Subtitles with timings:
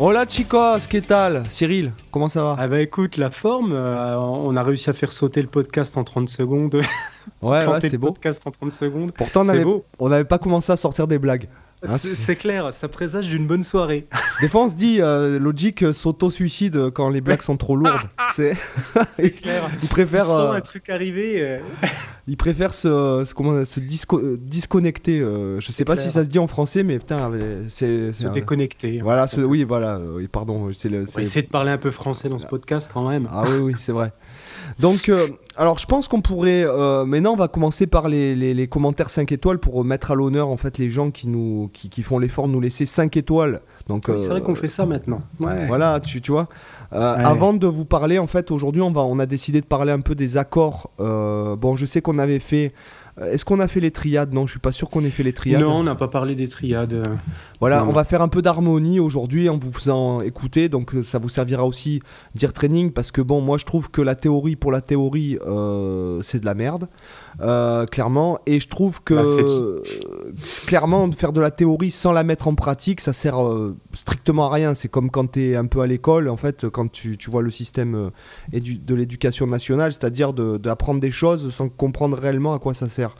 [0.00, 1.42] Hola chicos, qu'est-ce tal?
[1.50, 2.56] Cyril, comment ça va?
[2.56, 6.04] Ah bah écoute, la forme, euh, on a réussi à faire sauter le podcast en
[6.04, 6.76] 30 secondes.
[7.42, 8.12] ouais, ouais, c'est beau.
[8.12, 9.12] podcast en 30 secondes.
[9.12, 9.42] Pourtant,
[9.98, 11.48] on n'avait pas commencé à sortir des blagues.
[11.86, 14.06] Hein, c'est clair, ça présage d'une bonne soirée.
[14.40, 18.08] Des fois, on se dit, euh, logique euh, s'auto-suicide quand les blagues sont trop lourdes.
[18.34, 18.56] c'est
[19.30, 19.70] clair.
[19.82, 20.28] Il préfère.
[20.30, 21.40] Euh, un truc arriver.
[21.40, 21.58] Euh.
[22.26, 25.20] Il préfère se, comment, se disconnecter.
[25.20, 27.30] je sais pas si ça se dit en français, mais putain,
[27.68, 28.12] c'est.
[28.12, 29.00] Se déconnecter.
[29.00, 30.00] Voilà, oui, voilà.
[30.32, 30.70] pardon.
[30.72, 31.02] C'est le.
[31.18, 33.28] essayer de parler un peu français dans ce podcast quand même.
[33.30, 34.12] Ah oui, oui, c'est vrai.
[34.78, 36.64] Donc, euh, alors je pense qu'on pourrait.
[36.64, 40.48] Euh, maintenant, on va commencer par les, les, commentaires 5 étoiles pour mettre à l'honneur
[40.48, 43.60] en fait les gens qui, nous, qui, qui font l'effort de nous laisser 5 étoiles.
[43.88, 45.20] Donc, c'est vrai euh, qu'on fait ça maintenant.
[45.38, 46.48] Voilà, tu, tu vois.
[46.90, 50.00] Avant de vous parler, en fait, aujourd'hui, on, va, on a décidé de parler un
[50.00, 50.90] peu des accords.
[50.98, 52.72] bon, je sais qu'on avait fait
[53.26, 55.32] est-ce qu'on a fait les triades Non, je suis pas sûr qu'on ait fait les
[55.32, 55.60] triades.
[55.60, 57.02] Non, on n'a pas parlé des triades.
[57.60, 61.18] Voilà, on va faire un peu d'harmonie aujourd'hui en vous faisant écouter, donc euh, ça
[61.18, 62.00] vous servira aussi
[62.34, 66.20] dire training parce que bon, moi je trouve que la théorie pour la théorie, euh,
[66.22, 66.88] c'est de la merde.
[67.40, 68.38] Euh, clairement.
[68.46, 73.00] Et je trouve que bah, clairement faire de la théorie sans la mettre en pratique,
[73.00, 74.74] ça sert euh, strictement à rien.
[74.74, 77.42] C'est comme quand tu es un peu à l'école, en fait, quand tu, tu vois
[77.42, 82.74] le système euh, de l'éducation nationale, c'est-à-dire d'apprendre des choses sans comprendre réellement à quoi
[82.74, 83.14] ça sert.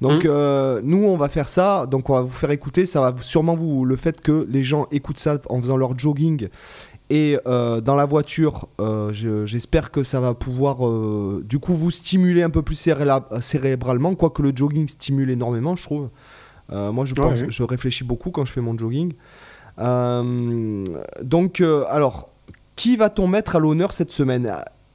[0.00, 0.80] Donc mmh.
[0.84, 1.86] nous, on va faire ça.
[1.86, 2.86] Donc on va vous faire écouter.
[2.86, 6.48] Ça va sûrement vous le fait que les gens écoutent ça en faisant leur jogging
[7.10, 9.12] et euh, dans la voiture, euh,
[9.44, 14.40] j'espère que ça va pouvoir euh, du coup vous stimuler un peu plus cérébralement, quoique
[14.40, 16.08] le jogging stimule énormément, je trouve.
[16.70, 19.12] moi, je, pense, je réfléchis beaucoup quand je fais mon jogging.
[19.78, 22.30] donc, alors,
[22.74, 24.50] qui va-t-on mettre à l'honneur cette semaine?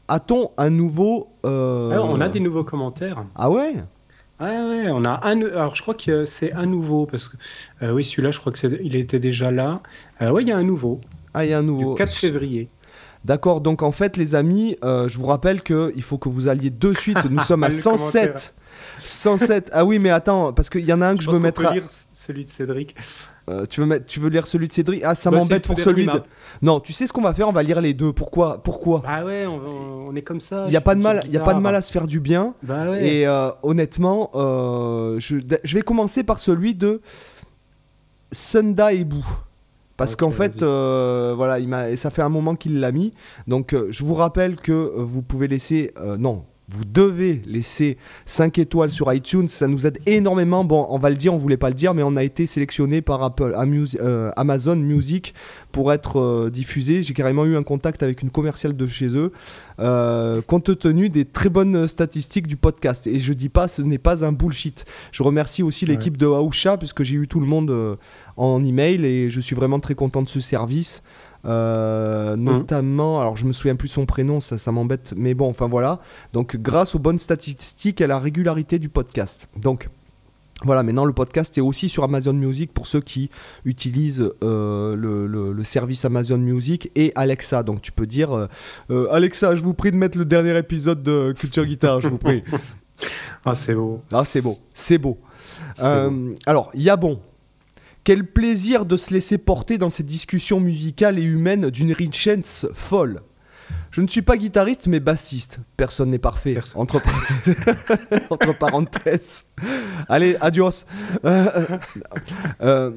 [0.07, 1.29] A-t-on un nouveau.
[1.43, 3.23] on a des nouveaux commentaires.
[3.35, 3.75] Ah ouais?
[4.39, 5.41] Ouais, ouais, on a un.
[5.41, 7.37] Alors, je crois que c'est un nouveau parce que
[7.91, 9.81] oui, celui-là, je crois que il était déjà là.
[10.21, 11.01] oui, il y a un nouveau.
[11.33, 11.93] Ah, il y a un nouveau.
[11.93, 12.69] Du 4 février.
[13.25, 16.69] D'accord, donc en fait, les amis, euh, je vous rappelle qu'il faut que vous alliez
[16.69, 17.17] de suite.
[17.29, 18.53] Nous sommes à 107.
[18.99, 19.69] 107.
[19.73, 21.65] Ah oui, mais attends, parce qu'il y en a un que je, veux mettre.
[21.65, 21.73] à...
[21.73, 22.95] lire celui de Cédric.
[23.49, 25.01] Euh, tu, veux mettre, tu veux lire celui de Cédric?
[25.03, 26.21] Ah, ça bah, m'embête pour celui de.
[26.61, 27.49] Non, tu sais ce qu'on va faire?
[27.49, 28.13] On va lire les deux.
[28.13, 28.63] Pourquoi?
[28.63, 29.01] Pourquoi?
[29.05, 30.63] Ah ouais, on, est comme ça.
[30.67, 32.19] Il n'y a, pas de mal, y a pas de mal à se faire du
[32.19, 32.53] bien.
[32.63, 33.05] Bah ouais.
[33.05, 37.01] Et euh, honnêtement, je, je vais commencer par celui de
[38.31, 39.23] Sunda Ebu.
[39.99, 43.11] Parce qu'en fait, euh, voilà, il et ça fait un moment qu'il l'a mis.
[43.47, 48.59] Donc, euh, je vous rappelle que vous pouvez laisser, euh, non, vous devez laisser 5
[48.59, 50.63] étoiles sur iTunes, ça nous aide énormément.
[50.63, 53.01] Bon, on va le dire, on voulait pas le dire, mais on a été sélectionné
[53.01, 53.55] par Apple,
[53.99, 55.33] euh, Amazon Music
[55.71, 57.01] pour être euh, diffusé.
[57.01, 59.31] J'ai carrément eu un contact avec une commerciale de chez eux,
[59.79, 63.07] euh, compte tenu des très bonnes statistiques du podcast.
[63.07, 64.85] Et je dis pas, ce n'est pas un bullshit.
[65.11, 67.97] Je remercie aussi l'équipe de Aoucha, puisque j'ai eu tout le monde
[68.37, 71.01] en email et je suis vraiment très content de ce service.
[71.45, 75.67] Euh, notamment, alors je me souviens plus son prénom, ça, ça m'embête, mais bon, enfin
[75.67, 75.99] voilà.
[76.33, 79.47] Donc, grâce aux bonnes statistiques et à la régularité du podcast.
[79.55, 79.89] Donc,
[80.65, 83.29] voilà, maintenant le podcast est aussi sur Amazon Music pour ceux qui
[83.63, 87.63] utilisent euh, le, service Amazon Music et Alexa.
[87.63, 88.47] Donc tu peux dire
[88.89, 92.17] euh, Alexa, je vous prie de mettre le dernier épisode de Culture Guitare, je vous
[92.17, 92.43] prie.
[93.45, 94.01] ah, c'est beau.
[94.11, 94.57] Ah, c'est beau.
[94.73, 95.17] C'est beau.
[96.45, 97.21] alors, il y a bon,
[98.03, 103.21] quel plaisir de se laisser porter dans ces discussions musicales et humaines d'une richesse folle.
[103.91, 105.59] Je ne suis pas guitariste mais bassiste.
[105.75, 106.57] Personne n'est parfait.
[106.75, 107.01] Entre...
[108.29, 109.45] Entre, parenthèses.
[110.07, 110.85] Allez, adios.
[111.25, 111.77] Euh, euh,
[112.61, 112.91] euh,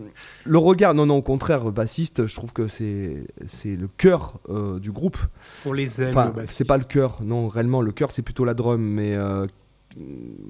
[0.44, 4.40] le regard, non, non, au contraire, bassiste, je trouve que c'est c'est le cœur
[4.80, 5.18] du groupe.
[5.64, 6.10] On les aime.
[6.10, 9.16] Enfin, c'est pas le cœur, non, réellement, le cœur c'est plutôt la drum, mais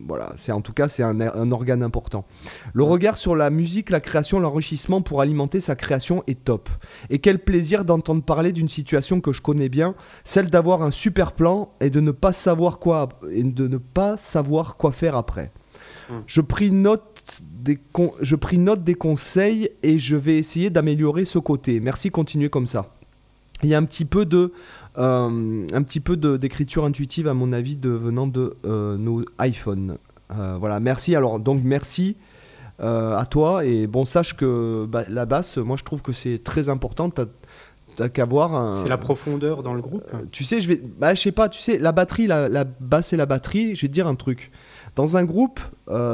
[0.06, 2.24] voilà, c'est en tout cas c'est un, organe important.
[2.72, 6.68] Le regard sur la musique, la création, l'enrichissement pour alimenter sa création est top.
[7.10, 9.94] Et quel plaisir d'entendre parler d'une situation que je connais bien,
[10.24, 14.16] celle d'avoir un super plan et de ne pas savoir quoi et de ne pas
[14.16, 15.50] savoir quoi faire après.
[16.10, 16.22] Hum.
[16.26, 17.78] Je pris note des
[18.20, 21.80] je pris note des conseils et je vais essayer d'améliorer ce côté.
[21.80, 22.94] Merci, continuez comme ça.
[23.62, 24.52] Il y a un petit peu de
[24.98, 29.96] euh, un petit peu d'écriture intuitive, à mon avis, de, venant de euh, nos iPhones.
[30.30, 31.16] Euh, voilà, merci.
[31.16, 32.16] Alors, donc, merci
[32.78, 33.64] à toi.
[33.64, 37.10] Et bon, sache que bah, la basse, moi, je trouve que c'est très important.
[37.10, 38.74] t'as qu'à voir.
[38.74, 40.10] C'est la profondeur dans le groupe.
[40.32, 43.12] tu sais, je vais, bah, je sais pas, tu sais, la batterie, la, la basse
[43.12, 43.76] et la batterie.
[43.76, 44.50] Je vais te dire un truc.
[44.96, 45.60] Dans un groupe,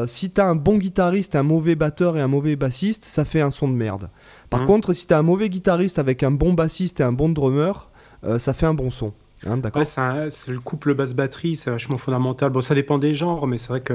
[0.06, 3.50] si t'as un bon guitariste, un mauvais batteur et un mauvais bassiste, ça fait un
[3.50, 4.10] son de merde.
[4.50, 4.66] Par mmh.
[4.66, 7.90] contre, si t'as un mauvais guitariste avec un bon bassiste et un bon drummer,
[8.24, 9.12] euh, ça fait un bon son.
[9.46, 9.86] Hein, d'accord.
[9.86, 12.50] c'est le couple basse-batterie, c'est vachement fondamental.
[12.50, 13.94] Bon, ça dépend des genres, mais c'est vrai que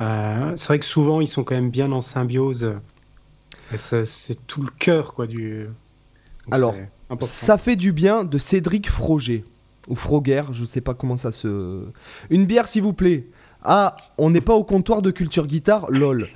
[0.00, 2.74] euh, c'est vrai que souvent ils sont quand même bien en symbiose.
[3.74, 5.68] C'est tout le cœur quoi du.
[6.50, 6.74] Alors,
[7.22, 9.44] ça fait du bien de Cédric Froger
[9.88, 11.86] ou Froger, je sais pas comment ça se.
[12.30, 13.26] Une bière s'il vous plaît.
[13.64, 16.26] Ah, on n'est pas au comptoir de culture guitare, lol.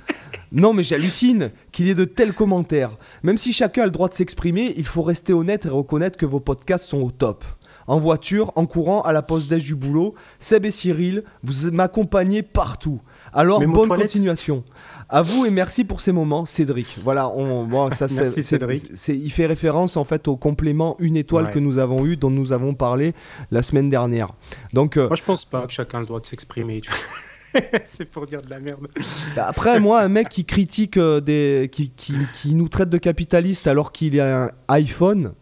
[0.51, 2.97] Non, mais j'hallucine qu'il y ait de tels commentaires.
[3.21, 6.25] Même si chacun a le droit de s'exprimer, il faut rester honnête et reconnaître que
[6.25, 7.45] vos podcasts sont au top.
[7.85, 12.41] En voiture, en courant, à la pause déj du boulot, Seb et Cyril, vous m'accompagnez
[12.41, 12.99] partout.
[13.33, 14.63] Alors, bonne continuation.
[15.11, 16.97] À vous et merci pour ces moments, Cédric.
[17.03, 18.91] Voilà, on, ça, merci Cédric.
[19.07, 22.53] il fait référence en fait au complément une étoile que nous avons eu, dont nous
[22.53, 23.13] avons parlé
[23.49, 24.29] la semaine dernière.
[24.73, 26.81] Donc, euh, moi je pense pas que chacun a le droit de s'exprimer.
[27.83, 28.87] c'est pour dire de la merde.
[29.35, 32.97] Bah, après, moi, un mec qui critique euh, des, qui, qui, qui, nous traite de
[32.97, 35.33] capitaliste alors qu'il a un iPhone,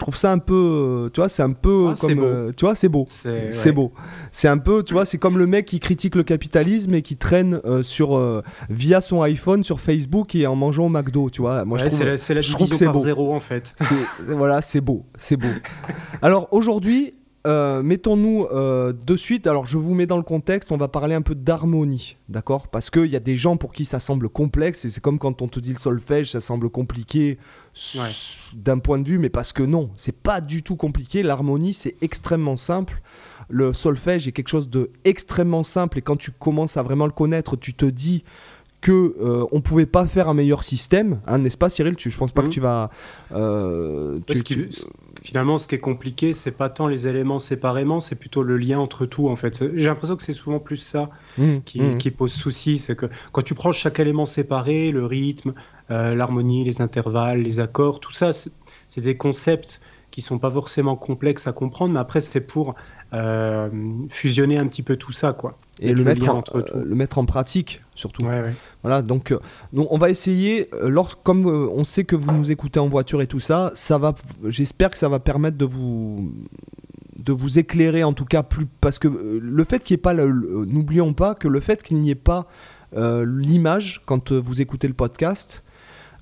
[0.00, 2.74] trouve ça un peu euh, tu vois c'est un peu ah, comme euh, tu vois
[2.74, 3.06] c'est beau.
[3.08, 3.92] C'est beau.
[4.32, 7.16] C'est un peu tu vois c'est comme le mec qui critique le capitalisme et qui
[7.16, 8.20] traîne euh, sur
[8.68, 11.64] via son iPhone sur Facebook et en mangeant au McDo tu vois.
[11.64, 12.98] Moi je trouve c'est la, division par beau.
[12.98, 13.76] zéro en fait.
[14.26, 15.04] Voilà c'est beau.
[15.16, 15.48] C'est beau.
[16.22, 17.14] Alors aujourd'hui
[17.46, 21.14] euh, mettons-nous euh, de suite, alors je vous mets dans le contexte, on va parler
[21.14, 22.68] un peu d'harmonie, d'accord?
[22.68, 25.40] Parce qu'il y a des gens pour qui ça semble complexe, et c'est comme quand
[25.40, 27.38] on te dit le solfège, ça semble compliqué
[28.54, 31.96] d'un point de vue, mais parce que non, c'est pas du tout compliqué, l'harmonie c'est
[32.02, 33.00] extrêmement simple.
[33.48, 37.12] Le solfège est quelque chose de extrêmement simple, et quand tu commences à vraiment le
[37.12, 38.22] connaître, tu te dis
[38.80, 41.96] que euh, on pouvait pas faire un meilleur système, hein, n'est-ce pas, Cyril?
[41.96, 42.50] Tu, Je pense pas que mmh.
[42.50, 42.90] tu vas.
[43.32, 44.20] Euh,
[45.22, 48.78] finalement, ce qui est compliqué, c'est pas tant les éléments séparément, c'est plutôt le lien
[48.78, 49.28] entre tout.
[49.28, 51.44] En fait, j'ai l'impression que c'est souvent plus ça mmh.
[51.74, 51.96] Mmh.
[51.98, 55.54] Qui, pose souci, c'est que quand tu prends chaque élément séparé, le rythme,
[55.90, 59.80] euh, l'harmonie, les intervalles, les accords, tout ça, c'est des concepts
[60.10, 62.74] qui sont pas forcément complexes à comprendre, mais après c'est pour
[64.10, 65.58] fusionner un petit peu tout ça, quoi.
[65.80, 68.26] Et le, mettre en, euh, le mettre en pratique surtout.
[68.82, 69.38] Voilà, donc, euh,
[69.74, 73.40] on va essayer, euh, comme on sait que vous nous écoutez en voiture et tout
[73.40, 74.14] ça, ça va,
[74.44, 76.32] j'espère que ça va permettre de vous
[77.24, 80.14] de vous éclairer en tout cas plus parce que le fait qu'il n'y ait pas
[80.14, 82.46] n'oublions pas que le fait qu'il n'y ait pas
[82.96, 85.62] l'image quand vous écoutez le podcast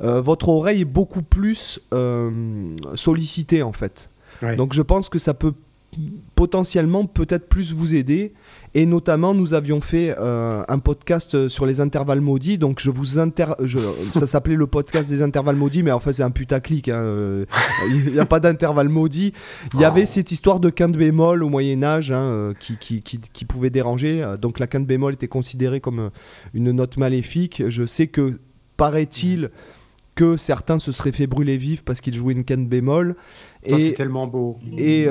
[0.00, 1.80] votre oreille est beaucoup plus
[2.94, 4.10] sollicitée en fait
[4.56, 5.54] donc je pense que ça peut
[6.34, 8.32] potentiellement peut-être plus vous aider
[8.74, 12.58] et notamment, nous avions fait euh, un podcast sur les intervalles maudits.
[12.58, 13.46] Donc, je vous inter...
[14.12, 16.88] ça s'appelait le podcast des intervalles maudits, mais en fait, c'est un putaclic.
[16.88, 17.44] Hein, euh,
[17.88, 19.32] il n'y a pas d'intervalle maudit.
[19.74, 23.44] Il y avait cette histoire de quinte bémol au Moyen-Âge hein, euh, qui, qui, qui,
[23.46, 24.34] pouvait déranger.
[24.40, 26.10] Donc, la quinte bémol était considérée comme
[26.52, 27.62] une note maléfique.
[27.68, 28.38] Je sais que,
[28.76, 29.50] paraît-il,
[30.18, 33.14] que certains se seraient fait brûler vif parce qu'ils jouaient une quinte bémol.
[33.16, 34.58] Oh, et, c'est tellement beau.
[34.76, 35.06] Et.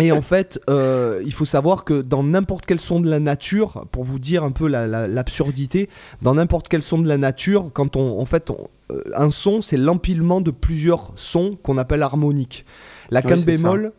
[0.00, 3.86] Et en fait, euh, il faut savoir que dans n'importe quel son de la nature,
[3.90, 5.88] pour vous dire un peu l'absurdité,
[6.22, 8.50] dans n'importe quel son de la nature, quand on, en fait,
[8.92, 12.64] euh, un son, c'est l'empilement de plusieurs sons qu'on appelle harmoniques.
[13.10, 13.92] La quinte bémol,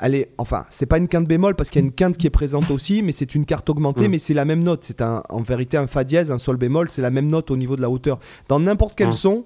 [0.00, 2.26] elle est, enfin, c'est pas une quinte bémol parce qu'il y a une quinte qui
[2.26, 4.10] est présente aussi, mais c'est une carte augmentée, mm.
[4.10, 4.82] mais c'est la même note.
[4.82, 7.76] C'est en vérité un fa dièse, un sol bémol, c'est la même note au niveau
[7.76, 8.18] de la hauteur.
[8.48, 9.12] Dans n'importe quel mm.
[9.12, 9.44] son,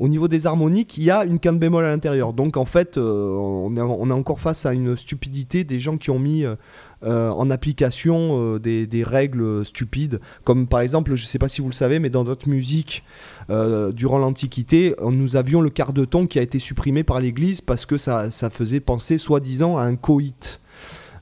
[0.00, 2.32] au niveau des harmoniques, il y a une quinte bémol à l'intérieur.
[2.32, 6.10] Donc en fait, euh, on, est, on, encore face à une stupidité des gens qui
[6.10, 6.56] ont mis euh,
[7.02, 10.20] euh, en application des, règles stupides.
[10.44, 13.04] Comme par exemple, je ne sais pas si vous le savez, mais dans notre musique,
[13.48, 17.84] durant l'Antiquité, nous avions le quart de ton qui a été supprimé par l'Église parce
[17.84, 20.60] que ça, ça faisait penser soi-disant à un coït.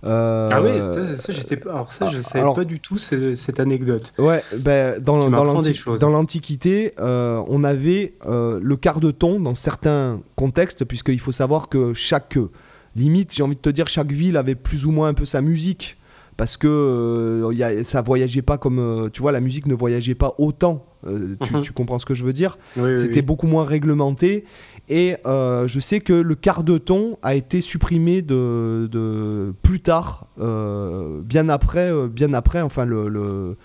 [0.05, 0.71] Euh, ah oui,
[1.19, 4.13] ça, j'étais alors ça je savais pas du tout cette anecdote.
[4.19, 10.21] Ouais, ben, dans, dans l'Antiquité, euh, on avait euh, le quart de ton dans certains
[10.37, 12.39] contextes, puisqu'il faut savoir que chaque
[12.99, 15.41] limite, j'ai envie de te dire, chaque ville avait plus ou moins un peu sa
[15.41, 15.97] musique,
[16.37, 20.35] parce que y a, ça voyageait pas comme, tu vois, la musique ne voyageait pas
[20.39, 20.85] autant.
[21.05, 21.61] Tu, mhm.
[21.63, 22.59] tu, comprends ce que je veux dire?
[22.97, 24.45] C'était beaucoup moins réglementé
[24.89, 30.27] et euh, je sais que le quart de ton a été supprimé de, plus tard,
[30.41, 32.63] euh, bien après, euh, bien après.
[32.63, 33.57] Enfin, le,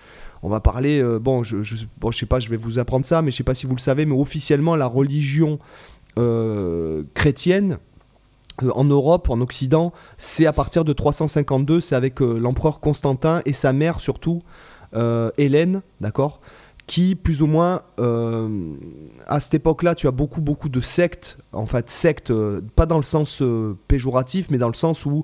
[0.41, 1.01] on va parler.
[1.21, 3.65] bon, je, je, sais pas, je vais vous apprendre ça, mais je sais pas si
[3.65, 5.59] vous le savez, mais officiellement, la religion
[7.13, 7.77] chrétienne
[8.61, 11.81] en Europe, en Occident, c'est à partir de 352.
[11.81, 14.41] C'est avec l'empereur Constantin et sa mère surtout,
[15.37, 16.41] Hélène, d'accord
[16.85, 21.89] qui plus ou moins à cette époque-là, tu as beaucoup beaucoup de sectes, en fait
[21.89, 22.33] sectes,
[22.75, 23.41] pas dans le sens
[23.87, 25.23] péjoratif, mais dans le sens où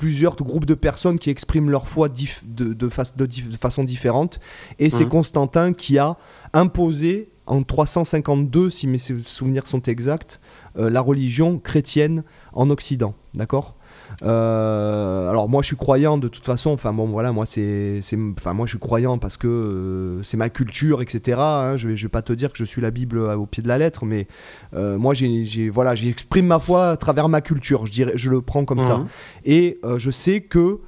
[0.00, 4.40] plusieurs groupes de personnes qui expriment leur foi de, de, façon différente.
[4.78, 5.10] Et c'est mmh.
[5.10, 6.16] Constantin qui a
[6.54, 10.40] imposé en 352, si mes souvenirs sont exacts,
[10.78, 13.14] euh, la religion chrétienne en Occident.
[13.34, 13.74] D'accord?
[14.22, 18.00] Euh, alors moi je suis croyant de toute façon, enfin bon voilà moi c'est,
[18.38, 21.38] enfin moi je suis croyant parce que euh, c'est ma culture etc.
[21.40, 21.76] Hein.
[21.76, 23.68] je vais je vais pas te dire que je suis la Bible au pied de
[23.68, 24.26] la lettre, mais
[24.72, 28.64] moi j'ai, voilà j'exprime ma foi à travers ma culture, je dirais je le prends
[28.64, 28.98] comme ça.
[28.98, 29.06] Mmh.
[29.44, 30.80] Et je sais que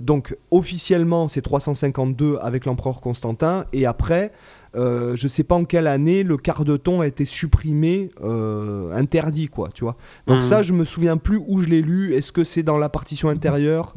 [0.00, 4.32] donc officiellement c'est 352 avec l'empereur Constantin et après
[4.76, 8.92] euh, je sais pas en quelle année le quart de ton a été supprimé, euh,
[8.92, 9.96] interdit, quoi, tu vois.
[10.26, 10.42] Donc mhm.
[10.42, 12.14] ça, je me souviens plus où je l'ai lu.
[12.14, 13.94] Est-ce que c'est dans la partition intérieure?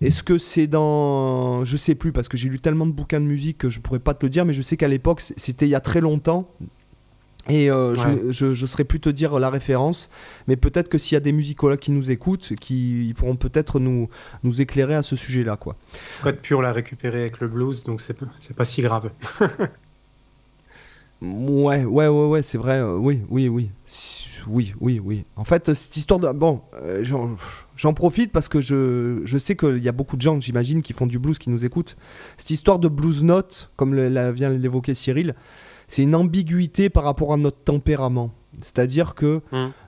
[0.00, 1.64] Est-ce que c'est dans...
[1.64, 3.98] Je sais plus, parce que j'ai lu tellement de bouquins de musique que je pourrais
[3.98, 6.48] pas te le dire, mais je sais qu'à l'époque, c'était il y a très longtemps.
[7.48, 7.94] Et euh,
[8.30, 10.10] je, ne saurais plus te dire la référence,
[10.46, 14.10] mais peut-être que s'il y a des musicologues qui nous écoutent, qui pourront peut-être nous,
[14.44, 15.56] nous éclairer à ce sujet-là.
[15.56, 15.76] Quoi.
[16.22, 19.10] Code pur l'a récupéré avec le blues, donc c'est pas si grave.
[21.20, 22.78] Ouais, ouais, ouais, ouais, c'est vrai.
[22.78, 23.70] Euh, oui, oui, oui.
[24.46, 25.24] Oui, oui, oui.
[25.36, 26.30] En fait, cette histoire de.
[26.30, 27.04] Bon, euh,
[27.76, 30.92] j'en profite parce que je, je sais qu'il y a beaucoup de gens, j'imagine, qui
[30.92, 31.96] font du blues, qui nous écoutent.
[32.36, 35.34] Cette histoire de blues note, comme le, vient l'évoquer Cyril,
[35.88, 38.30] c'est une ambiguïté par rapport à notre tempérament.
[38.62, 39.40] C'est-à-dire que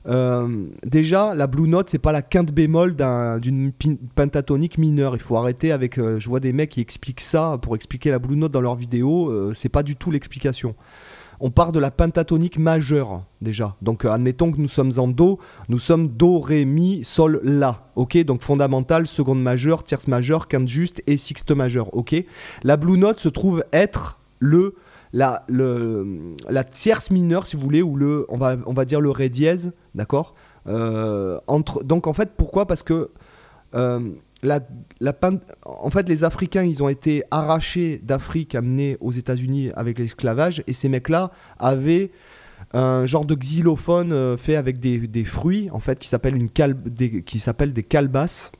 [0.06, 2.94] euh, déjà, la blue note, c'est pas la quinte bémol
[3.40, 3.72] d'une
[4.14, 5.14] pentatonique mineure.
[5.14, 5.96] Il faut arrêter avec.
[5.96, 9.52] je vois des mecs qui expliquent ça pour expliquer la blue note dans leurs vidéos.
[9.54, 10.74] c'est pas du tout l'explication
[11.40, 13.76] on part de la pentatonique majeure déjà.
[13.82, 17.90] Donc euh, admettons que nous sommes en Do, nous sommes Do, Ré, Mi, Sol, La.
[17.96, 21.94] Ok, donc fondamental, seconde majeure, tierce majeure, quinte juste et sixte majeure.
[21.94, 22.14] Ok,
[22.62, 24.74] la blue note se trouve être le
[25.12, 25.44] la,
[26.72, 30.34] tierce mineure, si vous voulez, ou le, on va, dire le Ré dièse, d'accord
[30.68, 31.38] euh,
[31.82, 32.66] Donc en fait, pourquoi?
[32.66, 33.10] Parce que
[33.74, 34.10] euh,
[34.42, 34.60] la,
[35.64, 40.72] en fait, les Africains, ils ont été arrachés d'Afrique, amenés aux États-Unis avec l'esclavage, et
[40.72, 42.10] ces mecs-là avaient
[42.72, 46.48] un genre de xylophone euh, fait avec des, fruits, en fait, qui s'appellent une
[46.86, 47.42] des, qui
[47.72, 48.52] des calbasses.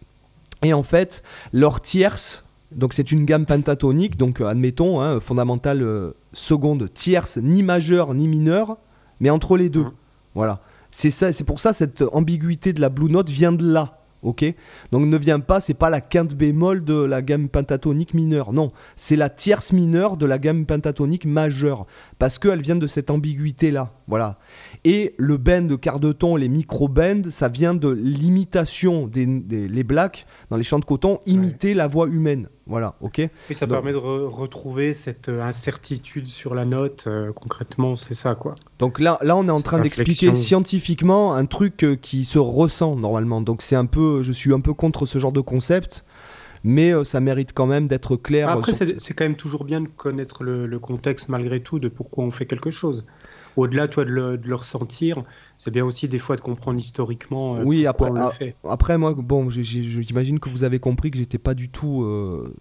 [0.63, 1.23] Et en fait,
[1.53, 7.39] leur tierce, donc c'est une gamme pentatonique, donc euh, admettons, hein, fondamentale euh, seconde, tierce,
[7.39, 8.77] ni majeure ni mineure,
[9.21, 9.85] mais entre les deux.
[9.85, 9.93] Mmh.
[10.35, 10.61] Voilà.
[10.91, 14.45] C'est ça, c'est pour ça cette ambiguïté de la blue note vient de là ok.
[14.93, 18.71] Donc ne vient pas, c'est pas la quinte bémol de la gamme pentatonique mineure, non,
[18.97, 21.87] c'est la tierce mineure de la gamme pentatonique majeure,
[22.19, 24.39] parce qu'elle vient de cette ambiguïté-là, voilà.
[24.85, 29.85] Et le bend de quart de ton, les micro-bends, ça vient de l'imitation des, les
[29.85, 33.91] blacks, dans les champs de coton, imiter la voix humaine, voilà, ok Et ça permet
[33.91, 38.55] de retrouver cette euh, incertitude sur la note, euh, concrètement, c'est ça, quoi.
[38.79, 42.95] Donc là, là on est en train d'expliquer scientifiquement un truc euh, qui se ressent
[42.95, 46.05] normalement, donc c'est un peu, je suis un peu contre ce genre de concept,
[46.63, 48.51] mais ça mérite quand même d'être clair.
[48.51, 52.31] Après, c'est quand même toujours bien de connaître le, contexte malgré tout de pourquoi on
[52.31, 53.05] fait quelque chose
[53.57, 55.23] au-delà toi de le, ressentir,
[55.59, 58.55] c'est bien aussi des fois de comprendre historiquement euh, oui, après, on le fait.
[58.69, 62.55] Après, moi, bon, j'imagine que vous avez compris que j'étais pas du tout euh,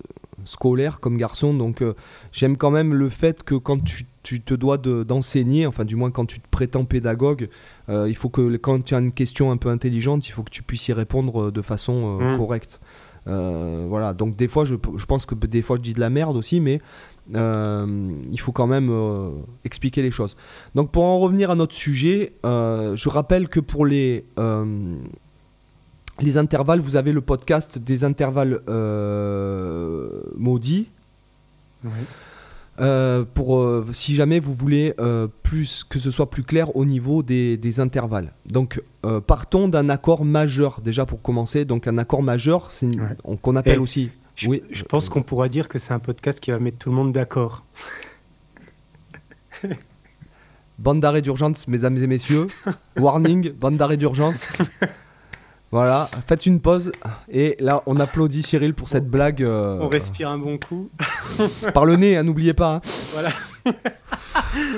[0.45, 1.93] scolaire comme garçon, donc euh,
[2.31, 4.05] j'aime quand même le fait que quand tu,
[4.41, 7.49] te dois d'enseigner, enfin du moins quand tu te prétends pédagogue,
[7.87, 10.61] il faut que quand tu as une question un peu intelligente, il faut que tu
[10.61, 12.37] puisses y répondre de façon mmh.
[12.37, 12.79] correcte.
[13.25, 16.37] voilà, donc des fois, je, je, pense que des fois je dis de la merde
[16.37, 16.79] aussi, mais
[17.35, 19.31] euh, il faut quand même euh,
[19.63, 20.35] expliquer les choses.
[20.75, 24.25] Donc pour en revenir à notre sujet, euh, je rappelle que pour les,
[26.19, 28.61] les intervalles, vous avez le podcast des intervalles
[30.35, 30.89] maudits.
[33.33, 34.95] pour si jamais vous voulez
[35.43, 38.33] plus que ce soit plus clair au niveau des, des intervalles.
[38.45, 38.81] Donc
[39.27, 41.65] partons d'un accord majeur déjà pour commencer.
[41.65, 42.89] Donc un accord majeur, c'est
[43.41, 44.09] qu'on appelle aussi
[44.39, 44.63] je, oui.
[44.71, 47.11] je pense qu'on pourra dire que c'est un podcast qui va mettre tout le monde
[47.11, 47.65] d'accord.
[50.79, 52.47] bande d'arrêt d'urgence, mesdames et messieurs.
[52.97, 54.47] Warning, bande d'arrêt d'urgence.
[55.71, 56.91] Voilà, faites une pause
[57.29, 59.43] et là on applaudit Cyril pour cette blague.
[59.43, 60.89] Euh, on respire un bon coup.
[61.75, 62.75] Par le nez, hein, n'oubliez pas.
[62.75, 62.81] Hein.
[63.11, 63.29] Voilà.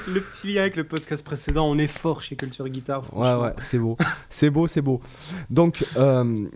[0.07, 3.05] le petit lien avec le podcast précédent, on est fort chez Culture Guitare.
[3.15, 3.95] Ouais, ouais, c'est beau.
[4.27, 4.99] C'est beau, c'est beau.
[5.49, 6.49] Donc, euh,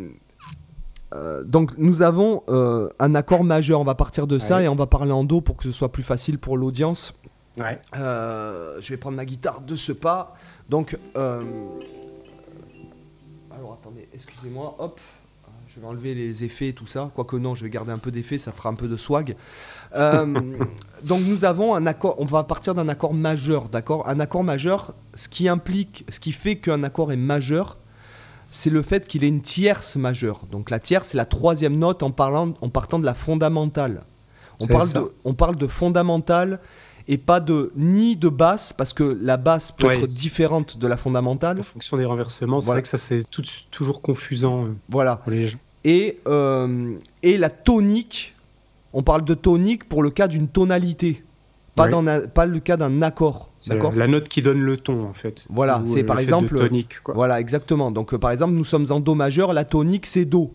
[1.15, 4.75] euh, donc nous avons euh, un accord majeur, on va partir de ça et on
[4.75, 7.17] va parler en do pour que ce soit plus facile pour l'audience.
[7.95, 10.35] Euh, je vais prendre ma guitare de ce pas.
[10.69, 11.43] Donc, alors
[13.73, 14.99] attendez, excusez-moi, hop,
[15.67, 17.11] je vais enlever les effets et tout ça.
[17.15, 19.37] Quoique non, je vais garder un peu d'effets, ça fera un peu de swag.
[19.95, 24.09] Donc nous avons un accord, on va partir d'un accord majeur, d'accord?
[24.09, 27.77] Un accord majeur, ce qui implique, ce qui fait qu'un accord est majeur,
[28.55, 30.45] c'est le fait qu'il ait une tierce majeure.
[30.49, 34.03] Donc la tierce, c'est la troisième note en, parlant, en partant de la fondamentale.
[34.61, 36.59] On parle, de, on parle de fondamentale
[37.09, 40.95] et pas de ni de basse parce que la basse peut être différente de la
[40.95, 41.59] fondamentale.
[41.59, 43.23] En fonction des renversements, c'est vrai que ça c'est
[43.69, 44.65] toujours confusant.
[44.65, 45.21] Euh, voilà.
[45.83, 48.35] Et, euh, et la tonique,
[48.93, 51.23] on parle de tonique pour le cas d'une tonalité.
[51.75, 53.51] Pas, le cas d'un accord.
[53.67, 55.45] D'accord La note qui donne le ton, en fait.
[55.49, 56.55] Voilà, c'est par exemple.
[56.55, 57.91] tonique, Voilà, exactement.
[57.91, 60.53] Donc, euh, par exemple, nous sommes en Do majeur, la tonique, c'est Do.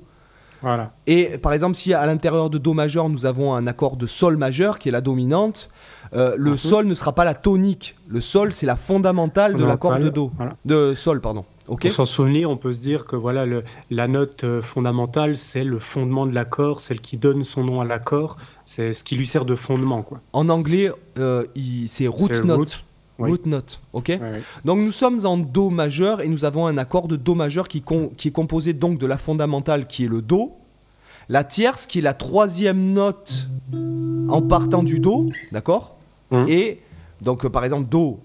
[0.63, 0.93] Voilà.
[1.07, 4.37] Et par exemple, si à l'intérieur de Do majeur, nous avons un accord de Sol
[4.37, 5.71] majeur, qui est la dominante,
[6.13, 6.59] euh, le mhm.
[6.59, 7.97] sol ne sera pas la tonique.
[8.09, 10.33] Le sol, c'est la fondamentale de l'accord de do,
[10.65, 11.45] de sol, pardon.
[11.71, 11.83] Ok.
[11.83, 15.63] Pour s'en souvenir, on peut se dire que voilà, le, la note euh, fondamentale, c'est
[15.63, 19.27] le fondement de l'accord, celle qui donne son nom à l'accord, c'est ce qui lui
[19.27, 20.21] sert de fondement, quoi.
[20.33, 21.45] En anglais, euh,
[21.87, 22.85] c'est root note.
[23.19, 23.45] Root.
[23.45, 24.19] note, ok
[24.65, 27.85] Donc nous sommes en Do majeur et nous avons un accord de Do majeur qui,
[28.17, 30.53] qui est composé donc de la fondamentale qui est le Do,
[31.29, 33.49] la tierce qui est la troisième note
[34.29, 35.97] en partant du Do, d'accord?
[36.31, 36.45] Mmh.
[36.49, 36.81] Et
[37.21, 38.21] donc, euh, par exemple, Do,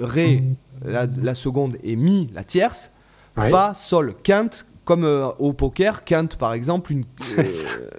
[0.00, 0.42] Ré,
[0.84, 2.90] la, seconde, et Mi, la tierce.
[3.36, 7.04] Fa, Sol, quinte, comme euh, au poker, quinte par exemple, une,
[7.38, 7.44] euh,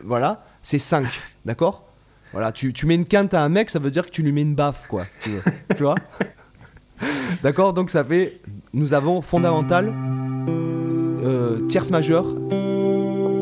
[0.04, 1.08] voilà, c'est 5,
[1.46, 1.88] d'accord?
[2.34, 4.32] Voilà, tu, tu, mets une quinte à un mec, ça veut dire que tu lui
[4.32, 5.06] mets une baffe, quoi.
[5.22, 5.32] Tu,
[5.76, 5.96] tu vois?
[7.44, 8.40] D'accord Donc ça fait,
[8.74, 9.94] nous avons fondamental,
[11.68, 12.36] tierce majeure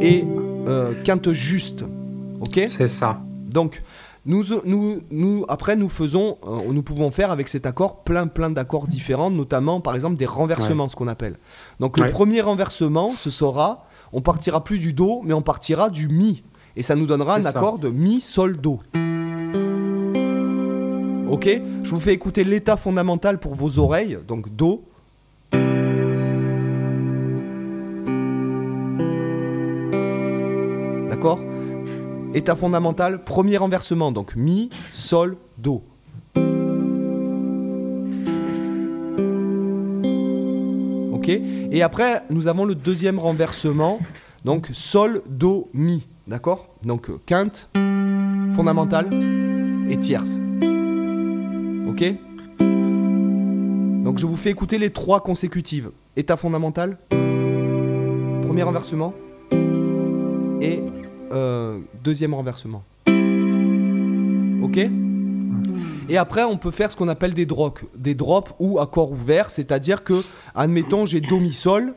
[0.01, 0.25] et
[1.03, 1.83] quinte juste,
[2.39, 2.61] ok?
[2.67, 3.21] C'est ça.
[3.49, 3.81] Donc,
[4.25, 8.49] nous, nous, nous, après, nous faisons, euh, nous pouvons faire avec cet accord plein, plein
[8.49, 11.37] d'accords différents, notamment, par exemple, des renversements, ce qu'on appelle.
[11.79, 16.09] Donc, le premier renversement, ce sera, on partira plus du Do, mais on partira du
[16.09, 16.43] Mi.
[16.75, 18.79] Et ça nous donnera un accord de Mi, Sol, Do.
[21.29, 21.47] Ok?
[21.83, 24.19] Je vous fais écouter l'état fondamental pour vos oreilles.
[24.27, 24.83] Donc, Do.
[31.09, 31.39] D'accord?
[32.35, 35.83] État fondamental, premier renversement, donc Mi, Sol, Do.
[41.11, 43.99] Ok Et après, nous avons le deuxième renversement,
[44.45, 46.07] donc Sol, Do, Mi.
[46.27, 46.69] D'accord?
[46.83, 47.67] Donc quinte,
[48.53, 49.07] fondamentale
[49.89, 50.39] et tierce.
[51.87, 52.13] Ok?
[54.03, 55.89] Donc je vous fais écouter les trois consécutives.
[56.15, 59.15] État fondamental, premier renversement
[60.61, 60.83] et
[61.31, 62.83] euh, deuxième renversement.
[64.61, 64.79] Ok?
[66.09, 69.51] Et après, on peut faire ce qu'on appelle des drops, des drops ou accords ouverts,
[69.51, 70.21] c'est-à-dire que,
[70.55, 71.93] admettons, j'ai do mi sol.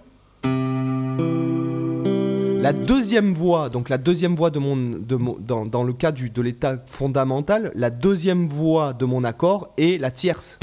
[2.62, 6.42] La deuxième voix, donc la deuxième voix de mon, de dans, le cas du, de
[6.42, 10.60] l'état fondamental, la deuxième voix de mon accord est la tierce.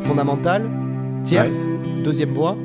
[0.00, 0.70] Fondamentale,
[1.24, 1.66] tierce,
[2.04, 2.56] deuxième voix,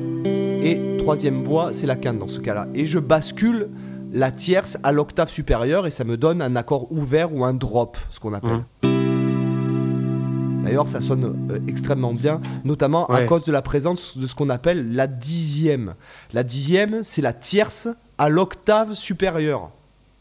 [0.62, 2.68] et troisième voix, c'est la quinte dans ce cas-là.
[2.74, 3.70] Et je bascule
[4.12, 7.98] la tierce à l'octave supérieure et ça me donne un accord ouvert ou un drop,
[8.12, 8.64] ce qu'on appelle.
[8.84, 10.64] Mmh.
[10.64, 14.50] D'ailleurs, ça sonne euh, extrêmement bien, notamment à cause de la présence de ce qu'on
[14.50, 15.94] appelle la dixième.
[16.34, 19.70] La dixième, c'est la tierce à l'octave supérieure.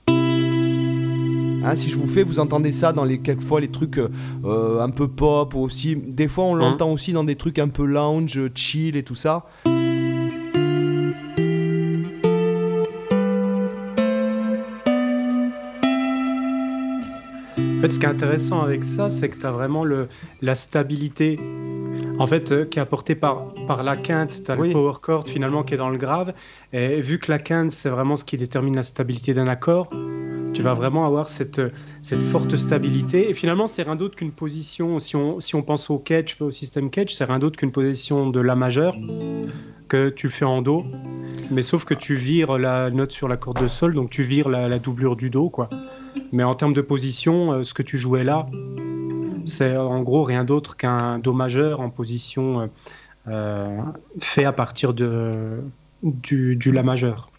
[0.08, 4.90] Hein, si je vous fais, vous entendez ça dans les quelquefois les trucs euh, un
[4.90, 5.96] peu pop aussi.
[5.96, 6.58] Des fois, on mmh.
[6.60, 9.46] l'entend aussi dans des trucs un peu lounge, chill et tout ça.
[17.92, 20.08] Ce qui est intéressant avec ça, c'est que tu as vraiment le,
[20.42, 21.38] la stabilité
[22.18, 24.42] en fait, euh, qui est apportée par, par la quinte.
[24.44, 26.32] Tu as le power chord finalement qui est dans le grave.
[26.72, 29.90] Et vu que la quinte, c'est vraiment ce qui détermine la stabilité d'un accord,
[30.52, 31.60] tu vas vraiment avoir cette,
[32.02, 33.28] cette forte stabilité.
[33.28, 36.50] Et finalement, c'est rien d'autre qu'une position, si on, si on pense au catch, au
[36.50, 38.96] système catch, c'est rien d'autre qu'une position de La majeur
[39.88, 40.84] que tu fais en Do.
[41.50, 44.48] Mais sauf que tu vires la note sur la corde de Sol, donc tu vires
[44.48, 45.68] la, la doublure du Do, quoi.
[46.32, 48.46] Mais en termes de position, euh, ce que tu jouais là,
[49.44, 52.66] c'est en gros rien d'autre qu'un Do majeur en position euh,
[53.28, 53.80] euh,
[54.18, 55.62] fait à partir de,
[56.02, 57.30] du, La majeur.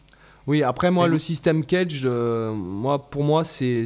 [0.47, 3.85] Oui, après moi le système cage, moi pour moi c'est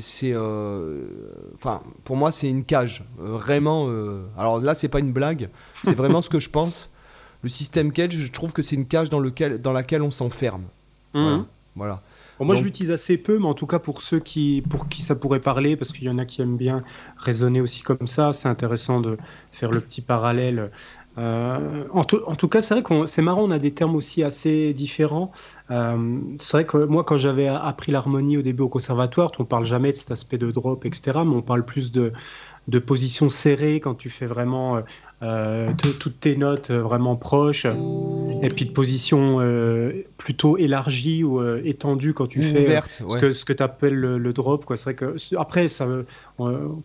[1.56, 3.90] enfin pour moi c'est une cage vraiment.
[4.38, 5.50] alors là c'est pas une blague,
[5.84, 6.92] c'est vraiment ce que je pense.
[7.42, 10.66] Le système cage, je trouve que c'est une cage dans, lequel, dans laquelle on s'enferme.
[11.16, 11.40] Mmh.
[11.76, 12.04] voilà
[12.46, 15.16] moi, je l'utilise assez peu, mais en tout cas pour ceux qui, pour qui ça
[15.16, 16.84] pourrait parler, parce qu'il y en a qui aiment bien
[17.18, 19.18] raisonner aussi comme ça, c'est intéressant de
[19.52, 20.72] faire le petit parallèle
[21.18, 24.74] Euh, en, tout cas, c'est vrai que c'est marrant, on a des termes aussi assez
[24.74, 25.32] différents.
[25.70, 29.66] Euh, c'est vrai que moi, quand j'avais appris l'harmonie au début au conservatoire, on parle
[29.66, 32.14] jamais de cet aspect de drop, etc., mais on parle plus de,
[32.72, 34.82] de position serrée quand tu fais vraiment euh,
[35.24, 37.68] euh, toutes tes notes euh, vraiment proches,
[38.42, 39.38] et puis de position
[40.18, 44.66] plutôt élargie ou étendue quand tu fais ce que, ce que tu appelles le, drop.
[44.76, 45.88] C'est vrai que après, ça,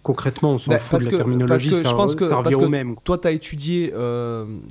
[0.03, 2.69] concrètement, on s'en bah, fout de la terminologie, ça, je pense que, ça revient au
[2.69, 2.97] même.
[3.05, 3.93] Toi, tu as étudié,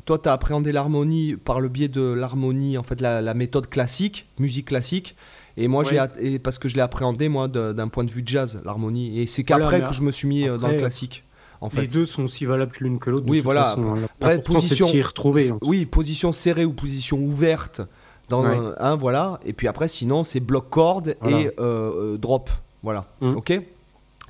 [0.06, 3.68] toi, tu as appréhendé l'harmonie par le biais de l'harmonie, en fait, la, la méthode
[3.68, 5.16] classique, musique classique.
[5.58, 9.20] Et moi, j'ai parce que je l'ai appréhendé moi d'un point de vue jazz, l'harmonie.
[9.20, 11.24] Et c'est qu'après que je me suis mis euh, dans le classique.
[11.62, 11.82] En fait.
[11.82, 13.26] Les deux sont aussi valables que l'une que l'autre.
[13.28, 13.64] Oui, voilà.
[13.64, 15.52] Façon, Après, position, retrouver.
[15.62, 17.82] Oui, position serrée ou position ouverte.
[18.28, 19.40] Dans un, voilà.
[19.46, 22.50] Et puis après, sinon, c'est bloc corde et euh, euh, drop.
[22.84, 23.08] Voilà.
[23.22, 23.38] Hum.
[23.38, 23.60] Ok?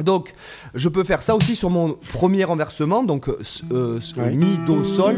[0.04, 0.34] Donc,
[0.74, 3.30] je peux faire ça aussi sur mon premier renversement, donc
[4.18, 5.16] mi do sol,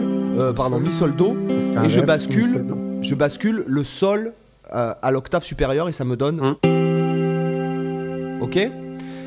[0.56, 1.36] pardon mi sol do,
[1.84, 2.64] et je bascule,
[3.02, 4.34] je bascule le sol
[4.72, 6.42] à l'octave supérieure et ça me donne.
[6.64, 6.78] Hum.
[8.42, 8.60] Ok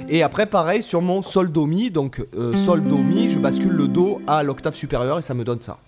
[0.08, 3.72] Et après, pareil, sur mon sol do mi, donc euh, sol do mi, je bascule
[3.72, 5.78] le do à l'octave supérieure et ça me donne ça.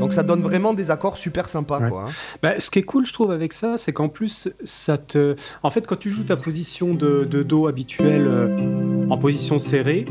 [0.00, 1.88] Donc ça donne vraiment des accords super sympas.
[1.88, 2.12] Quoi, hein.
[2.42, 5.36] bah, ce qui est cool, je trouve, avec ça, c'est qu'en plus, ça te.
[5.62, 10.06] En fait, quand tu joues ta position de, Do habituelle euh, en position serrée,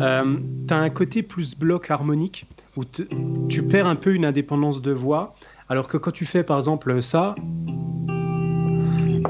[0.00, 0.36] euh,
[0.68, 2.84] tu as un côté plus bloc harmonique où
[3.48, 5.34] tu perds un peu une indépendance de voix.
[5.68, 7.34] Alors que quand tu fais par exemple ça,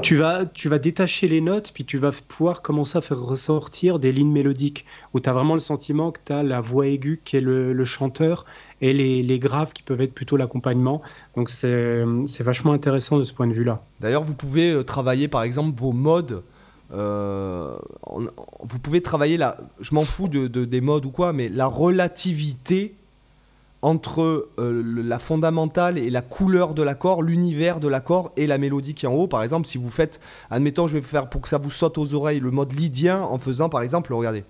[0.01, 3.99] tu vas, tu vas détacher les notes, puis tu vas pouvoir commencer à faire ressortir
[3.99, 7.21] des lignes mélodiques, où tu as vraiment le sentiment que tu as la voix aiguë
[7.23, 8.45] qui est le, chanteur,
[8.81, 11.01] et les, graves qui peuvent être plutôt l'accompagnement.
[11.35, 12.03] Donc c'est
[12.41, 13.81] vachement intéressant de ce point de vue-là.
[13.99, 16.43] D'ailleurs, vous pouvez euh, travailler par exemple vos modes.
[16.93, 17.75] Euh,
[18.61, 22.95] vous pouvez travailler là, je m'en fous de, des modes ou quoi, mais la relativité
[23.87, 28.93] entre euh, la fondamentale et la couleur de l'accord, l'univers de l'accord et la mélodie
[28.93, 29.27] qui est en haut.
[29.29, 30.19] Par exemple, si vous faites,
[30.49, 33.37] admettons, je vais faire pour que ça vous saute aux oreilles le mode lydien en
[33.37, 34.43] faisant par exemple, regardez.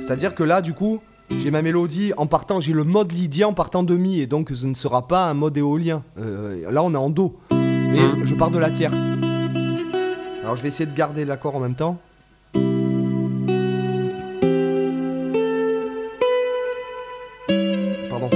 [0.00, 3.52] C'est-à-dire que là, du coup, j'ai ma mélodie en partant, j'ai le mode lydien en
[3.52, 6.02] partant de mi, et donc ce ne sera pas un mode éolien.
[6.18, 8.98] Euh, là, on est en do, mais hein je pars de la tierce.
[10.42, 11.98] Alors, je vais essayer de garder l'accord en même temps.
[18.08, 18.30] Pardon.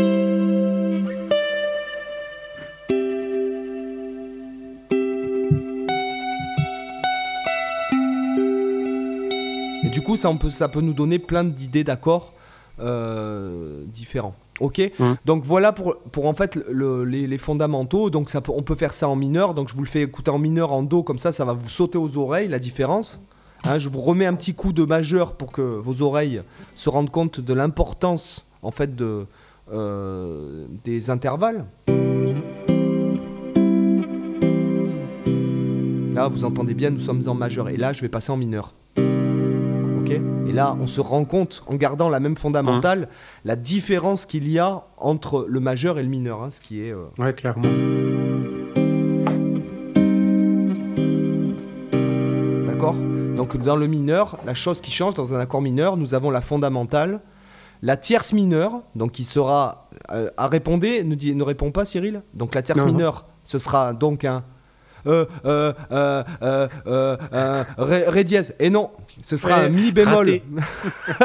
[9.83, 12.35] Et du coup, ça, on peut, ça peut nous donner plein d'idées d'accords
[12.81, 14.35] euh, différents.
[14.61, 15.13] Ok mmh.
[15.25, 18.11] Donc voilà pour, pour en fait les, fondamentaux.
[18.11, 19.55] Donc ça on peut faire ça en mineur.
[19.55, 21.69] Donc je vous le fais écouter en mineur, en do, comme ça, ça va vous
[21.69, 23.21] sauter aux oreilles la différence.
[23.65, 26.43] Hein, je vous remets un petit coup de majeur pour que vos oreilles
[26.75, 29.27] se rendent compte de l'importance en fait de,
[29.73, 31.65] euh, des intervalles.
[36.15, 37.69] Là, vous entendez bien, nous sommes en majeur.
[37.71, 38.75] Et là, je vais passer en mineur.
[40.11, 43.15] Et là, on se rend compte, en gardant la même fondamentale, hein.
[43.45, 46.93] la différence qu'il y a entre le majeur et le mineur, hein, ce qui est...
[46.93, 47.63] Euh, ouais, clairement.
[52.67, 52.97] D'accord?
[53.37, 56.41] Donc dans le mineur, la chose qui change dans un accord mineur, nous avons la
[56.41, 57.21] fondamentale,
[57.81, 62.23] la tierce mineure, donc qui sera euh, à répondre, ne, dit, ne répond pas Cyril?
[62.35, 64.45] Donc la tierce mineure, ce sera donc un
[65.07, 68.55] euh, euh, euh, ré, dièse.
[68.59, 68.91] Et non,
[69.25, 70.41] ce sera un mi bémol.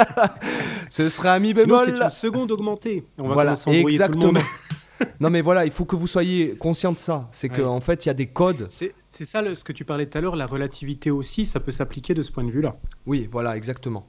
[0.90, 1.80] ce sera un mi bémol.
[1.86, 3.06] C'est une seconde augmentée.
[3.18, 4.40] On va voilà, exactement.
[5.20, 7.28] non mais voilà, il faut que vous soyez conscient de ça.
[7.32, 8.68] C'est qu'en fait, il y a des codes.
[8.70, 12.14] C'est ça ce que tu parlais tout à l'heure, la relativité aussi, ça peut s'appliquer
[12.14, 12.76] de ce point de vue-là.
[13.06, 14.08] Oui, voilà, exactement.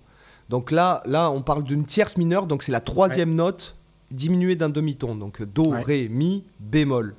[0.49, 3.77] Donc là, là, on parle d'une tierce mineure, donc c'est la troisième note
[4.11, 5.15] diminuée d'un demi-ton.
[5.15, 7.15] Donc Do, Ré, Mi, bémol.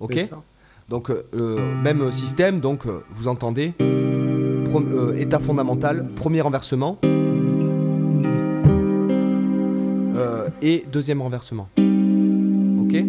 [0.00, 0.28] Ok?
[0.88, 3.74] Donc, euh, euh, même système, donc euh, vous entendez,
[5.16, 6.98] état fondamental, premier renversement,
[10.60, 11.68] et deuxième renversement.
[11.76, 13.04] Ok?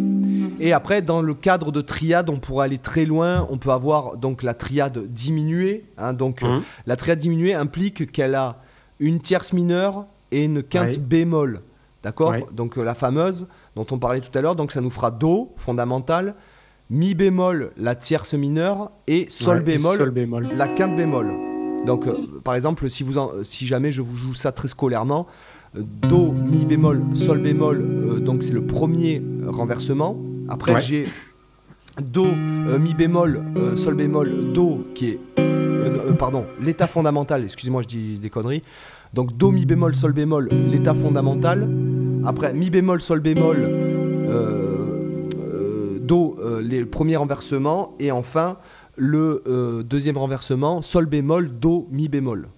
[0.60, 3.48] Et après, dans le cadre de triade, on pourrait aller très loin.
[3.50, 5.86] On peut avoir donc la triade diminuée.
[5.98, 6.62] Hein, donc, mmh.
[6.86, 8.58] la triade diminuée implique qu'elle a
[9.00, 11.62] une tierce mineure et une quinte bémol.
[12.04, 12.36] D'accord?
[12.52, 14.56] Donc, la fameuse dont on parlait tout à l'heure.
[14.56, 16.36] Donc, ça nous fera Do fondamental,
[16.90, 21.32] mi bémol la tierce mineure et sol, bémol, la quinte bémol.
[21.86, 25.28] Donc euh, par exemple si, vous si jamais je vous joue ça très scolairement,
[25.76, 30.18] euh, do, mi bémol, sol bémol, euh, donc c'est le premier renversement.
[30.50, 31.06] Après j'ai
[32.02, 32.28] Do,
[32.80, 33.44] Mi bémol,
[33.76, 35.20] Sol bémol, Do, qui est.
[36.18, 38.64] pardon, l'état fondamental, excusez-moi, je dis des conneries.
[39.14, 41.68] Donc Do, Mi bémol, Sol bémol, l'état fondamental.
[42.26, 43.70] Après, Mi bémol, Sol bémol,
[46.10, 47.94] Do, le premier renversement.
[48.00, 48.58] Et enfin,
[48.98, 52.50] le deuxième renversement, Sol bémol, Do, Mi bémol.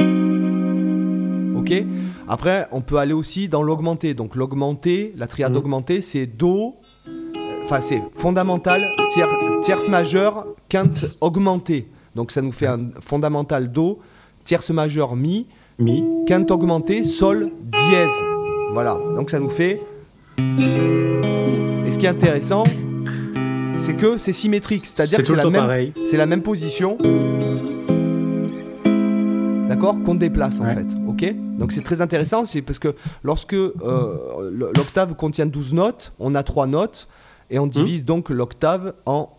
[1.56, 1.84] Ok?
[2.28, 4.14] Après, on peut aller aussi dans l'augmenté.
[4.14, 5.58] Donc l'augmenté, la triade mmh.
[5.58, 6.76] augmentée, c'est Do,
[7.64, 8.90] enfin c'est fondamental,
[9.62, 11.90] tierce majeure, quinte augmentée.
[12.16, 14.00] Donc ça nous fait un fondamental Do,
[14.46, 15.46] tierce majeure Mi,
[15.78, 18.10] Mi, quinte augmentée, Sol, dièse.
[18.74, 19.80] Voilà, donc ça nous fait...
[20.40, 22.64] Et ce qui est intéressant,
[23.82, 26.98] c'est que c'est symétrique, c'est-à-dire que c'est la, même, la même position
[29.68, 31.34] d'accord Qu'on déplace en fait, ok?
[31.58, 36.44] Donc c'est très intéressant, c'est parce que lorsque euh, l'octave contient 12 notes, on a
[36.44, 37.08] 3 notes,
[37.50, 39.30] et on divise donc l'octave en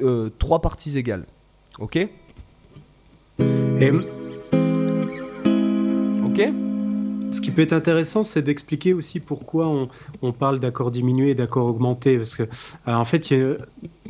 [0.00, 1.26] euh, 3 parties égales,
[1.80, 1.96] ok?
[1.96, 2.08] Et...
[6.24, 6.48] Ok?
[7.32, 9.66] Ce qui peut être intéressant, c'est d'expliquer aussi pourquoi
[10.22, 12.16] on, parle d'accords diminués et d'accords augmentés.
[12.16, 12.46] Parce que, euh,
[12.86, 13.34] en fait,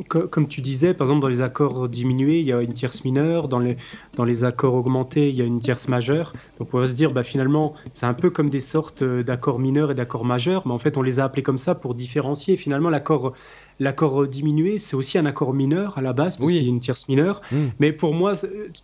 [0.07, 3.47] comme tu disais, par exemple, dans les accords diminués, il y a une tierce mineure.
[3.47, 6.33] Dans les, accords augmentés, il y a une tierce majeure.
[6.59, 9.91] Donc, on va se dire, bah, finalement, c'est un peu comme des sortes d'accords mineurs
[9.91, 10.67] et d'accords majeurs.
[10.67, 12.57] Mais en fait, on les a appelés comme ça pour différencier.
[12.57, 13.33] Finalement, l'accord
[13.79, 16.79] l'accord diminué, c'est aussi un accord mineur à la base, parce qu'il y a une
[16.79, 17.41] tierce mineure.
[17.51, 17.67] Hmm.
[17.79, 18.33] Mais pour moi,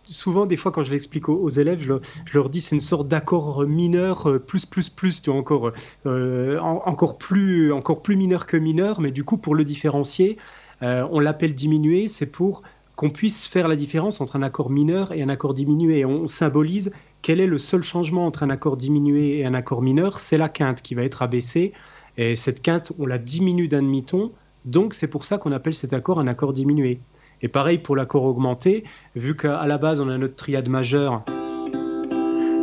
[0.04, 1.92] souvent, des fois, quand je l'explique aux, élèves, je,
[2.34, 5.72] leur dis c'est une sorte d'accord mineur euh, plus, plus, plus, tu vois, encore,
[6.06, 9.00] euh, encore, plus, encore plus mineur que mineur.
[9.00, 10.38] Mais du coup, pour le différencier,
[10.82, 12.62] euh, on l'appelle diminué, c'est pour
[12.96, 16.04] qu'on puisse faire la différence entre un accord mineur et un accord diminué.
[16.04, 20.20] On symbolise quel est le seul changement entre un accord diminué et un accord mineur,
[20.20, 21.72] c'est la quinte qui va être abaissée.
[22.16, 24.32] Et cette quinte, on la diminue d'un demi-ton
[24.64, 27.00] donc c'est pour ça qu'on appelle cet accord un accord diminué.
[27.42, 28.84] Et pareil pour l'accord augmenté,
[29.16, 31.24] vu qu'à la base on a notre triade majeure,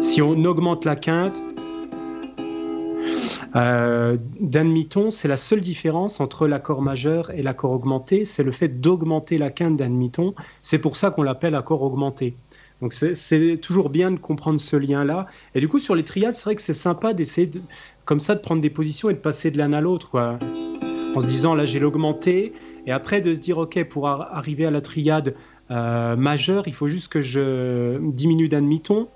[0.02, 1.42] si on augmente la quinte
[3.56, 8.52] euh, d'un demi-ton, c'est la seule différence entre l'accord majeur et l'accord augmenté, c'est le
[8.52, 10.36] fait d'augmenter la quinte d'un demi-ton.
[10.62, 12.36] C'est pour ça qu'on l'appelle accord augmenté.
[12.82, 15.26] Donc c'est toujours bien de comprendre ce lien-là.
[15.56, 17.50] Et du coup, sur les triades, c'est vrai que c'est sympa d'essayer
[18.06, 20.38] comme ça de prendre des positions et de passer de l'un à l'autre
[21.18, 22.54] en se disant là j'ai l'augmenté,
[22.86, 25.34] et après de se dire ok pour arriver à la triade
[25.72, 29.08] euh, majeure, il faut juste que je diminue d'un demi-ton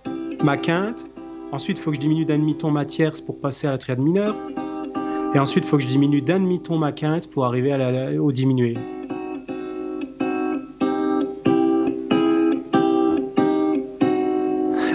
[0.43, 1.05] ma quinte,
[1.51, 3.99] ensuite il faut que je diminue d'un demi-ton ma tierce pour passer à la triade
[3.99, 4.35] mineure,
[5.35, 8.19] et ensuite il faut que je diminue d'un demi-ton ma quinte pour arriver à la,
[8.19, 8.75] au diminué.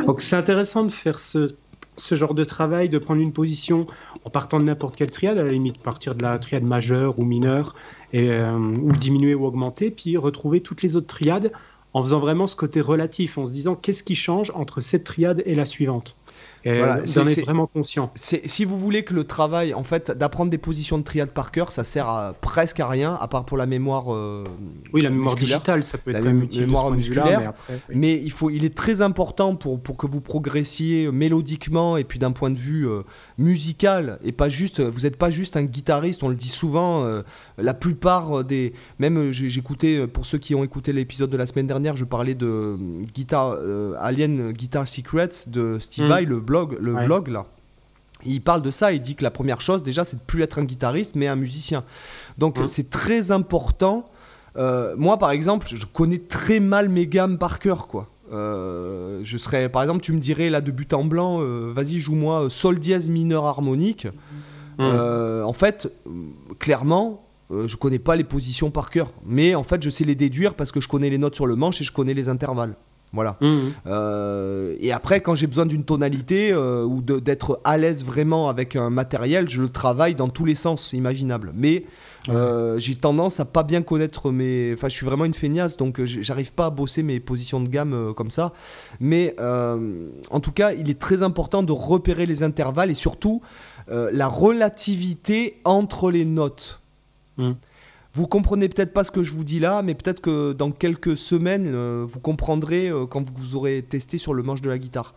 [0.06, 1.50] Donc c'est intéressant de faire ce
[1.96, 3.86] ce genre de travail, de prendre une position
[4.24, 7.24] en partant de n'importe quelle triade, à la limite partir de la triade majeure ou
[7.24, 7.74] mineure,
[8.14, 11.52] euh, ou diminuer ou augmenter, puis retrouver toutes les autres triades
[11.92, 15.42] en faisant vraiment ce côté relatif, en se disant qu'est-ce qui change entre cette triade
[15.46, 16.16] et la suivante.
[16.74, 18.10] Voilà, est, vraiment conscient.
[18.16, 21.70] Si vous voulez que le travail, en fait, d'apprendre des positions de triade par cœur,
[21.70, 24.12] ça sert presque à rien, à part pour la mémoire.
[24.12, 24.44] Euh,
[24.92, 27.52] oui, la mémoire digitale, ça peut être la mémoire musculaire.
[27.94, 32.18] Mais, il faut, il est très important pour, pour que vous progressiez mélodiquement et puis
[32.18, 33.02] d'un point de vue euh,
[33.38, 34.80] musical et pas juste.
[34.80, 36.22] Vous n'êtes pas juste un guitariste.
[36.22, 37.04] On le dit souvent.
[37.04, 37.22] Euh,
[37.58, 41.96] la plupart des, même j'écoutais pour ceux qui ont écouté l'épisode de la semaine dernière,
[41.96, 42.76] je parlais de
[43.14, 43.56] guitar
[43.98, 46.08] Alien Guitar Secrets de Steve mm.
[46.08, 47.46] Vai, le blog le vlog là.
[48.24, 50.58] Il parle de ça, il dit que la première chose déjà c'est de plus être
[50.58, 51.84] un guitariste mais un musicien.
[52.38, 52.66] Donc hein.
[52.66, 54.08] c'est très important.
[54.56, 58.08] Euh, moi par exemple, je connais très mal mes gammes par cœur quoi.
[58.32, 62.00] Euh, je serais, par exemple, tu me dirais là de but en blanc, euh, vas-y
[62.00, 64.08] joue-moi sol dièse mineur harmonique.
[64.78, 65.42] Hein.
[65.44, 65.92] en fait,
[66.58, 70.54] clairement, je connais pas les positions par cœur, mais en fait je sais les déduire
[70.54, 72.74] parce que je connais les notes sur le manche et je connais les intervalles.
[73.12, 73.36] Voilà.
[73.40, 73.58] Mmh.
[73.86, 78.76] Euh, et après, quand j'ai besoin d'une tonalité euh, ou d'être à l'aise vraiment avec
[78.76, 81.52] un matériel, je le travaille dans tous les sens imaginables.
[81.54, 81.84] Mais
[82.28, 84.72] euh, j'ai tendance à pas bien connaître mes.
[84.74, 88.12] Enfin, je suis vraiment une feignasse, donc j'arrive pas à bosser mes positions de gamme
[88.14, 88.52] comme ça.
[89.00, 93.40] Mais en tout cas, il est très important de repérer les intervalles et surtout
[93.88, 96.80] la relativité entre les notes.
[97.38, 97.52] Mmh.
[98.16, 101.18] Vous comprenez peut-être pas ce que je vous dis là, mais peut-être que dans quelques
[101.18, 105.14] semaines, euh, vous comprendrez euh, quand vous aurez testé sur le manche de la guitare.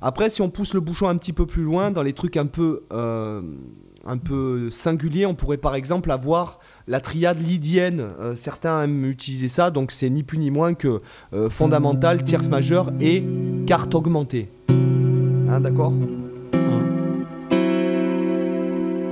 [0.00, 2.46] Après, si on pousse le bouchon un petit peu plus loin, dans les trucs un
[2.46, 3.42] peu, euh,
[4.70, 8.06] singuliers, on pourrait par exemple avoir la triade lydienne.
[8.34, 11.02] certains aiment utiliser ça, donc c'est ni plus ni moins que
[11.50, 13.22] fondamental, tierce majeure et
[13.66, 14.50] carte augmentée.
[14.70, 15.92] Hein, D'accord?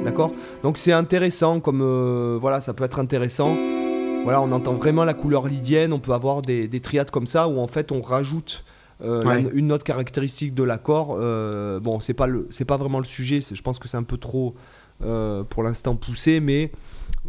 [0.07, 3.57] D'accord Donc c'est intéressant, comme euh, voilà, ça peut être intéressant
[4.25, 5.92] voilà, on entend vraiment la couleur lydienne.
[5.92, 8.64] On peut avoir des, triades comme ça où en fait on rajoute
[9.01, 11.16] une note caractéristique de l'accord.
[11.81, 13.38] bon, c'est pas le, c'est pas vraiment le sujet.
[13.40, 14.57] Je pense que c'est un peu trop
[14.99, 16.73] pour l'instant poussé, mais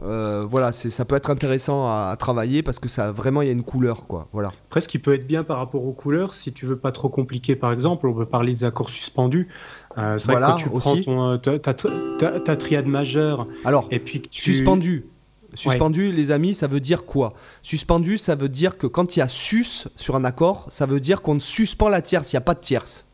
[0.04, 3.54] euh, voilà, ça peut être intéressant à, travailler parce que ça vraiment il y a
[3.54, 4.28] une couleur quoi.
[4.32, 4.52] Voilà.
[4.68, 7.10] Après, ce qui peut être bien par rapport aux couleurs, si tu veux pas trop
[7.10, 9.48] compliquer, par exemple, on peut parler des accords suspendus.
[9.97, 11.02] Euh, c'est voilà, vrai que tu aussi.
[11.02, 13.47] prends euh, ta, triade majeure.
[13.65, 15.08] Alors, et puis suspendu.
[15.54, 17.34] Suspendu, les amis, ça veut dire quoi?
[17.63, 21.00] Suspendu, ça veut dire que quand il y a sus sur un accord, ça veut
[21.00, 23.06] dire qu'on suspend la tierce, il n'y a pas de tierce.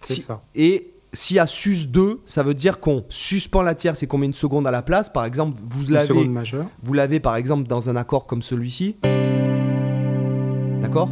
[0.00, 0.42] C'est ça.
[0.54, 4.18] Et s'il y a sus 2, ça veut dire qu'on suspend la tierce et qu'on
[4.18, 5.10] met une seconde à la place.
[5.10, 6.30] Par exemple, vous l'avez,
[6.82, 8.96] vous l'avez par exemple dans un accord comme celui-ci.
[10.86, 11.08] D'accord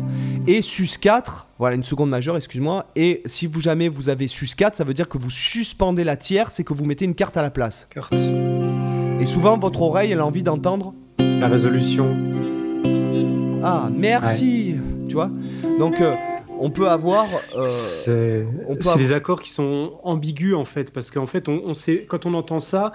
[0.46, 2.87] Et sus 4, voilà une seconde majeure, excuse-moi.
[2.94, 6.14] Et si vous jamais vous avez sus 4, ça veut dire que vous suspendez la
[6.14, 7.88] tierce et que vous mettez une carte à la place.
[7.92, 8.14] Carte.
[8.14, 12.16] Et souvent, votre oreille, elle a envie d'entendre la résolution.
[13.64, 14.76] Ah, merci.
[15.08, 15.32] Tu vois
[15.76, 16.00] Donc.
[16.00, 16.14] Euh,
[16.60, 17.26] on peut avoir.
[17.56, 18.46] Euh, c'est
[18.96, 22.60] des accords qui sont ambigus en fait, parce qu'en fait, on, sait, quand on entend
[22.60, 22.92] ça,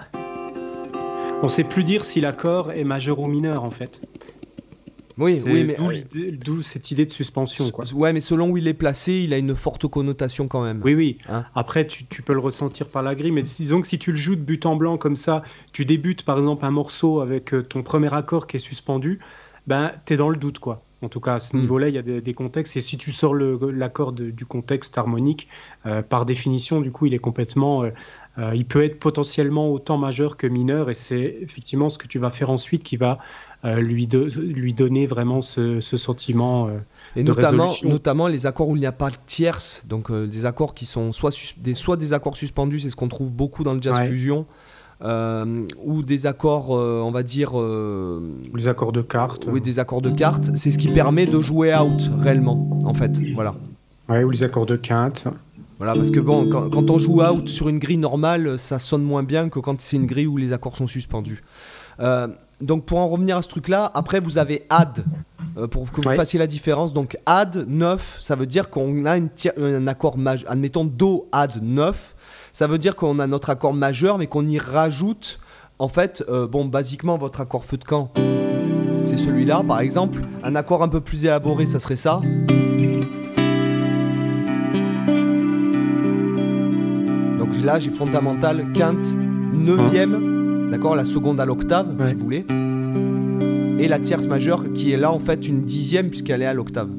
[1.42, 4.00] on sait plus dire si l'accord est majeur ou mineur en fait.
[5.18, 5.76] Oui, oui, mais
[6.32, 7.70] d'où cette idée de suspension.
[7.70, 7.84] Quoi.
[7.94, 10.80] Ouais, mais selon où il est placé, il a une forte connotation quand même.
[10.84, 11.18] Oui, oui.
[11.28, 14.16] Hein Après, tu, peux le ressentir par la grille, mais disons que si tu le
[14.16, 15.42] joues de but en blanc comme ça,
[15.72, 19.20] tu débutes par exemple un morceau avec euh, ton premier accord qui est suspendu,
[19.66, 20.84] ben es dans le doute quoi.
[21.02, 21.60] En tout cas, à ce hmm.
[21.60, 22.76] niveau-là, il y a des, contextes.
[22.76, 25.48] Et si tu sors l'accord du contexte harmonique,
[25.86, 27.84] euh, par définition, du coup, il est complètement.
[27.84, 27.90] Euh,
[28.38, 30.90] euh, il peut être potentiellement autant majeur que mineur.
[30.90, 33.18] Et c'est effectivement ce que tu vas faire ensuite qui va
[33.64, 36.68] lui, lui donner vraiment ce, sentiment.
[37.16, 40.74] et notamment, notamment les accords où il n'y a pas de tierce, donc des accords
[40.74, 43.82] qui sont soit, des, soit des accords suspendus, c'est ce qu'on trouve beaucoup dans le
[43.82, 44.46] jazz fusion.
[45.02, 47.52] Euh, ou des accords, euh, on va dire.
[47.58, 48.20] Euh,
[48.54, 49.46] des accords de cartes.
[49.48, 50.50] Oui, des accords de cartes.
[50.54, 53.12] C'est ce qui permet de jouer out réellement, en fait.
[53.34, 53.54] Voilà.
[54.08, 55.24] Ouais, ou les accords de quinte.
[55.78, 59.22] Voilà, parce que bon, quand, on joue out sur une grille normale, ça sonne moins
[59.22, 61.42] bien que quand c'est une grille où les accords sont suspendus.
[62.60, 65.04] Donc pour en revenir à ce truc-là, après vous avez add,
[65.70, 66.92] pour que vous fassiez la différence.
[66.92, 70.50] Donc add 9, ça veut dire qu'on a une un accord majeur.
[70.50, 72.14] Admettons Do add 9
[72.52, 75.40] ça veut dire qu'on a notre accord majeur, mais qu'on y rajoute,
[75.78, 78.12] en fait, euh, bon, basiquement, votre accord feu de camp,
[79.04, 80.22] c'est celui-là, par exemple.
[80.42, 82.20] Un accord un peu plus élaboré, ça serait ça.
[87.38, 89.14] Donc là, j'ai fondamental, quinte,
[89.52, 90.39] neuvième,
[90.70, 92.46] d'accord, la seconde à l'octave, si vous voulez.
[93.82, 96.90] Et la tierce majeure, qui est là, en fait, une dixième, puisqu'elle est à l'octave.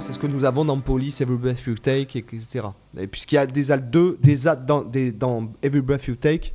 [0.00, 2.66] C'est ce que nous avons dans Police, Every Breath You Take, etc.
[2.98, 6.52] Et puisqu'il y a des alt 2, des dans, des, dans Every Breath You Take,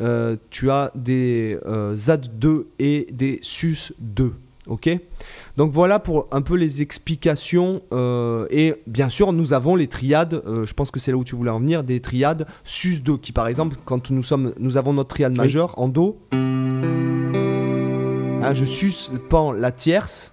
[0.00, 4.32] euh, tu as des euh, ZAD2 et des SUS2.
[4.66, 4.88] Ok
[5.56, 7.82] Donc voilà pour un peu les explications.
[7.92, 10.42] Euh, et bien sûr, nous avons les triades.
[10.46, 11.84] je pense que c'est là où tu voulais en venir.
[11.84, 15.88] Des triades SUS2 qui, par exemple, quand nous, sommes, nous avons notre triade majeure en
[15.88, 20.32] Do, hein, je suspends la tierce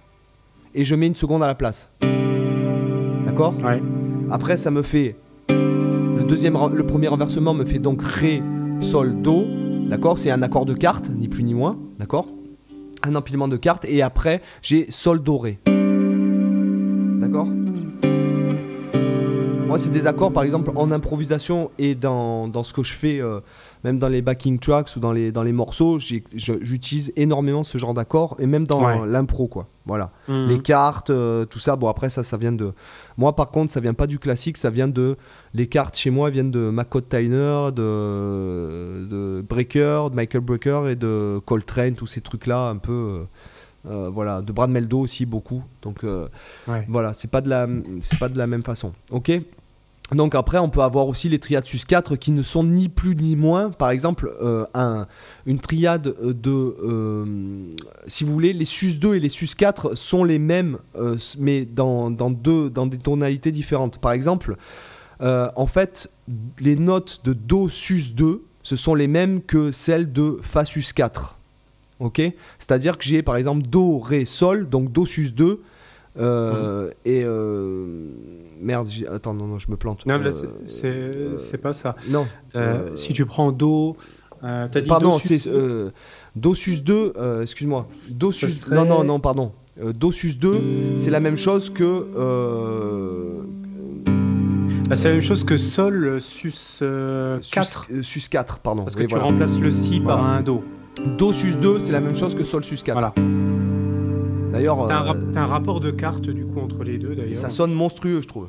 [0.74, 1.90] et je mets une seconde à la place.
[3.26, 3.54] D'accord?
[4.30, 5.16] Après, ça me fait.
[5.48, 8.42] Le, deuxième, le premier renversement me fait donc Ré,
[8.80, 9.44] Sol, Do.
[9.88, 10.18] D'accord?
[10.18, 11.78] C'est un accord de cartes, ni plus ni moins.
[11.98, 12.28] D'accord?
[13.04, 13.84] Un empilement de cartes.
[13.86, 15.58] Et après, j'ai Sol, Do, Ré.
[17.20, 17.48] D'accord?
[19.72, 23.22] Moi, c'est des accords, par exemple, en improvisation et dans, dans ce que je fais.
[23.22, 23.40] Euh,
[23.84, 27.94] même dans les backing tracks ou dans les, dans les morceaux, j'utilise énormément ce genre
[27.94, 29.68] d'accords et même dans l'impro, quoi.
[29.86, 30.10] Voilà.
[30.28, 30.46] Mhm.
[30.48, 31.76] Les cartes, euh, tout ça.
[31.76, 32.74] Bon, après, ça, ça vient de.
[33.16, 35.16] Moi, par contre, ça vient pas du classique, ça vient de.
[35.54, 40.96] Les cartes chez moi viennent de McCott Tyner, de, de Breaker, de Michael Breaker et
[40.96, 43.24] de Coltrane, tous ces trucs-là, un peu.
[43.90, 45.64] Euh, voilà, de Brad Meldo aussi beaucoup.
[45.80, 46.04] Donc
[46.88, 47.66] voilà, c'est pas de la,
[48.02, 48.92] c'est pas de la même façon.
[49.10, 49.32] Ok?
[50.10, 53.16] Donc après, on peut avoir aussi les triades sus 4 qui ne sont ni plus
[53.16, 53.70] ni moins.
[53.70, 55.06] Par exemple, euh, un,
[55.46, 56.50] une triade de...
[56.50, 57.24] Euh,
[58.06, 61.64] si vous voulez, les sus 2 et les sus 4 sont les mêmes, euh, mais
[61.64, 63.98] dans, dans, deux, dans des tonalités différentes.
[63.98, 64.56] Par exemple,
[65.20, 66.10] en fait,
[66.58, 70.92] les notes de Do sus 2, ce sont les mêmes que celles de Fa sus
[70.92, 71.38] 4.
[72.00, 72.20] Ok?
[72.58, 75.62] C'est-à-dire que j'ai par exemple Do, Ré, Sol, donc Do sus 2
[76.18, 77.86] euh, et euh,
[78.60, 80.04] merde, attends, non, non, je me plante.
[80.06, 81.96] Non, euh, c'est pas ça.
[82.10, 82.26] Non.
[82.94, 83.96] si tu prends Do,
[84.42, 85.48] as dit pardon, c'est
[86.36, 87.86] Do sus 2, excuse-moi.
[88.10, 88.70] Do sus.
[88.70, 89.52] Non, non, non, pardon.
[89.80, 92.06] Do sus 2, c'est la même chose que.
[94.88, 97.88] Bah, c'est la même chose que Sol sus 4.
[98.02, 98.82] Sus, 4, pardon.
[98.82, 100.62] Parce que tu remplaces le Si par un Do.
[101.18, 102.92] Do sus 2, c'est la même chose que Sol sus 4.
[102.92, 103.14] Voilà.
[104.62, 104.86] D'ailleurs.
[104.86, 107.36] T'as un, un, rapport de cartes du coup entre les deux d'ailleurs.
[107.36, 108.46] Ça sonne monstrueux, je trouve.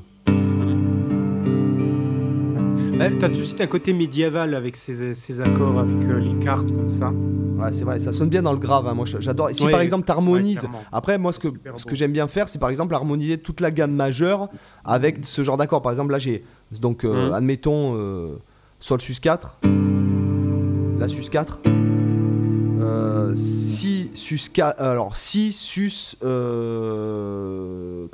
[2.98, 6.72] Bah, t'as tout de suite un côté médiéval avec ces, accords, avec euh, les cartes
[6.72, 7.10] comme ça.
[7.10, 8.86] Ouais, c'est vrai, ça sonne bien dans le grave.
[8.86, 8.94] Hein.
[8.94, 9.50] Moi, j'adore.
[9.54, 10.68] Si par exemple, t'harmonises.
[10.92, 11.48] Après, moi, ce que,
[11.78, 14.50] ce que j'aime bien faire, c'est par exemple harmoniser toute la gamme majeure
[14.86, 15.82] avec ce genre d'accords.
[15.82, 16.44] Par exemple, là, j'ai.
[16.80, 17.34] Donc, euh, mmh.
[17.34, 18.38] admettons, euh,
[18.80, 19.60] Sol sus 4.
[21.00, 21.60] La sus 4.
[23.36, 24.82] Si sus 4.
[24.82, 26.16] Alors, si sus.
[26.20, 26.28] Tant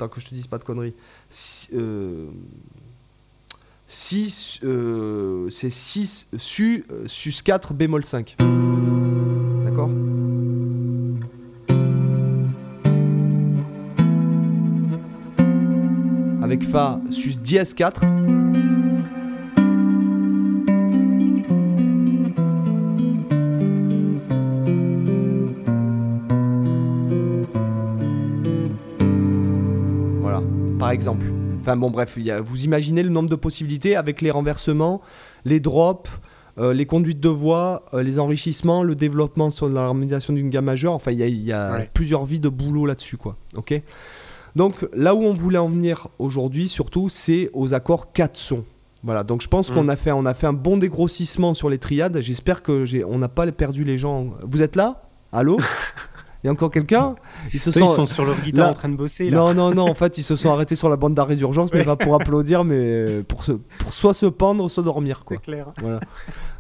[0.08, 0.96] que je te dise pas de conneries.
[1.30, 1.70] Si,
[3.92, 8.36] 6, euh, c'est 6 su euh, sus 4 bémol 5.
[9.66, 9.90] D'accord?
[16.44, 18.02] Avec Fa sus dièse 4.
[31.00, 31.28] Exemple.
[31.62, 35.00] Enfin bon, bref, vous imaginez le nombre de possibilités avec les renversements,
[35.46, 36.10] les drops,
[36.58, 40.92] euh, les conduites de voix, euh, les enrichissements, le développement sur l'harmonisation d'une gamme majeure.
[40.92, 43.38] Enfin, il y a, plusieurs vies de boulot là-dessus, quoi.
[43.56, 43.82] Ok
[44.58, 48.66] Donc là où on voulait en venir aujourd'hui, surtout, c'est aux accords 4 sons.
[49.02, 49.74] Voilà, donc je pense mm.
[49.74, 52.20] qu'on a fait, on a fait un bon dégrossissement sur les triades.
[52.20, 54.34] J'espère que j'ai, on n'a pas perdu les gens.
[54.44, 55.04] Vous êtes là?
[55.32, 55.60] Allô?
[56.44, 57.16] Il y a encore quelqu'un
[57.54, 58.06] Ils se sont...
[58.06, 59.30] sur leur guitare en train de bosser.
[59.30, 59.38] Là.
[59.38, 59.90] Non, non, non.
[59.90, 62.64] En fait, ils se sont arrêtés sur la bande d'arrêt d'urgence, mais pas pour applaudir,
[62.64, 63.52] mais pour, se...
[63.52, 65.24] pour soit se pendre, soit dormir.
[65.28, 65.68] C'est clair.
[65.82, 66.00] Voilà.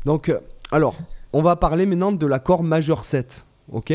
[0.05, 0.39] Donc, euh,
[0.71, 0.95] alors,
[1.31, 3.45] on va parler maintenant de l'accord majeur 7.
[3.71, 3.93] Ok?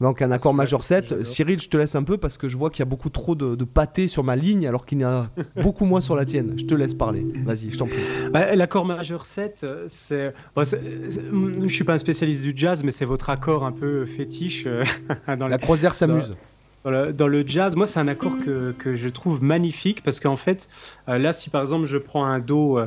[0.00, 1.24] Donc un accord majeur 7.
[1.24, 3.34] Cyril, je te laisse un peu parce que je vois qu'il y a beaucoup trop
[3.34, 5.26] de, de pâté sur ma ligne alors qu'il y en a
[5.62, 6.54] beaucoup moins sur la tienne.
[6.56, 7.26] Je te laisse parler.
[7.44, 8.00] Vas-y, je t'en prie.
[8.32, 10.32] Bah, l'accord majeur 7, euh, c'est...
[10.54, 14.64] Bon, je suis pas un spécialiste du jazz, mais c'est votre accord un peu fétiche.
[14.66, 14.84] Euh,
[15.38, 16.36] dans la croisière s'amuse.
[16.84, 20.66] Dans le, jazz, moi, c'est un accord que, que, je trouve magnifique parce qu'en fait,
[21.08, 22.78] euh, là, si par exemple je prends un Do,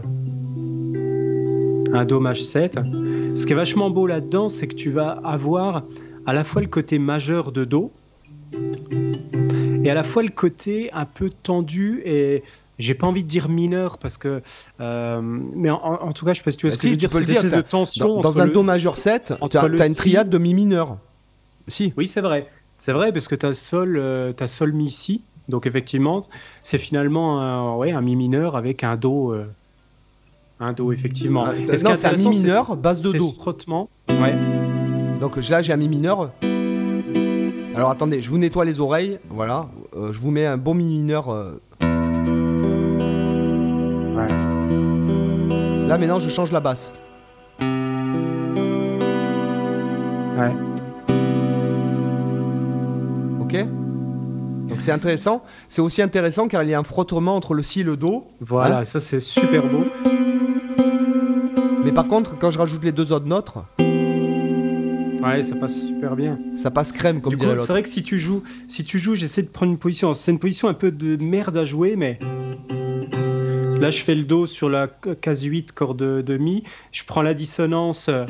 [1.93, 2.79] un Do maj 7,
[3.35, 5.83] ce qui est vachement beau là-dedans, c'est que tu vas avoir
[6.25, 7.91] à la fois le côté majeur de Do
[9.83, 12.43] et à la fois le côté un peu tendu et
[12.79, 14.41] j'ai pas envie de dire mineur parce que
[14.79, 16.97] euh, mais en, tout cas je sais pas si tu vois ce que je veux
[16.97, 20.37] dire c'est dire de tension dans, un do majeur 7 tu as, une triade de
[20.37, 20.97] mi mineur.
[21.67, 21.93] Si.
[21.97, 22.47] Oui c'est vrai.
[22.79, 25.23] C'est vrai parce que tu as sol euh, as sol mi si.
[25.49, 26.21] Donc effectivement
[26.63, 29.45] c'est finalement un, ouais, un mi mineur avec un do euh,
[30.59, 31.45] un do effectivement.
[31.45, 31.53] Ah,
[31.83, 33.31] non c'est un mi mineur base de do.
[33.31, 34.62] frottement ouais
[35.23, 36.31] donc là, j'ai un mi mineur.
[37.73, 39.19] Alors attendez, je vous nettoie les oreilles.
[39.29, 39.67] Voilà.
[39.95, 41.29] Euh, je vous mets un bon mi mineur.
[41.29, 41.61] Euh.
[45.87, 46.91] Là maintenant, je change la basse.
[50.37, 50.51] Ouais.
[53.39, 53.65] Ok
[54.67, 55.43] donc c'est intéressant.
[55.69, 58.25] C'est aussi intéressant car il y a un frottement entre le si et le do.
[58.41, 58.83] Voilà, hein.
[58.83, 59.85] ça c'est super beau.
[61.85, 63.53] Mais par contre, quand je rajoute les deux autres notes,
[65.23, 66.39] Ouais, ça passe super bien.
[66.55, 67.65] Ça passe crème, comme dirait l'autre.
[67.65, 70.13] C'est vrai que si tu joues, si tu joues, j'essaie de prendre une position.
[70.13, 72.19] C'est une position un peu de merde à jouer, mais
[73.79, 74.87] là, je fais le do sur la
[75.21, 76.63] case 8, corde de mi.
[76.91, 78.25] Je prends la dissonance euh,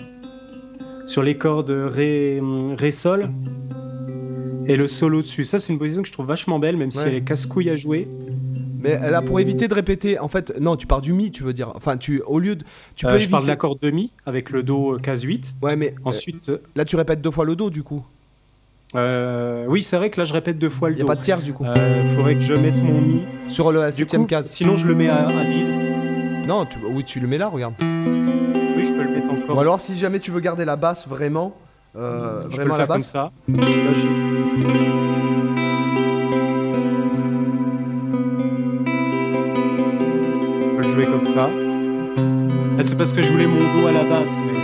[1.05, 2.41] sur les cordes ré,
[2.77, 3.29] ré sol
[4.65, 5.43] et le solo dessus.
[5.45, 7.75] Ça, c'est une position que je trouve vachement belle, même si elle est casse-couille à
[7.75, 8.07] jouer.
[8.84, 11.53] Mais là, pour éviter de répéter, en fait, non, tu pars du mi, tu veux
[11.53, 11.71] dire.
[11.75, 12.65] Enfin, tu, au lieu de.
[12.95, 15.55] Tu peux euh, je parle de l'accord de mi avec le do case 8.
[15.61, 15.95] Ouais, mais.
[16.03, 16.49] Ensuite.
[16.49, 18.05] Euh, là, tu répètes deux fois le do, du coup.
[18.95, 21.01] Euh, oui, c'est vrai que là, je répète deux fois le do.
[21.01, 21.65] Il n'y a pas de tierce, du coup.
[21.65, 23.21] Il faudrait que je mette mon mi.
[23.47, 24.49] Sur la septième case.
[24.49, 26.47] Sinon, je le mets à, vide.
[26.47, 27.75] Non, tu, oui, tu le mets là, regarde.
[27.79, 29.55] Oui, je peux le mettre encore.
[29.55, 31.55] Ou alors, si jamais tu veux garder la basse vraiment.
[31.95, 33.11] Euh, je vraiment peux le la basse.
[33.13, 33.31] Comme ça.
[33.47, 33.93] Là,
[41.24, 41.49] comme ça.
[42.82, 44.59] C'est parce que je voulais mon dos à la basse, mais.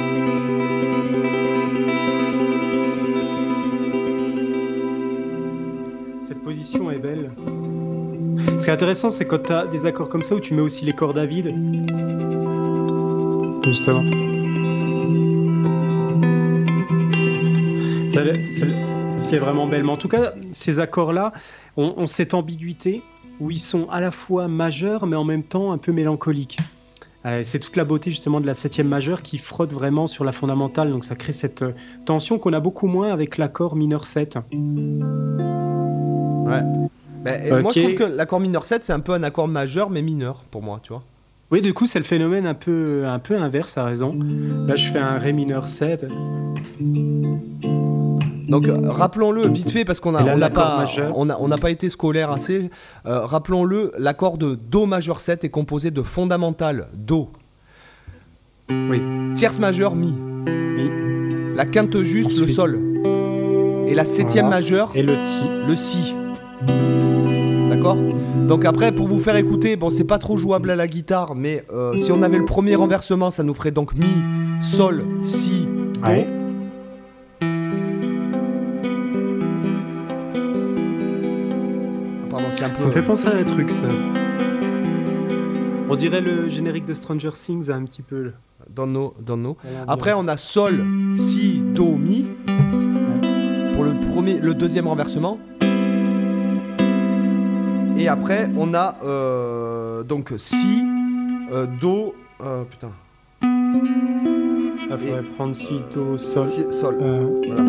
[6.28, 7.32] Cette position est belle.
[8.58, 10.62] Ce qui est intéressant, c'est quand tu as des accords comme ça où tu mets
[10.62, 11.54] aussi les cordes à vide.
[13.64, 14.04] Justement.
[18.12, 19.84] Celle-ci est vraiment belle.
[19.84, 21.32] Mais en tout cas, ces accords-là
[21.78, 23.02] ont cette ambiguïté
[23.40, 26.58] où ils sont à la fois majeurs mais en même temps un peu mélancoliques.
[27.26, 30.32] Euh, c'est toute la beauté justement de la septième majeure qui frotte vraiment sur la
[30.32, 31.74] fondamentale, donc ça crée cette euh,
[32.06, 34.38] tension qu'on a beaucoup moins avec l'accord mineur 7.
[34.38, 34.42] Ouais.
[37.62, 40.46] Moi je trouve que l'accord mineur 7 c'est un peu un accord majeur mais mineur
[40.50, 41.04] pour moi, tu vois.
[41.52, 44.16] Oui, du coup, c'est le phénomène un peu, un peu inverse, à raison.
[44.68, 46.06] Là, je fais un Ré mineur 7.
[48.50, 50.86] Donc rappelons-le vite fait parce qu'on n'a on pas,
[51.16, 52.70] on on pas été scolaire assez.
[53.06, 57.30] Euh, rappelons-le, l'accord de Do majeur 7 est composé de fondamental Do.
[58.70, 59.02] Oui.
[59.36, 60.12] Tierce majeure Mi.
[60.12, 60.90] Mi.
[61.56, 62.80] La quinte juste le Sol.
[63.88, 64.92] Et la septième majeure.
[64.96, 65.44] Et le Si.
[65.68, 66.16] Le Si.
[67.70, 67.98] D'accord?
[68.48, 71.64] Donc après, pour vous faire écouter, bon, c'est pas trop jouable à la guitare, mais
[71.72, 74.10] euh, si on avait le premier renversement, ça nous ferait donc Mi,
[74.60, 75.68] Sol, Si,
[76.02, 76.39] Do.
[82.52, 83.84] Ça me fait penser à un truc, ça.
[85.90, 88.32] On dirait le générique de Stranger Things un petit peu.
[88.70, 89.58] Dans nos, dans nos.
[89.88, 90.86] Après, on a Sol,
[91.18, 92.28] Si, Do, Mi.
[93.74, 95.40] Pour le, premier, le deuxième renversement.
[97.98, 100.84] Et après, on a euh, donc Si,
[101.52, 102.14] euh, Do.
[102.42, 102.92] Euh, putain.
[103.42, 106.46] Il faudrait prendre Si, Do, Sol.
[106.72, 106.98] sol.
[107.48, 107.64] Voilà.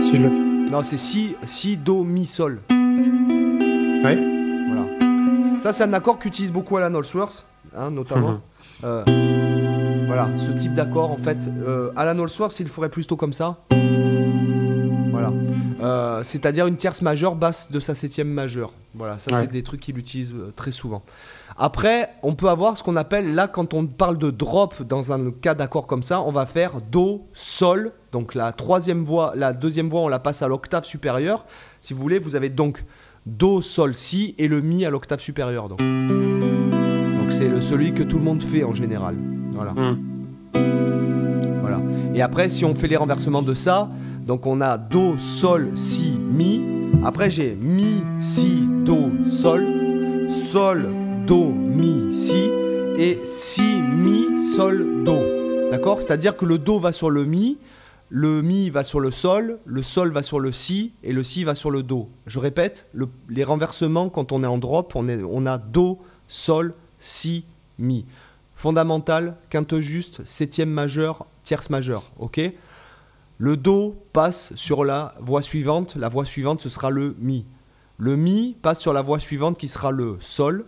[0.00, 0.53] Si je le fais.
[0.74, 2.60] Non, c'est si, si, do, mi, sol.
[2.68, 4.18] Ouais.
[4.66, 5.60] Voilà.
[5.60, 7.46] Ça, c'est un accord qu'utilise beaucoup Alan Allsworth,
[7.76, 8.32] hein, notamment.
[8.32, 8.40] Mhm.
[8.82, 11.38] Euh, voilà, ce type d'accord, en fait.
[11.64, 13.58] Euh, Alan Allsworth, il ferait plutôt comme ça.
[15.12, 15.32] Voilà.
[15.80, 18.72] Euh, c'est-à-dire une tierce majeure basse de sa septième majeure.
[18.96, 21.04] Voilà, ça, c'est des trucs qu'il utilise très souvent.
[21.56, 25.30] Après, on peut avoir ce qu'on appelle, là, quand on parle de drop dans un
[25.30, 27.92] cas d'accord comme ça, on va faire Do, Sol.
[28.10, 31.46] Donc la troisième voix, la deuxième voix, on la passe à l'octave supérieure.
[31.80, 32.84] Si vous voulez, vous avez donc
[33.26, 35.68] Do, Sol, Si et le Mi à l'octave supérieure.
[35.68, 39.16] Donc donc c'est celui que tout le monde fait en général.
[39.52, 39.72] Voilà.
[39.72, 39.98] Hmm.
[41.60, 41.80] Voilà.
[42.14, 43.88] Et après, si on fait les renversements de ça,
[44.26, 46.60] donc on a Do, Sol, Si, Mi.
[47.04, 49.64] Après, j'ai Mi, Si, Do, Sol.
[50.28, 50.88] Sol,
[51.26, 52.50] Do, Mi, Si
[52.98, 55.70] et Si, Mi, Sol, Do.
[55.70, 56.02] D'accord?
[56.02, 57.56] C'est-à-dire que le Do va sur le Mi,
[58.10, 61.44] le Mi va sur le Sol, le Sol va sur le Si et le Si
[61.44, 62.10] va sur le Do.
[62.26, 62.90] Je répète,
[63.30, 65.98] les renversements quand on est en drop, on, a Do,
[66.28, 67.46] Sol, Si,
[67.78, 68.04] Mi.
[68.54, 72.12] Fondamental, quinte juste, septième majeur, tierce majeure.
[72.18, 72.40] Ok?
[73.38, 75.96] Le Do passe sur la voix suivante.
[75.96, 77.46] La voix suivante, ce sera le Mi.
[77.96, 80.66] Le Mi passe sur la voix suivante qui sera le Sol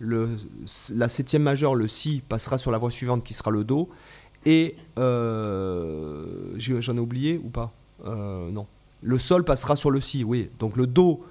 [0.00, 3.88] la septième majeure, le Si, passera sur la voie suivante qui sera le Do.
[4.46, 7.72] Et euh, j'en ai oublié ou pas?
[8.06, 8.66] Euh, Non.
[9.02, 10.50] Le Sol passera sur le Si, oui.
[10.58, 11.24] Donc le Do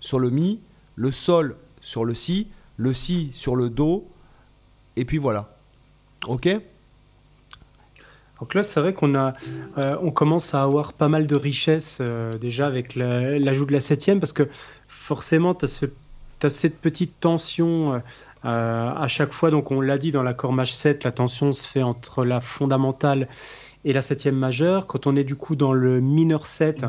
[0.00, 0.60] sur le Mi,
[0.96, 4.06] le Sol sur le Si, le Si sur le Do.
[4.96, 5.56] Et puis voilà.
[6.26, 6.48] Ok?
[8.40, 9.34] Donc là, c'est vrai qu'on a,
[9.78, 12.00] euh, on commence à avoir pas mal de richesse
[12.40, 14.48] déjà avec l'ajout de la septième, parce que
[14.88, 15.86] forcément, tu as ce
[16.48, 18.02] cette petite tension
[18.44, 19.50] euh, à chaque fois.
[19.50, 23.28] Donc, on l'a dit dans l'accord maj 7, la tension se fait entre la fondamentale
[23.84, 24.86] et la septième majeure.
[24.86, 26.86] Quand on est du coup dans le mineur 7,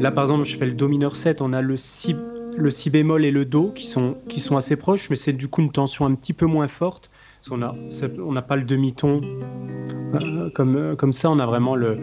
[0.00, 2.16] là par exemple, je fais le do mineur 7, on a le si,
[2.56, 5.48] le si bémol et le do qui sont, qui sont assez proches, mais c'est du
[5.48, 7.10] coup une tension un petit peu moins forte.
[7.50, 9.20] On n'a pas le demi-ton
[10.22, 11.98] euh, comme, euh, comme ça, on a, vraiment le,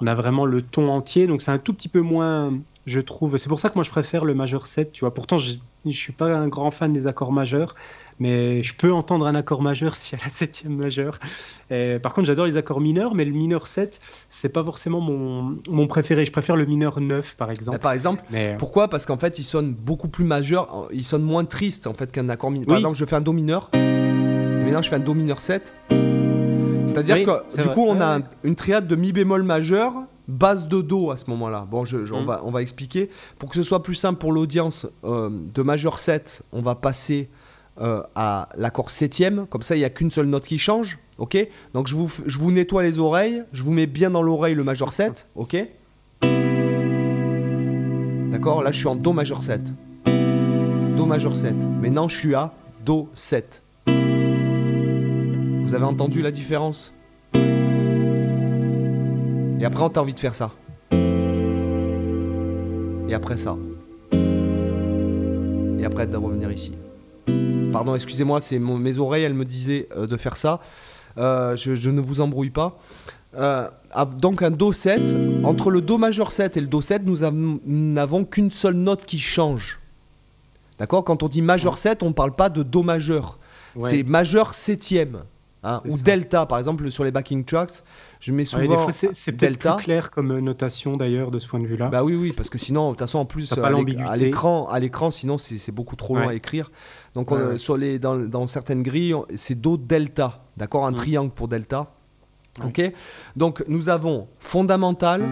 [0.00, 2.52] on a vraiment le ton entier, donc c'est un tout petit peu moins,
[2.86, 3.36] je trouve.
[3.36, 5.14] C'est pour ça que moi je préfère le majeur 7, tu vois.
[5.14, 5.54] Pourtant, je
[5.84, 7.74] ne suis pas un grand fan des accords majeurs,
[8.18, 11.18] mais je peux entendre un accord majeur si y a la septième majeure.
[12.02, 15.86] par contre, j'adore les accords mineurs, mais le mineur 7, c'est pas forcément mon, mon,
[15.86, 16.24] préféré.
[16.24, 17.78] Je préfère le mineur 9, par exemple.
[17.78, 18.56] par exemple, mais...
[18.58, 18.88] pourquoi?
[18.88, 22.28] Parce qu'en fait, il sonne beaucoup plus majeur, il sonne moins triste en fait qu'un
[22.28, 22.68] accord mineur.
[22.68, 23.70] Par exemple, je fais un do mineur,
[24.72, 25.74] maintenant je fais un do mineur 7.
[26.86, 29.92] C'est-à-dire que du coup, on a une triade de mi bémol majeur,
[30.28, 31.66] base de do à ce moment-là.
[31.70, 32.26] Bon, je, on, mm.
[32.26, 33.10] va, on va expliquer.
[33.38, 37.28] Pour que ce soit plus simple pour l'audience, euh, de majeur 7, on va passer
[37.82, 39.46] euh, à l'accord septième.
[39.48, 40.98] Comme ça, il n'y a qu'une seule note qui change.
[41.18, 41.36] Ok?
[41.74, 43.42] Donc je vous, je vous nettoie les oreilles.
[43.52, 45.28] Je vous mets bien dans l'oreille le majeur 7.
[45.34, 45.54] Ok?
[48.30, 48.62] D'accord?
[48.62, 49.70] Là, je suis en Do majeur 7.
[50.96, 51.54] Do majeur 7.
[51.82, 52.54] Maintenant, je suis à
[52.86, 53.62] Do 7.
[55.72, 56.92] Vous avez entendu la différence
[57.32, 57.38] Et
[59.64, 60.50] après, on t'a envie de faire ça.
[63.08, 63.56] Et après ça.
[64.12, 66.72] Et après, de revenir ici.
[67.72, 70.60] Pardon, excusez-moi, c'est mes oreilles, elles me disaient euh, de faire ça.
[71.16, 72.78] Euh, je, ne vous embrouille pas.
[73.34, 73.66] Euh,
[74.18, 77.16] donc un Do 7, entre le Do majeur 7 et le Do 7, nous
[77.64, 79.80] n'avons qu'une seule note qui change.
[80.78, 81.02] D'accord?
[81.02, 83.38] Quand on dit majeur 7, on ne parle pas de Do majeur.
[83.80, 85.22] C'est majeur septième.
[85.64, 87.84] Hein, ou delta, par exemple, sur les backing tracks,
[88.18, 89.74] je mets souvent c'est delta.
[89.76, 91.88] plus clair comme notation d'ailleurs de ce point de vue-là.
[91.88, 95.12] Bah oui, oui, parce que sinon, de toute façon, en plus, à l'écran, à l'écran,
[95.12, 96.72] sinon c'est beaucoup trop long à écrire.
[97.14, 101.92] Donc sur les, dans, dans, certaines grilles, c'est do delta, d'accord, un triangle pour delta.
[102.64, 102.82] Ok,
[103.34, 105.22] donc nous avons fondamental,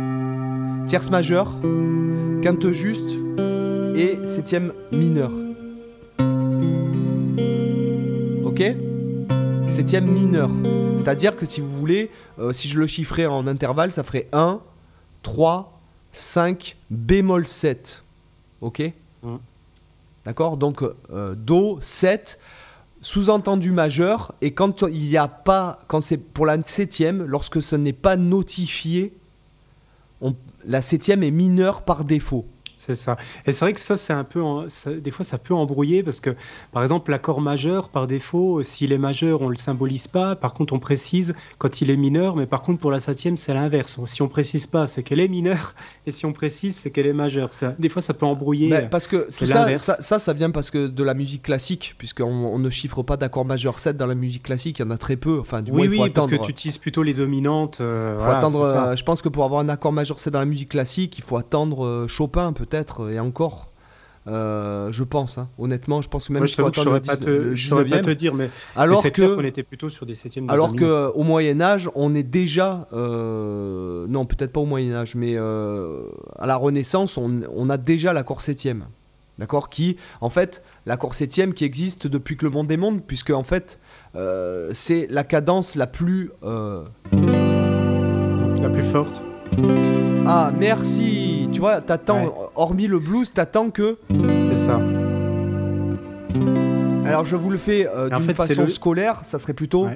[0.87, 1.59] tierce majeure,
[2.41, 3.19] quinte juste
[3.95, 5.33] et septième mineur.
[8.45, 8.90] Ok
[9.71, 10.51] septième mineur.
[10.97, 14.61] C'est-à-dire que si vous voulez, euh, si je le chiffrais en intervalle, ça ferait 1,
[15.23, 15.81] 3,
[16.13, 18.05] 5, bémol 7.
[18.61, 18.83] Ok
[19.23, 19.37] mmh.
[20.25, 20.57] D'accord?
[20.57, 22.39] Donc, euh, Do, 7,
[23.01, 24.35] sous-entendu majeur.
[24.41, 28.17] Et quand il n'y a pas, quand c'est pour la septième, lorsque ce n'est pas
[28.17, 29.15] notifié,
[30.67, 32.47] la septième est mineure par défaut.
[32.81, 33.19] C'est ça.
[33.45, 34.43] Et c'est vrai que ça, c'est un peu,
[34.87, 36.35] des fois, ça peut embrouiller parce que,
[36.73, 40.35] par exemple, l'accord majeur, par défaut, s'il est majeur, on le symbolise pas.
[40.35, 43.53] Par contre, on précise quand il est mineur, mais par contre, pour la septième, c'est
[43.53, 44.01] l'inverse.
[44.07, 45.75] Si on précise pas, c'est qu'elle est mineure,
[46.07, 47.53] et si on précise, c'est qu'elle est majeure.
[47.53, 48.71] Ça, des fois, ça peut embrouiller.
[48.71, 52.59] Mais parce que ça, ça, ça, vient parce que de la musique classique, puisqu'on on
[52.59, 55.17] ne chiffre pas d'accord majeur 7 dans la musique classique, il y en a très
[55.17, 55.39] peu.
[55.39, 57.83] Enfin, du oui, moins, il faut oui, parce que tu utilises plutôt les dominantes.
[57.83, 58.63] Euh, faut attendre.
[58.63, 61.25] Euh, je pense que pour avoir un accord majeur 7 dans la musique classique, il
[61.25, 63.71] faut attendre euh, Chopin peut-être peut-être, et encore.
[64.27, 65.49] Euh, je pense, hein.
[65.59, 69.41] honnêtement, je pense que même je ne saurais pas, te dire, mais alors que on
[69.41, 70.51] était plutôt sur des septièmes.
[70.51, 75.15] alors que au Moyen Âge, on est déjà, euh, non, peut-être pas au Moyen Âge,
[75.15, 76.03] mais euh,
[76.39, 78.85] à la Renaissance, on, on a déjà l'accord septième,
[79.39, 83.31] d'accord, qui, en fait, l'accord septième qui existe depuis que le monde est monde, puisque
[83.31, 83.81] en fait,
[84.73, 86.85] c'est la cadence la plus, la
[88.71, 89.23] plus forte.
[90.27, 91.49] Ah, merci.
[91.53, 93.99] Tu vois, t'attends, hormis le blues, t'attends que.
[94.49, 94.81] C'est ça.
[97.05, 99.89] Alors je vous le fais euh, d'une façon scolaire, ça serait plutôt.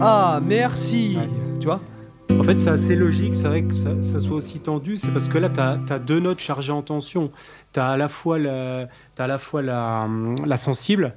[0.00, 1.18] Ah, merci.
[1.58, 1.80] Tu vois
[2.38, 5.36] en fait, c'est assez logique, c'est vrai que ça, soit aussi tendu, c'est parce que
[5.36, 7.30] là, tu as, deux notes chargées en tension.
[7.74, 8.88] Tu as à la fois, la,
[9.18, 10.08] as à la, fois la,
[10.46, 11.12] la sensible,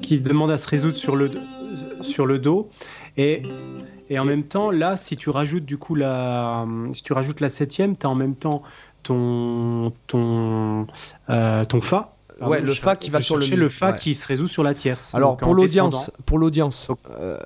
[0.00, 1.30] qui demande à se résoudre sur le,
[2.00, 2.70] sur le dos,
[3.16, 3.42] et,
[4.08, 7.48] et en même temps, là, si tu rajoutes du coup la, si tu rajoutes la
[7.48, 8.62] septième, tu as en même temps
[9.02, 10.84] ton, ton,
[11.30, 12.16] euh, ton Fa.
[12.40, 15.14] ouais, le Fa qui va sur le le Fa qui se résout sur la tierce.
[15.14, 17.38] Alors pour l'audience, pour l'audience, euh,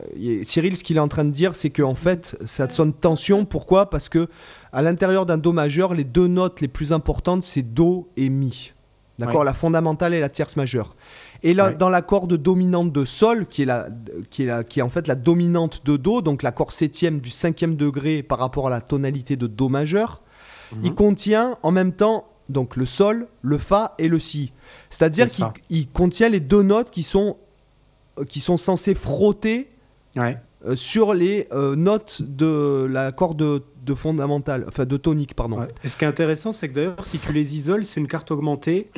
[0.43, 3.45] Cyril, ce qu'il est en train de dire, c'est qu'en fait, ça sonne tension.
[3.45, 3.91] Pourquoi?
[3.91, 4.29] Parce que
[4.73, 8.73] à l'intérieur d'un Do majeur, les deux notes les plus importantes, c'est Do et Mi.
[9.19, 10.95] D'accord, la fondamentale et la tierce majeure.
[11.43, 13.89] Et là, dans la corde dominante de Sol, qui est, la,
[14.31, 17.31] qui, est la, qui est en fait la dominante de Do, donc l'accord septième du
[17.31, 20.23] cinquième degré par rapport à la tonalité de Do majeur,
[20.83, 20.95] il mhm.
[20.95, 24.53] contient en même temps donc le Sol, le Fa et le Si.
[24.91, 25.27] C'est-à-dire
[25.69, 27.39] qu'il contient les deux notes qui sont,
[28.29, 29.71] qui sont censées frotter
[30.75, 35.67] sur les euh, notes de la corde de fondamentale, enfin de tonique, pardon.
[35.85, 38.31] Et ce qui est intéressant, c'est que d'ailleurs, si tu les isoles, c'est une carte
[38.31, 38.91] augmentée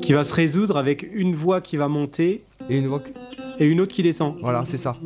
[0.00, 3.02] qui va se résoudre avec une voix qui va monter et une voix
[3.58, 4.36] et une autre qui descend.
[4.40, 4.96] Voilà, c'est ça.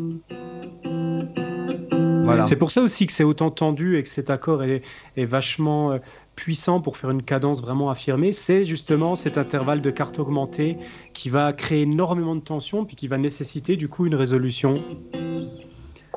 [2.26, 2.46] Voilà.
[2.46, 4.82] C'est pour ça aussi que c'est autant tendu et que cet accord est,
[5.16, 5.98] vachement euh,
[6.34, 8.32] puissant pour faire une cadence vraiment affirmée.
[8.32, 10.76] C'est justement cet intervalle de carte augmentée
[11.12, 14.82] qui va créer énormément de tension puis qui va nécessiter du coup une résolution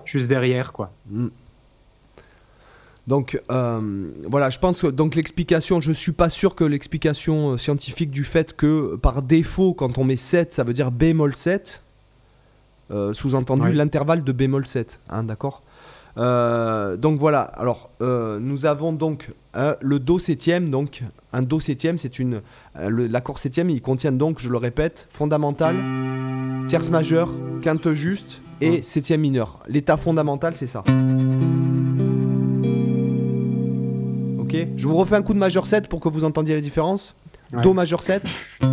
[0.06, 0.92] juste derrière quoi.
[1.10, 1.28] Mm.
[3.10, 7.58] Donc euh, voilà, je pense que donc l'explication, je suis pas sûr que l'explication euh,
[7.58, 11.82] scientifique du fait que par défaut, quand on met 7, ça veut dire bémol 7,
[12.92, 15.64] euh, sous-entendu l'intervalle de bémol 7, hein, d'accord?
[16.20, 21.04] Donc voilà, alors nous avons donc le Do septième, donc
[21.34, 22.42] un Do septième, c'est une
[22.76, 25.76] l'accord septième, il contient donc, je le répète, fondamental,
[26.68, 27.30] tierce majeure,
[27.62, 29.60] quinte juste et septième mineur.
[29.68, 30.84] L'état fondamental, c'est ça.
[34.76, 37.16] Je vous refais un coup de majeur 7 pour que vous entendiez la différence.
[37.64, 38.24] Do majeur 7.
[38.62, 38.66] Et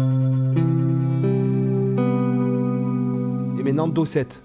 [3.63, 4.43] maintenant Do 7.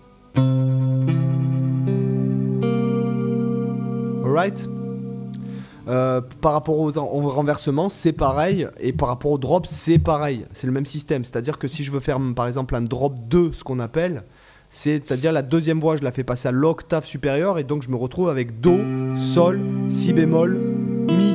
[5.88, 6.92] Euh, par rapport aux,
[7.30, 8.68] renversements, c'est pareil.
[8.80, 10.46] Et par rapport au drop, c'est pareil.
[10.54, 11.26] C'est le même système.
[11.26, 14.24] C'est-à-dire que si je veux faire, par exemple, un drop 2, ce qu'on appelle,
[14.70, 17.60] c'est-à-dire la deuxième voix, je la fais passer à l'octave supérieure.
[17.60, 18.78] Et donc, je me retrouve avec Do,
[19.18, 19.60] Sol,
[19.90, 20.58] Si bémol,
[21.10, 21.34] Mi.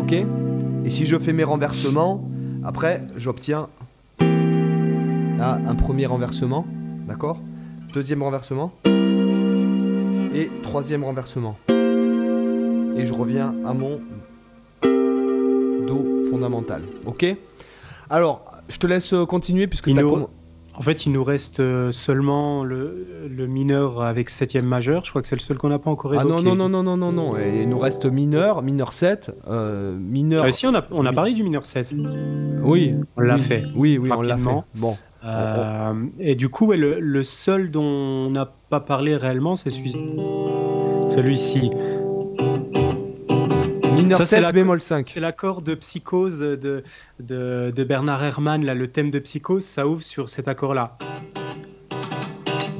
[0.00, 0.12] Ok?
[0.84, 2.28] Et si je fais mes renversements,
[2.64, 3.68] après, j'obtiens
[4.20, 6.66] un premier renversement.
[7.06, 7.40] D'accord?
[7.92, 8.72] Deuxième renversement.
[10.34, 11.56] Et troisième renversement.
[11.68, 14.00] Et je reviens à mon
[14.82, 16.82] Do fondamental.
[17.06, 17.24] Ok?
[18.10, 20.04] Alors, je te laisse continuer puisque tu as...
[20.76, 23.06] En fait, il nous reste euh, seulement le,
[23.46, 25.04] mineur avec septième majeur.
[25.04, 26.28] Je crois que c'est le seul qu'on n'a pas encore évoqué.
[26.28, 27.34] Ah non, non, non, non, non, non, non.
[27.38, 30.44] il nous reste mineur, mineur 7, euh, mineur...
[30.44, 31.94] Ah, si, on a, on a parlé du mineur 7.
[32.64, 32.96] Oui.
[33.16, 33.66] On l'a fait.
[33.76, 34.50] Oui, oui, on l'a fait.
[34.74, 34.96] Bon.
[35.24, 39.98] Euh, et du coup, le, le seul dont on n'a pas parlé réellement, c'est celui-ci.
[41.08, 41.70] Celui-ci
[43.94, 45.04] mineur 7 bémol 5.
[45.06, 46.82] C'est l'accord de psychose de,
[47.20, 50.96] de, Bernard Herrmann, là, le thème de psychose, ça ouvre sur cet accord-là.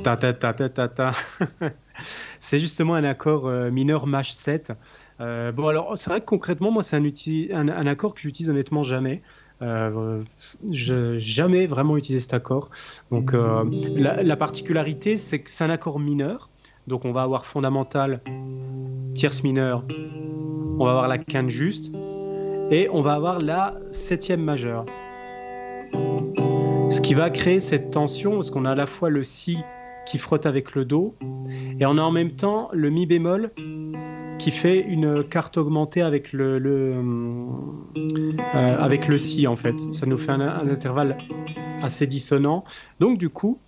[0.03, 1.13] Ta ta ta ta ta ta.
[2.39, 4.73] c'est justement un accord euh, mineur maj 7.
[5.21, 8.83] Euh, bon, alors, c'est vrai que concrètement, moi, c'est un, un, accord que j'utilise honnêtement
[8.83, 9.23] jamais.
[9.65, 10.23] Euh,
[10.71, 12.71] je jamais vraiment utilisé cet accord.
[13.11, 13.65] Donc, euh,
[13.97, 16.51] la, la, particularité, c'est que c'est un accord mineur.
[16.87, 18.21] Donc, on va avoir fondamental,
[19.15, 19.85] tierce mineure,
[20.79, 21.91] on va avoir la quinte juste
[22.71, 24.85] et on va avoir la septième majeure.
[26.91, 29.59] Ce qui va créer cette tension parce qu'on a à la fois le si
[30.07, 31.15] qui frotte avec le do
[31.81, 33.51] et on a en même temps le mi bémol
[34.45, 39.75] qui fait une carte augmentée avec le, euh, avec le si en fait.
[39.95, 41.17] Ça nous fait un, un intervalle
[41.81, 42.63] assez dissonant.
[43.01, 43.59] Donc du coup,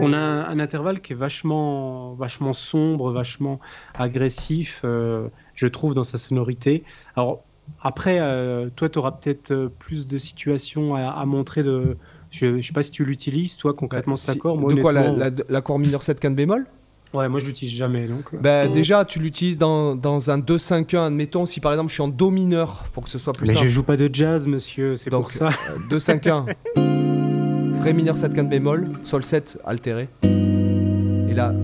[0.00, 3.58] on a un, intervalle qui est vachement, vachement sombre, vachement
[3.98, 6.84] agressif, euh, je trouve, dans sa sonorité.
[7.16, 7.42] Alors,
[7.82, 11.64] après, euh, toi, tu auras peut-être euh, plus de situations à, montrer.
[11.64, 11.96] De...
[12.30, 14.56] Je ne sais pas si tu l'utilises, toi, concrètement, cet accord.
[14.56, 16.68] de quoi L'accord mineur 7 quinte bémol?
[17.14, 18.06] Ouais, moi je l'utilise jamais.
[18.06, 18.34] Donc...
[18.40, 22.08] Bah, déjà, tu l'utilises dans, dans, un 2-5-1, admettons, si par exemple je suis en
[22.08, 23.64] Do mineur, pour que ce soit plus Mais simple.
[23.64, 25.48] Mais je joue pas de jazz, monsieur, c'est pour ça.
[25.90, 26.54] 2-5-1.
[27.82, 30.08] Ré mineur 7 quinte bémol, Sol 7 altéré.
[30.22, 31.54] Et là.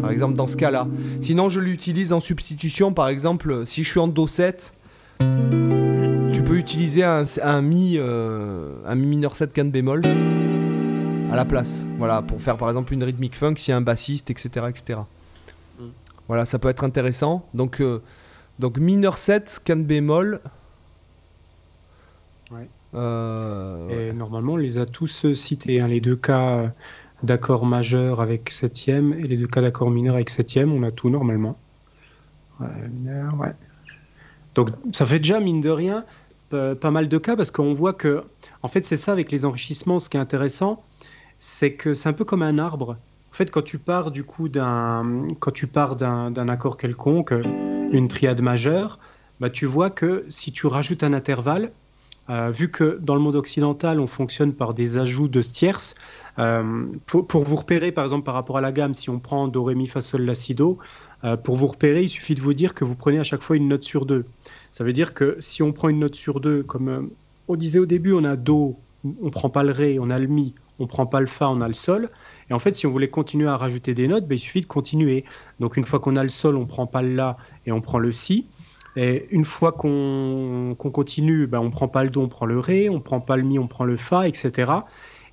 [0.00, 0.86] Par exemple, dans ce cas-là.
[1.20, 2.92] Sinon, je l'utilise en substitution.
[2.92, 4.72] Par exemple, si je suis en Do 7,
[5.20, 10.02] tu peux utiliser un, Mi, euh, un Mi mineur 7 quinte bémol
[11.32, 11.86] à la place.
[11.96, 14.66] Voilà, pour faire par exemple une rythmique funk s'il y a un bassiste, etc.
[14.68, 15.00] etc.
[15.78, 15.84] Mm.
[16.28, 17.48] Voilà, ça peut être intéressant.
[17.54, 18.02] Donc, euh,
[18.58, 20.40] donc mineur 7, quinte bémol.
[22.50, 22.68] Ouais.
[22.94, 26.72] Euh, et normalement, on les a tous euh, cités, hein, les deux cas
[27.22, 31.08] d'accord majeur avec septième et les deux cas d'accord mineur avec septième, on a tout
[31.08, 31.56] normalement.
[32.60, 33.54] Ouais, mineur, ouais.
[34.54, 36.04] Donc ça fait déjà, mine de rien,
[36.50, 38.24] pas mal de cas parce qu'on voit que,
[38.62, 40.84] en fait, c'est ça avec les enrichissements, ce qui est intéressant,
[41.44, 42.98] c'est que c'est un peu comme un arbre.
[43.32, 47.34] En fait, quand tu pars du coup d'un, quand tu pars d'un accord quelconque,
[47.90, 49.00] une triade majeure,
[49.40, 51.72] bah, tu vois que si tu rajoutes un intervalle,
[52.30, 55.96] euh, vu que dans le monde occidental, on fonctionne par des ajouts de tierces,
[56.38, 59.64] euh, pour, vous repérer, par exemple, par rapport à la gamme, si on prend Do,
[59.64, 60.78] Ré, Mi, Fa, Sol, La, Si, Do,
[61.24, 63.56] euh, pour vous repérer, il suffit de vous dire que vous prenez à chaque fois
[63.56, 64.26] une note sur deux.
[64.70, 67.10] Ça veut dire que si on prend une note sur deux, comme
[67.48, 70.28] on disait au début, on a Do, on prend pas le Ré, on a le
[70.28, 72.10] Mi, on prend pas le Fa, on a le Sol.
[72.50, 74.66] Et en fait, si on voulait continuer à rajouter des notes, ben, il suffit de
[74.66, 75.24] continuer.
[75.60, 77.98] Donc une fois qu'on a le Sol, on prend pas le La et on prend
[77.98, 78.46] le Si.
[78.96, 82.90] Et une fois qu'on continue, ben, on prend pas le do, on prend le ré,
[82.90, 84.70] on prend pas le mi, on prend le fa, etc.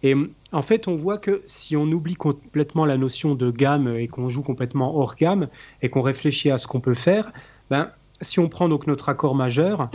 [0.01, 0.15] Et
[0.53, 4.29] en fait, on voit que si on oublie complètement la notion de gamme et qu'on
[4.29, 5.49] joue complètement hors gamme
[5.81, 7.33] et qu'on réfléchit à ce qu'on peut faire,
[7.69, 9.89] ben, si on prend donc notre accord majeur,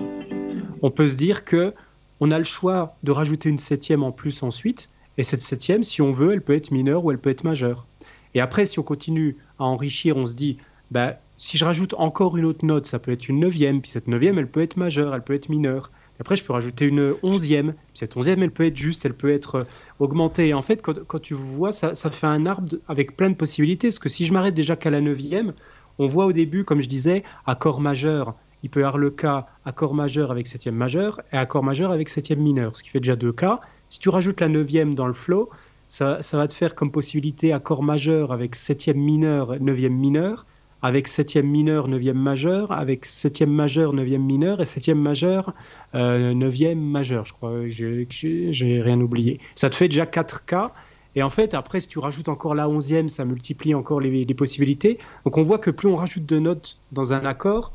[0.82, 1.72] on peut se dire que
[2.20, 4.88] on a le choix de rajouter une septième en plus ensuite,
[5.18, 7.86] et cette septième, si on veut, elle peut être mineure ou elle peut être majeure.
[8.34, 10.58] Et après, si on continue à enrichir, on se dit,
[10.90, 14.08] ben, si je rajoute encore une autre note, ça peut être une neuvième, puis cette
[14.08, 15.90] neuvième, elle peut être majeure, elle peut être mineure.
[16.20, 19.32] après, je peux rajouter une onzième, puis cette onzième, elle peut être juste, elle peut
[19.32, 19.64] être euh,
[19.98, 20.48] augmentée.
[20.48, 23.88] Et en fait, quand, tu vois, ça, ça, fait un arbre avec plein de possibilités.
[23.88, 25.54] Parce que si je m'arrête déjà qu'à la neuvième,
[25.98, 28.34] on voit au début, comme je disais, accord majeur.
[28.62, 32.08] Il peut y avoir le cas accord majeur avec septième majeur et accord majeur avec
[32.08, 33.60] septième mineur, ce qui fait déjà deux cas.
[33.90, 35.50] Si tu rajoutes la neuvième dans le flow,
[35.86, 40.46] ça, va te faire comme possibilité accord majeur avec septième mineur, neuvième mineur,
[40.82, 45.54] avec septième mineur, neuvième majeur, avec septième majeur, neuvième mineur et septième majeur,
[45.94, 47.24] euh, neuvième majeur.
[47.24, 49.40] Je crois j'ai rien oublié.
[49.54, 50.72] Ça te fait déjà 4 cas.
[51.16, 54.98] Et en fait, après, si tu rajoutes encore la onzième, ça multiplie encore les, possibilités.
[55.24, 57.72] Donc on voit que plus on rajoute de notes dans un accord,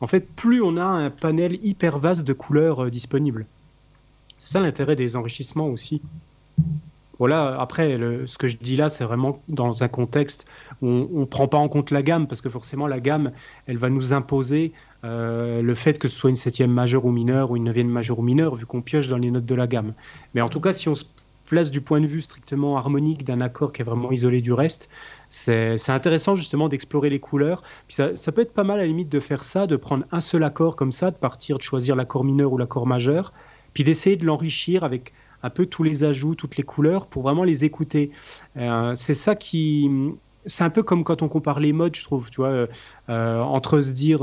[0.00, 3.46] en fait, plus on a un panel hyper vaste de couleurs euh, disponibles.
[4.42, 6.02] C'est ça l'intérêt des enrichissements aussi.
[7.20, 10.46] Voilà, après, ce que je dis là, c'est vraiment dans un contexte
[10.82, 13.30] où on ne prend pas en compte la gamme, parce que forcément, la gamme,
[13.66, 14.72] elle va nous imposer
[15.04, 18.18] euh, le fait que ce soit une septième majeure ou mineure, ou une neuvième majeure
[18.18, 19.94] ou mineure, vu qu'on pioche dans les notes de la gamme.
[20.34, 21.04] Mais en tout cas, si on se
[21.46, 24.88] place du point de vue strictement harmonique d'un accord qui est vraiment isolé du reste,
[25.28, 27.62] c'est intéressant justement d'explorer les couleurs.
[27.88, 30.42] Ça, peut être pas mal à la limite de faire ça, de prendre un seul
[30.42, 33.32] accord comme ça, de partir, de choisir l'accord mineur ou l'accord majeur,
[33.74, 35.12] puis d'essayer de l'enrichir avec
[35.42, 38.10] un peu tous les ajouts, toutes les couleurs pour vraiment les écouter.
[38.56, 39.90] Euh, c'est ça qui,
[40.46, 42.66] c'est un peu comme quand on compare les modes, je trouve, tu vois, euh,
[43.08, 44.22] euh, entre se dire,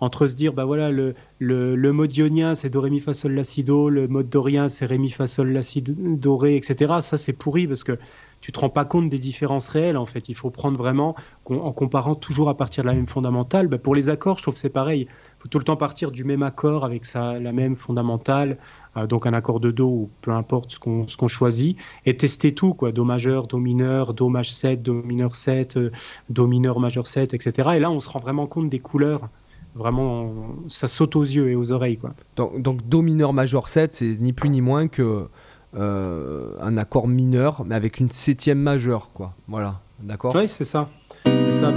[0.00, 3.14] entre se dire, bah voilà, le, le, le mode ionien c'est do ré mi fa
[3.14, 6.36] sol la si do, le mode dorien c'est ré mi fa sol la si do
[6.36, 6.94] ré, etc.
[7.00, 7.98] Ça c'est pourri parce que
[8.40, 10.28] tu te rends pas compte des différences réelles en fait.
[10.28, 11.16] Il faut prendre vraiment
[11.46, 13.66] en comparant toujours à partir de la même fondamentale.
[13.68, 15.08] Bah, pour les accords, je trouve c'est pareil.
[15.10, 18.58] Il faut tout le temps partir du même accord avec la même fondamentale.
[18.96, 22.74] Euh, donc un accord de Do ou peu importe ce qu'on choisit, et tester tout,
[22.74, 25.90] quoi, Do majeur, Do mineur, Do maj 7, Do mineur 7, euh,
[26.30, 27.70] Do mineur majeur 7, etc.
[27.74, 29.28] Et là, on se rend vraiment compte des couleurs.
[29.74, 30.32] Vraiment,
[30.68, 31.98] ça saute aux yeux et aux oreilles.
[31.98, 32.12] Quoi.
[32.36, 35.28] Donc, donc Do mineur majeur 7, c'est ni plus ni moins que
[35.74, 39.08] euh, un accord mineur, mais avec une septième majeure.
[39.12, 39.34] Quoi.
[39.48, 40.34] Voilà, d'accord?
[40.34, 40.88] Oui, c'est ça.
[41.24, 41.72] C'est ça,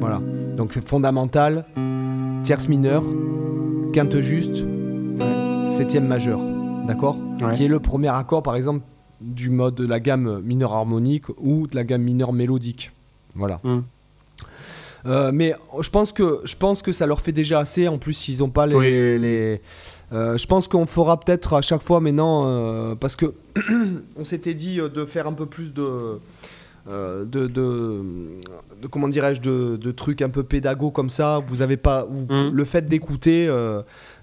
[0.00, 0.20] Voilà.
[0.56, 1.64] Donc fondamental,
[2.42, 3.04] tierce mineure,
[3.92, 4.64] quinte juste,
[5.66, 6.40] septième majeur,
[6.86, 7.16] d'accord?
[7.54, 8.84] Qui est le premier accord, par exemple,
[9.20, 12.92] du mode de la gamme mineure harmonique ou de la gamme mineure mélodique.
[13.34, 13.60] Voilà.
[13.62, 13.78] Mm.
[15.06, 17.88] Euh, mais je pense, que, je pense que ça leur fait déjà assez.
[17.88, 19.18] En plus, ils n'ont pas les.
[19.18, 19.60] les
[20.12, 23.34] je pense qu'on fera peut-être à chaque fois maintenant, euh, parce que
[24.16, 26.18] on s'était dit de faire un peu plus de,
[26.86, 28.02] de, de,
[28.90, 31.40] comment dirais-je, de, trucs un peu pédago comme ça.
[31.48, 32.50] Vous avez pas, mm.
[32.52, 33.48] le fait d'écouter,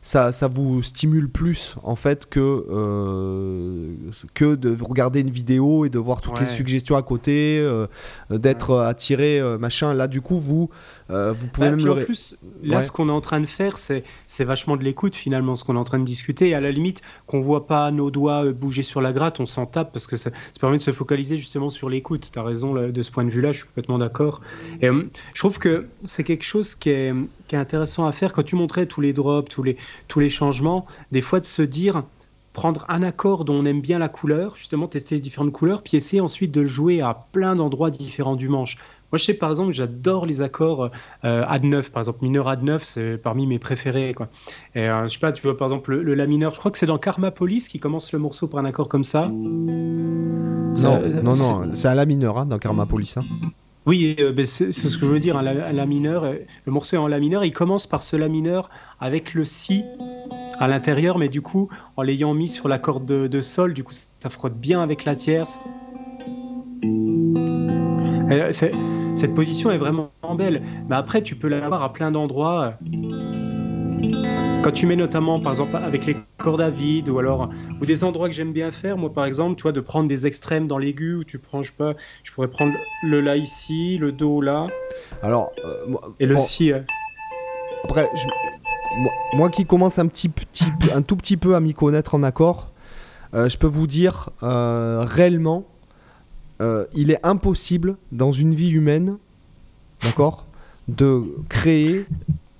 [0.06, 3.95] ça, ça, vous stimule plus en fait que, euh,
[4.36, 7.88] que de regarder une vidéo et de voir toutes les suggestions à côté, euh,
[8.30, 9.95] d'être attiré, euh, machin.
[9.95, 10.70] Là, du coup, vous,
[11.10, 11.91] vous pouvez bah, même le.
[11.93, 15.56] En plus, là, ce qu'on est en train de faire, c'est vachement de l'écoute finalement,
[15.56, 16.49] ce qu'on est en train de discuter.
[16.49, 19.66] Et à la limite, qu'on voit pas nos doigts bouger sur la gratte, on s'en
[19.66, 20.30] tape parce que ça,
[20.62, 22.30] permet de se focaliser justement sur l'écoute.
[22.32, 24.41] Tu as raison de ce point de vue-là, je suis complètement d'accord.
[24.84, 24.88] Et
[25.34, 27.14] je trouve que c'est quelque chose qui est,
[27.47, 29.78] qui est intéressant à faire quand tu montrais tous les drops, tous les
[30.08, 32.04] tous les changements, des fois de se dire
[32.56, 35.98] prendre un accord dont on aime bien la couleur, justement tester les différentes couleurs, puis
[35.98, 38.78] essayer ensuite de le jouer à plein d'endroits différents du manche.
[39.12, 40.89] Moi, je sais par exemple, j'adore les accords
[41.26, 44.14] euh, ad 9, par exemple, mineur ad 9, c'est parmi mes préférés.
[44.14, 44.30] Quoi.
[44.74, 46.78] Et euh, je sais pas, tu vois par exemple le, la mineur, je crois que
[46.78, 49.28] c'est dans Karma Police qui commence le morceau par un accord comme ça.
[49.28, 53.18] Non, non, non, c'est à la mineur hein, dans Karma Police.
[53.18, 53.24] Hein.
[53.86, 56.24] Oui, euh, c'est ce que je veux dire, un la, mineur.
[56.24, 57.46] Euh, le morceau est en la mineur.
[57.46, 58.70] Il commence par ce la mineur
[59.00, 59.84] avec le si
[60.58, 63.94] à l'intérieur, mais du coup, en l'ayant mis sur la corde de, sol, du coup,
[63.94, 65.60] ça frotte bien avec la tierce.
[68.32, 70.64] Euh, cette position est vraiment belle.
[70.90, 72.80] Mais après, tu peux l'avoir à plein d'endroits.
[74.64, 77.49] Quand tu mets notamment, par exemple, avec les cordes à vide ou alors
[77.80, 80.26] ou des endroits que j'aime bien faire, moi par exemple, tu vois, de prendre des
[80.26, 81.93] extrêmes dans l'aigu où tu prends, je sais pas,
[82.24, 84.68] je pourrais prendre le la ici, le do là.
[85.22, 86.72] Alors, euh, et le si.
[87.84, 88.10] Après,
[89.34, 92.72] moi, qui commence un petit, petit, un tout petit peu à m'y connaître en accord,
[93.34, 95.66] euh, je peux vous dire euh, réellement,
[96.93, 99.18] il est impossible dans une vie humaine,
[100.01, 100.45] d'accord,
[100.88, 102.06] de créer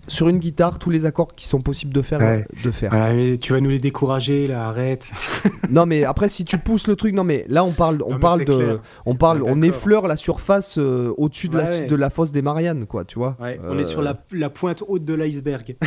[0.08, 2.44] sur une guitare tous les accords qui sont possibles de faire.
[2.64, 2.92] De faire.
[3.40, 5.10] tu vas nous les décourager là, arrête.
[5.70, 8.46] non mais après si tu pousses le truc, non mais là on parle, on parle
[8.46, 12.42] de, on parle, on effleure la surface euh, au-dessus de, la, de la fosse des
[12.42, 13.38] Mariannes quoi, tu vois.
[13.64, 15.76] On est sur la, la pointe haute de l'iceberg.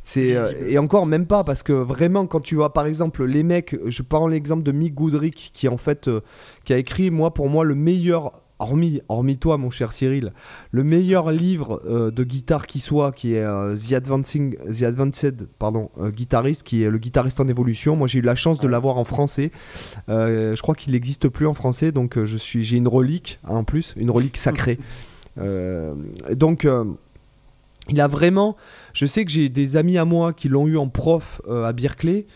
[0.00, 3.42] C'est euh, et encore même pas parce que vraiment quand tu vois par exemple les
[3.42, 6.22] mecs, je prends l'exemple de Mick Goodrick qui en fait euh,
[6.64, 10.32] qui a écrit moi pour moi le meilleur hormis, hormis toi, mon cher Cyril,
[10.70, 15.48] le meilleur livre euh, de guitare qui soit, qui est euh, The, Advancing, The Advanced
[15.58, 17.96] pardon, euh, Guitariste, qui est le guitariste en évolution.
[17.96, 19.50] Moi, j'ai eu la chance de l'avoir en français.
[20.08, 23.64] je crois qu'il n'existe plus en français, donc je suis, j'ai une relique hein, en
[23.64, 24.78] plus, une relique sacrée.
[26.34, 26.66] donc.
[27.88, 28.56] il a vraiment.
[28.92, 32.26] Je sais que j'ai des amis à moi qui l'ont eu en prof à Berkeley.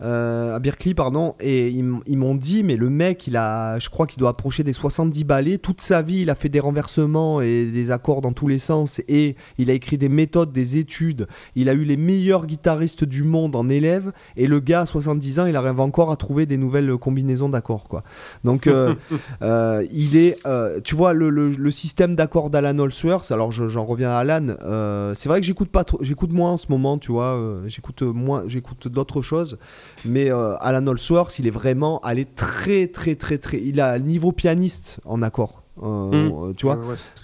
[0.00, 4.06] Euh, à Berkeley, pardon, et ils, m'ont dit, mais le mec, il a, je crois
[4.06, 5.58] qu'il doit approcher des 70 balais.
[5.58, 9.00] Toute sa vie, il a fait des renversements et des accords dans tous les sens,
[9.08, 11.26] et il a écrit des méthodes, des études.
[11.56, 15.40] Il a eu les meilleurs guitaristes du monde en élève, et le gars, à 70
[15.40, 18.04] ans, il arrive encore à trouver des nouvelles combinaisons d'accords, quoi.
[18.44, 18.94] Donc, euh,
[19.42, 20.36] euh, il est,
[20.84, 25.40] tu vois, le, le, système d'accords d'Alan Holsworth, alors j'en reviens à Alan, c'est vrai
[25.40, 29.58] que j'écoute pas j'écoute moins en ce moment, tu vois, j'écoute moins, j'écoute d'autres choses.
[30.04, 33.60] Mais euh, Alan Holsworth, il est vraiment allé très, très, très, très.
[33.60, 35.62] Il a niveau pianiste en accord.
[35.82, 36.54] Euh, hmm.
[36.54, 36.78] Tu vois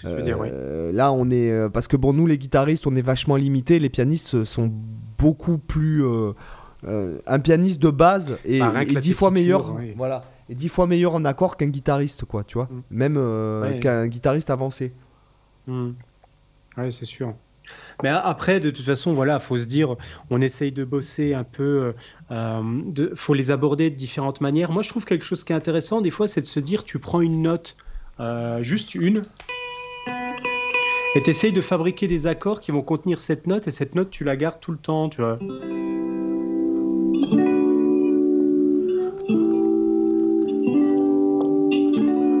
[0.05, 1.69] euh, Là, on est.
[1.71, 3.79] Parce que bon, nous, les guitaristes, on est vachement limités.
[3.79, 4.71] Les pianistes sont
[5.17, 6.03] beaucoup plus.
[6.83, 8.61] un pianiste de base est,
[8.99, 9.75] dix fois meilleur.
[9.95, 12.69] Voilà est dix fois meilleur en accord qu'un guitariste, quoi, tu vois.
[12.69, 12.81] Mm.
[12.91, 14.93] Même qu'un guitariste avancé.
[15.65, 15.93] Mm.
[16.77, 17.33] Ouais, c'est sûr.
[18.03, 19.95] Mais après, de toute façon, voilà, faut se dire,
[20.29, 21.93] on essaye de bosser un peu,
[22.31, 24.71] euh, de, faut les aborder de différentes manières.
[24.71, 26.99] Moi, je trouve quelque chose qui est intéressant, des fois, c'est de se dire, tu
[26.99, 27.77] prends une note,
[28.19, 29.23] euh, juste une,
[31.15, 34.09] et tu essayes de fabriquer des accords qui vont contenir cette note, et cette note,
[34.09, 35.39] tu la gardes tout le temps, tu vois.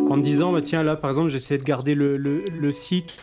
[0.09, 3.17] En disant, bah, tiens, là, par exemple, j'essaie de garder le, le, le site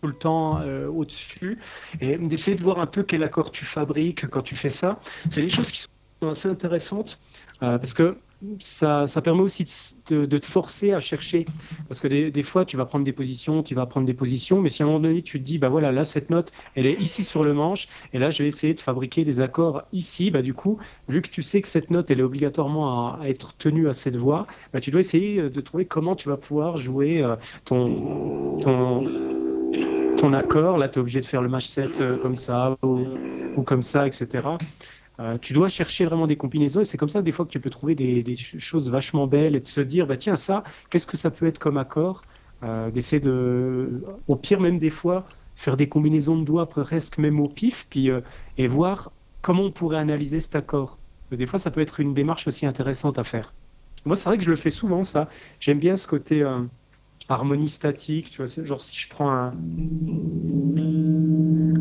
[0.00, 1.58] tout le temps euh, au-dessus
[2.00, 4.98] et d'essayer de voir un peu quel accord tu fabriques quand tu fais ça.
[5.28, 7.20] C'est des choses qui sont assez intéressantes
[7.62, 8.16] euh, parce que
[8.58, 9.66] ça, ça, permet aussi
[10.08, 11.44] de, te forcer à chercher.
[11.88, 14.62] Parce que des, des, fois, tu vas prendre des positions, tu vas prendre des positions,
[14.62, 16.86] mais si à un moment donné, tu te dis, bah voilà, là, cette note, elle
[16.86, 20.30] est ici sur le manche, et là, je vais essayer de fabriquer des accords ici,
[20.30, 20.78] bah du coup,
[21.08, 24.16] vu que tu sais que cette note, elle est obligatoirement à, être tenue à cette
[24.16, 27.36] voix, bah, tu dois essayer de trouver comment tu vas pouvoir jouer euh,
[27.66, 29.49] ton, ton
[30.20, 30.76] ton accord.
[30.76, 34.06] Là, tu es obligé de faire le match 7 euh, comme ça ou, comme ça,
[34.06, 34.48] etc.
[35.18, 37.60] Euh, tu dois chercher vraiment des combinaisons et c'est comme ça des fois que tu
[37.60, 41.18] peux trouver des, choses vachement belles et de se dire bah tiens ça qu'est-ce que
[41.18, 42.22] ça peut être comme accord
[42.62, 47.38] euh, d'essayer de au pire même des fois faire des combinaisons de doigts presque même
[47.38, 48.08] au pif puis
[48.56, 49.12] et voir
[49.42, 50.96] comment on pourrait analyser cet accord
[51.30, 53.52] des fois ça peut être une démarche aussi intéressante à faire
[54.06, 56.42] moi c'est vrai que je le fais souvent ça j'aime bien ce côté
[57.30, 59.52] harmonie statique, tu vois, genre si je prends un,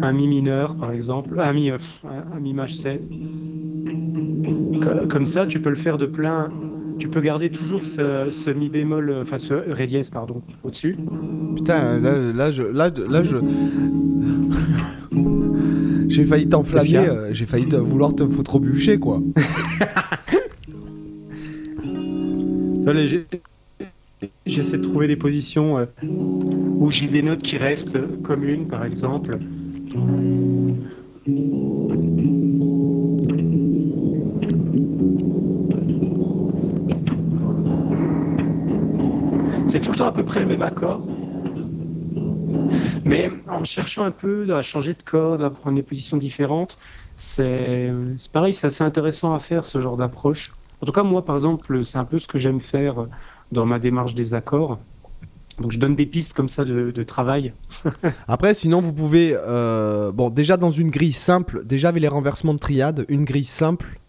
[0.01, 3.09] un mi mineur par exemple, un mi, euh, un, mi maj 7,
[5.09, 6.51] comme ça tu peux le faire de plein,
[6.99, 10.97] tu peux garder toujours ce, mi bémol, enfin ce ré dièse pardon, au-dessus.
[11.55, 13.37] Putain, là, là, je, là, là je,
[16.07, 19.21] j'ai failli t'enflammer, euh, j'ai failli vouloir te foutre au bûcher quoi.
[22.83, 22.93] Ça,
[24.49, 29.37] J'essaie de trouver des positions euh, où j'ai des notes qui restent communes, par exemple.
[39.67, 41.05] C'est tout le temps à peu près le même accord.
[43.05, 46.79] Mais en cherchant un peu à changer de corde, à prendre des positions différentes,
[47.15, 47.91] c'est
[48.33, 50.53] pareil, c'est assez intéressant à faire ce genre d'approche.
[50.81, 53.07] En tout cas, moi, par exemple, c'est un peu ce que j'aime faire
[53.51, 54.79] dans ma démarche des accords.
[55.59, 57.53] Donc je donne des pistes comme ça de, travail.
[58.27, 62.53] Après, sinon vous pouvez, euh, bon déjà dans une grille simple, déjà avec les renversements
[62.53, 63.99] de triade, une grille simple,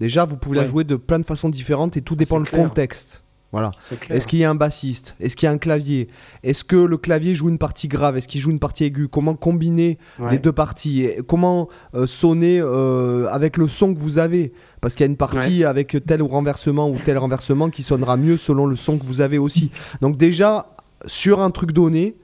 [0.00, 3.22] déjà vous pouvez la jouer de plein de façons différentes et tout dépend du contexte.
[3.50, 3.70] Voilà.
[4.10, 5.16] Est-ce qu'il y a un bassiste?
[5.20, 6.08] Est-ce qu'il y a un clavier?
[6.42, 8.18] Est-ce que le clavier joue une partie grave?
[8.18, 9.08] Est-ce qu'il joue une partie aiguë?
[9.08, 9.98] Comment combiner
[10.30, 11.08] les deux parties?
[11.26, 14.52] Comment euh, sonner euh, avec le son que vous avez?
[14.82, 18.36] Parce qu'il y a une partie avec tel renversement ou tel renversement qui sonnera mieux
[18.36, 19.70] selon le son que vous avez aussi.
[20.02, 20.76] Donc déjà,
[21.06, 22.16] sur un truc donné,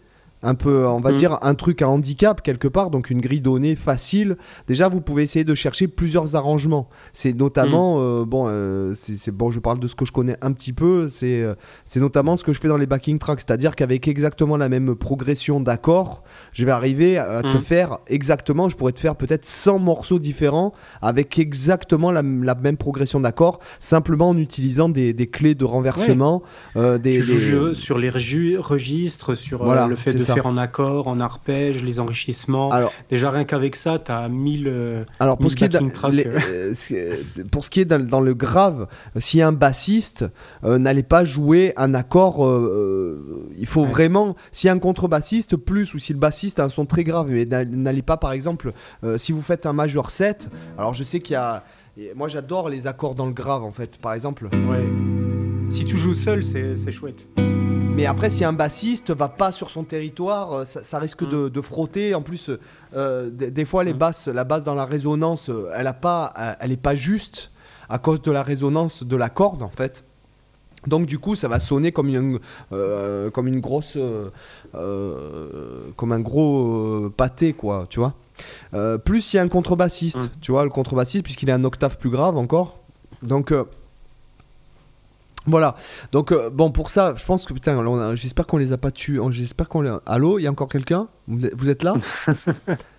[0.44, 1.16] un peu, on va mm.
[1.16, 4.36] dire, un truc à handicap quelque part, donc une grille donnée facile.
[4.68, 6.88] Déjà, vous pouvez essayer de chercher plusieurs arrangements.
[7.14, 8.02] C'est notamment, mm.
[8.02, 11.08] euh, bon, euh, c'est bon, je parle de ce que je connais un petit peu,
[11.08, 11.54] c'est euh,
[11.86, 14.94] c'est notamment ce que je fais dans les backing tracks, c'est-à-dire qu'avec exactement la même
[14.94, 16.22] progression d'accords,
[16.52, 17.62] je vais arriver à te mm.
[17.62, 23.20] faire exactement, je pourrais te faire peut-être 100 morceaux différents avec exactement la, même progression
[23.20, 26.42] d'accords, simplement en utilisant des, des clés de renversement.
[26.76, 31.82] des, tu joues sur les registres, sur le fait de faire en accord, en arpège,
[31.82, 32.70] les enrichissements.
[32.70, 34.66] Alors, Déjà, rien qu'avec ça, tu as 1000.
[34.66, 37.16] Euh, alors, pour, ce qui est euh, euh,
[37.50, 40.24] pour ce qui est dans, le grave, si un bassiste
[40.62, 42.38] n'allait pas jouer un accord,
[43.56, 44.36] il faut vraiment.
[44.52, 48.02] Si un contrebassiste, plus, ou si le bassiste a un son très grave, mais n'allez
[48.02, 48.72] pas, par exemple,
[49.16, 51.64] si vous faites un majeur 7, alors je sais qu'il y a.
[52.16, 54.48] Moi, j'adore les accords dans le grave, en fait, par exemple.
[54.52, 55.23] Ouais.
[55.68, 57.28] Si tu joues seul, c'est chouette.
[57.94, 61.48] Mais après, si un bassiste va pas sur son territoire, euh, ça, risque mm.
[61.48, 62.14] de, frotter.
[62.14, 62.50] En plus,
[62.94, 63.98] euh, des, fois, les mm.
[63.98, 67.52] basses, la basse dans la résonance, euh, elle a pas, elle est pas juste
[67.88, 70.04] à cause de la résonance de la corde, en fait.
[70.86, 72.40] Donc du coup, ça va sonner comme une,
[73.30, 73.96] comme une grosse,
[74.72, 78.14] comme un gros pâté, quoi, tu vois.
[78.98, 80.30] plus il y a un contrebassiste, mm.
[80.42, 82.80] tu vois, le contrebassiste, puisqu'il est un octave plus grave encore.
[83.22, 83.54] Donc
[85.46, 85.76] voilà.
[86.12, 89.20] Donc euh, bon pour ça, je pense que putain, j'espère qu'on les a pas tués.
[89.30, 89.94] J'espère qu'on les.
[90.06, 91.08] Allô, il y a encore quelqu'un?
[91.26, 91.94] Vous, êtes là?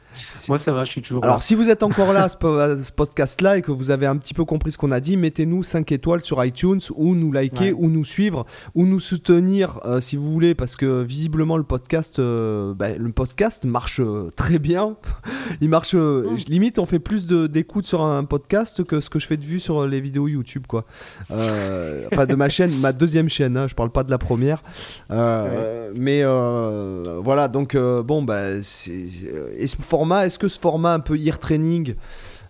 [0.48, 3.58] Moi, ça va, je suis toujours Alors, si vous êtes encore là à ce, podcast-là
[3.58, 6.22] et que vous avez un petit peu compris ce qu'on a dit, mettez-nous 5 étoiles
[6.22, 10.56] sur iTunes ou nous liker ou nous suivre ou nous soutenir euh, si vous voulez
[10.56, 14.96] parce que visiblement le podcast, euh, bah, le podcast marche euh, très bien.
[15.62, 16.36] Il marche mm.
[16.48, 19.60] limite, on fait plus d'écoute sur un podcast que ce que je fais de vues
[19.60, 20.86] sur les vidéos YouTube, quoi.
[21.30, 23.58] enfin, de ma chaîne, ma deuxième chaîne.
[23.58, 24.64] Hein, je parle pas de la première,
[25.10, 27.48] mais voilà.
[27.48, 31.96] Donc bon, bah, et ce format, est-ce que ce format un peu ear training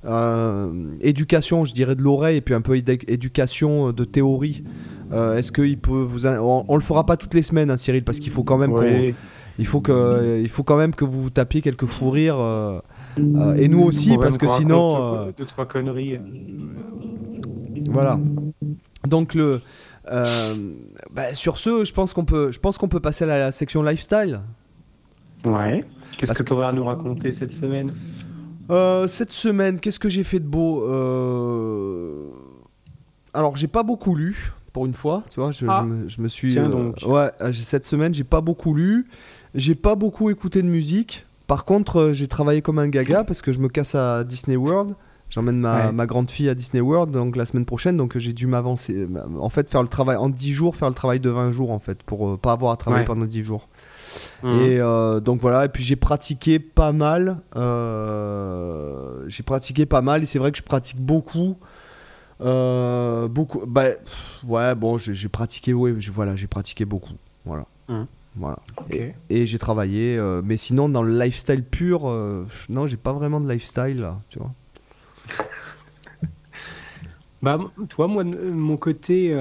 [0.07, 4.63] euh, éducation, je dirais de l'oreille, et puis un peu éducation de théorie.
[5.11, 6.27] Euh, est-ce qu'il peut vous.
[6.27, 8.75] On, on, le fera pas toutes les semaines, hein, Cyril, parce qu'il faut quand même
[9.57, 12.39] il faut que il faut quand même que vous vous tapiez quelques fous rires.
[12.39, 12.79] Euh,
[13.55, 15.31] et nous aussi, parce que sinon.
[15.37, 16.19] Deux, trois conneries.
[17.89, 18.19] Voilà.
[19.07, 19.61] Donc le.
[20.07, 23.81] Bah, sur ce, je pense qu'on peut, je pense qu'on peut passer à la section
[23.81, 24.41] lifestyle.
[25.45, 25.83] Ouais.
[26.17, 27.91] Qu'est-ce que tu aurais à nous raconter cette semaine
[28.71, 32.29] euh, cette semaine, qu'est-ce que j'ai fait de beau euh...
[33.33, 35.83] Alors, j'ai pas beaucoup lu, pour une fois, tu vois, je, ah.
[35.83, 36.53] me, suis...
[36.53, 37.03] Tiens donc.
[37.03, 39.07] Euh, ouais, euh, cette semaine, j'ai pas beaucoup lu,
[39.53, 41.25] j'ai pas beaucoup écouté de musique.
[41.47, 44.95] Par contre, j'ai travaillé comme un gaga parce que je me casse à Disney World.
[45.29, 48.47] J'emmène ma, ma, grande fille à Disney World donc la semaine prochaine, donc j'ai dû
[48.47, 49.07] m'avancer.
[49.39, 51.79] En fait, faire le travail en 10 jours, faire le travail de 20 jours en
[51.79, 53.67] fait, pour pas avoir à travailler pendant 10 jours.
[54.43, 54.59] Mhm.
[54.59, 57.39] Et euh, donc voilà, et puis j'ai pratiqué pas mal.
[57.55, 61.57] Euh, j'ai pratiqué pas mal, et c'est vrai que je pratique beaucoup.
[62.41, 63.65] Euh, beaucoup.
[63.65, 63.89] Bah,
[64.45, 67.15] ouais, bon, j'ai pratiqué, ouais, voilà, j'ai pratiqué beaucoup.
[67.45, 67.65] Voilà.
[67.87, 68.07] Mhm.
[68.37, 68.59] Voilà.
[69.29, 72.13] Et, j'ai travaillé, mais sinon dans le lifestyle pur,
[72.67, 74.51] non, j'ai pas vraiment de lifestyle là, tu vois.
[77.45, 79.31] Bah, tu vois, moi, de mon côté,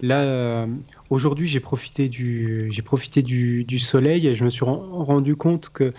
[0.00, 0.66] là,
[1.14, 5.92] Aujourd'hui, j'ai profité du, j'ai profité du, soleil et je me suis rendu compte que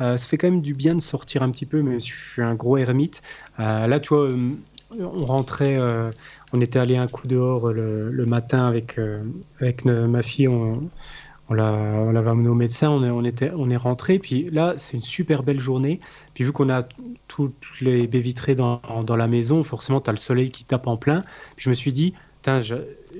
[0.00, 2.42] euh, ça fait quand même du bien de sortir un petit peu, mais je suis
[2.42, 3.22] un gros ermite.
[3.60, 4.54] Euh, là, euh,
[4.98, 5.78] on rentrait,
[6.52, 8.98] on était allé un coup dehors le, matin avec,
[9.60, 10.48] avec ma fille,
[11.48, 14.18] on l'avait amené au médecin, on est, était, on est rentré.
[14.18, 16.00] Puis là, c'est une super belle journée.
[16.34, 16.84] Puis vu qu'on a
[17.28, 20.96] toutes les baies vitrées dans, la maison, forcément, tu as le soleil qui tape en
[20.96, 21.22] plein.
[21.56, 22.14] Puis je me suis dit,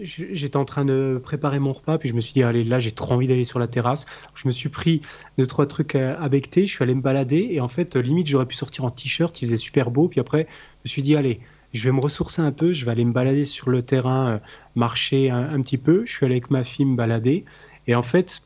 [0.03, 2.93] j'étais en train de préparer mon repas, puis je me suis dit, allez, là, j'ai
[2.93, 4.07] trop envie d'aller sur la terrasse.
[4.35, 5.03] Je me suis pris
[5.39, 8.29] deux, trois trucs à, à becter, je suis allé me balader, et en fait, limite,
[8.29, 10.47] j'aurais pu sortir en t-shirt, il faisait super beau, puis après,
[10.85, 11.41] je me suis dit, allez,
[11.77, 14.39] je vais me ressourcer un peu, je vais aller me balader sur le terrain, euh,
[14.75, 16.05] marcher un, petit peu.
[16.07, 17.45] Je suis allé avec ma fille me balader,
[17.87, 18.43] et en fait,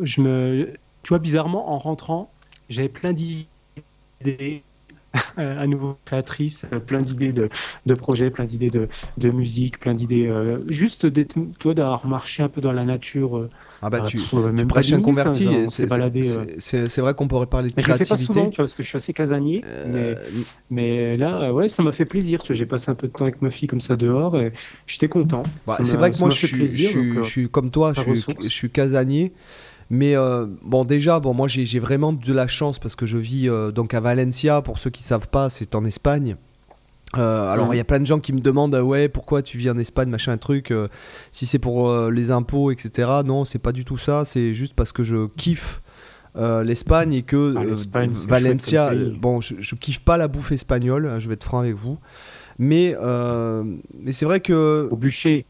[0.00, 2.30] je me, tu vois, bizarrement, en rentrant,
[2.68, 4.62] j'avais plein d'idées
[5.36, 7.48] à nouveau créatrice, euh, plein d'idées de,
[7.86, 8.88] de, projets, plein d'idées de,
[9.18, 10.26] de, musique, plein d'idées.
[10.26, 13.38] Euh, juste d'avoir marché un peu dans la nature.
[13.38, 13.50] Euh,
[13.82, 15.46] ah bah tu, tu prêches un converti.
[15.48, 17.92] Hein, c'est vrai qu'on pourrait parler de créativité.
[17.92, 19.62] Je le fais pas souvent, tu vois, parce que je suis assez casanier.
[19.86, 20.14] Mais,
[20.70, 22.40] mais, là, ouais, ça m'a fait plaisir.
[22.48, 24.52] J'ai passé un peu de temps avec ma fille comme ça dehors et
[24.86, 25.42] j'étais content.
[25.66, 28.70] Bah, c'est vrai que moi, je suis, je, suis, comme toi, je suis, je suis
[28.70, 29.32] casanier.
[29.90, 33.48] Mais euh, bon, déjà, bon, moi j'ai vraiment de la chance parce que je vis
[33.48, 34.62] euh, donc à Valencia.
[34.62, 36.36] Pour ceux qui ne savent pas, c'est en Espagne.
[37.16, 39.70] Euh, alors il y a plein de gens qui me demandent ouais pourquoi tu vis
[39.70, 40.74] en Espagne machin truc
[41.30, 44.24] si c'est pour les impôts etc non c'est pas du tout ça.
[44.24, 45.80] C'est juste parce que je kiffe
[46.34, 51.28] l'Espagne et que ah, Valencia bon je, je, kiffe pas la bouffe espagnole hein, je
[51.28, 51.98] vais être franc avec vous.
[52.58, 52.96] Mais
[53.96, 55.46] mais c'est vrai que au bûcher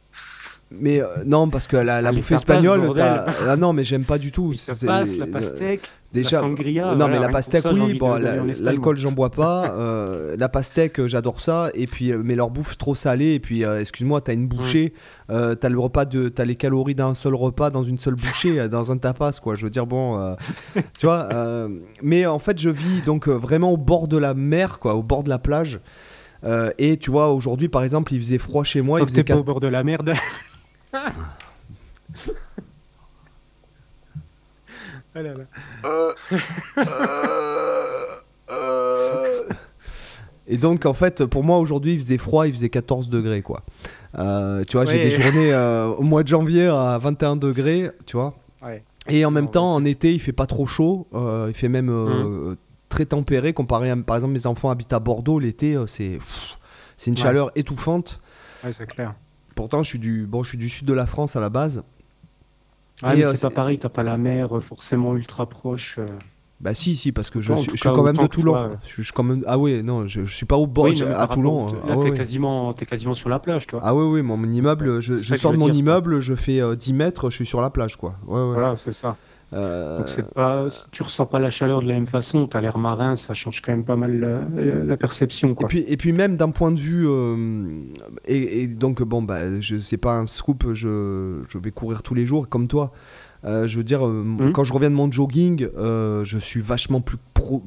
[0.70, 4.32] mais euh, non, parce que la, la bouffe espagnole, ah, non, mais j'aime pas du
[4.32, 4.54] tout.
[4.84, 6.94] Passe, la pastèque, déjà, la sangria.
[6.94, 7.98] Non, mais la pastèque, oui.
[7.98, 9.72] Bon, l'alcool, j'en bois pas.
[9.72, 11.70] Euh, la pastèque, j'adore ça.
[11.74, 13.34] Et puis, euh, mais leur bouffe trop salée.
[13.34, 14.94] Et puis, excuse-moi, t'as une bouchée,
[15.28, 15.54] mm.
[15.60, 18.90] t'as le repas de, t'as les calories d'un seul repas dans une seule bouchée, dans
[18.90, 19.54] un tapas, quoi.
[19.54, 20.36] Je veux dire, bon,
[20.98, 21.28] tu vois.
[22.02, 25.22] mais en fait, je vis donc vraiment au bord de la mer, quoi, au bord
[25.22, 25.80] de la plage.
[26.78, 28.98] et tu vois, aujourd'hui, par exemple, il faisait froid chez moi.
[28.98, 30.14] Sauf il faisait pas au bord de la merde.
[40.46, 43.62] Et donc, en fait, pour moi, aujourd'hui, il faisait froid, il faisait 14 degrés, quoi.
[44.18, 48.16] Euh, tu vois, j'ai des journées euh, au mois de janvier à 21 degrés, tu
[48.16, 48.34] vois.
[49.08, 51.90] Et en même temps, en été, il fait pas trop chaud, euh, il fait même
[51.90, 52.56] mmh.
[52.88, 56.18] très tempéré, comparé à, par exemple, mes enfants habitent à Bordeaux, l'été, c'est
[56.96, 58.20] c'est une chaleur étouffante.
[58.64, 59.14] Ouais, c'est clair.
[59.54, 61.82] Pourtant, je suis du, bon, je suis du sud de la France à la base.
[63.02, 65.96] Ah, mais euh, c'est pas pareil, t'as pas la mer euh, forcément ultra proche.
[65.98, 66.06] Euh.
[66.60, 68.78] Bah si, si, parce que je, suis, quand même de Toulon.
[68.86, 69.44] Je, suis quand même...
[69.46, 71.66] Ah oui, non, je, je suis pas au bord à Toulon.
[71.66, 73.80] Là, ah, t'es quasiment, es quasiment sur la plage, toi.
[73.82, 77.36] Ah oui, oui, mon, immeuble, je, sors de mon immeuble, je fais 10 mètres, je
[77.36, 78.14] suis sur la plage, quoi.
[78.26, 79.16] Ouais, Voilà, c'est ça.
[79.54, 82.46] Euh, Donc c'est pas, tu ressens pas la chaleur de la même façon.
[82.46, 84.46] Tu as l'air marin, ça change quand même pas mal
[84.86, 85.54] la, perception.
[85.54, 85.66] Quoi.
[85.66, 87.82] Et puis, et puis même d'un point de vue, euh,
[88.26, 92.26] et, donc bon bah, je c'est pas un scoop, je, je, vais courir tous les
[92.26, 92.92] jours comme toi.
[93.44, 94.52] Euh, je veux dire, mmh.
[94.52, 97.18] quand je reviens de mon jogging, je suis vachement plus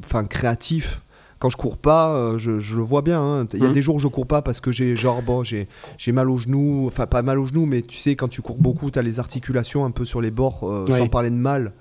[0.03, 1.01] enfin créatif
[1.39, 3.21] quand je cours pas, euh, je, le vois bien.
[3.21, 3.47] Hein.
[3.53, 3.71] Il y a mmh.
[3.71, 5.67] des jours où je cours pas parce que j'ai genre bon, j'ai
[6.11, 8.89] mal au genou, enfin pas mal au genou, mais tu sais quand tu cours beaucoup,
[8.89, 11.73] tu as les articulations un peu sur les bords, euh, sans parler de mal,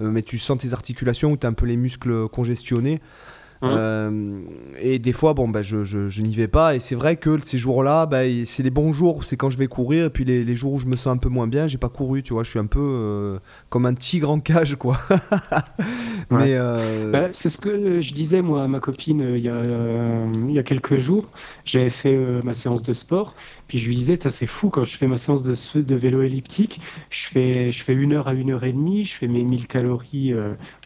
[0.00, 3.00] euh, mais tu sens tes articulations où tu as un peu les muscles congestionnés.
[3.62, 4.40] Hein euh,
[4.78, 6.74] et des fois, bon, bah, je, je, n'y vais pas.
[6.74, 9.66] Et c'est vrai que ces jours-là, bah, c'est les bons jours, c'est quand je vais
[9.66, 10.06] courir.
[10.06, 11.88] Et puis les, les, jours où je me sens un peu moins bien, j'ai pas
[11.88, 12.42] couru, tu vois.
[12.42, 13.38] Je suis un peu euh,
[13.68, 14.98] comme un tigre en cage, quoi.
[16.30, 19.62] Mais euh, bah, c'est ce que je disais, moi, à ma copine, il y, a,
[20.48, 21.28] il y a quelques jours.
[21.64, 23.34] J'avais fait ma séance de sport.
[23.68, 26.80] Puis je lui disais, c'est fou, quand je fais ma séance de, de, vélo elliptique,
[27.10, 29.66] je fais, je fais une heure à une heure et demie, je fais mes 1000
[29.66, 30.34] calories,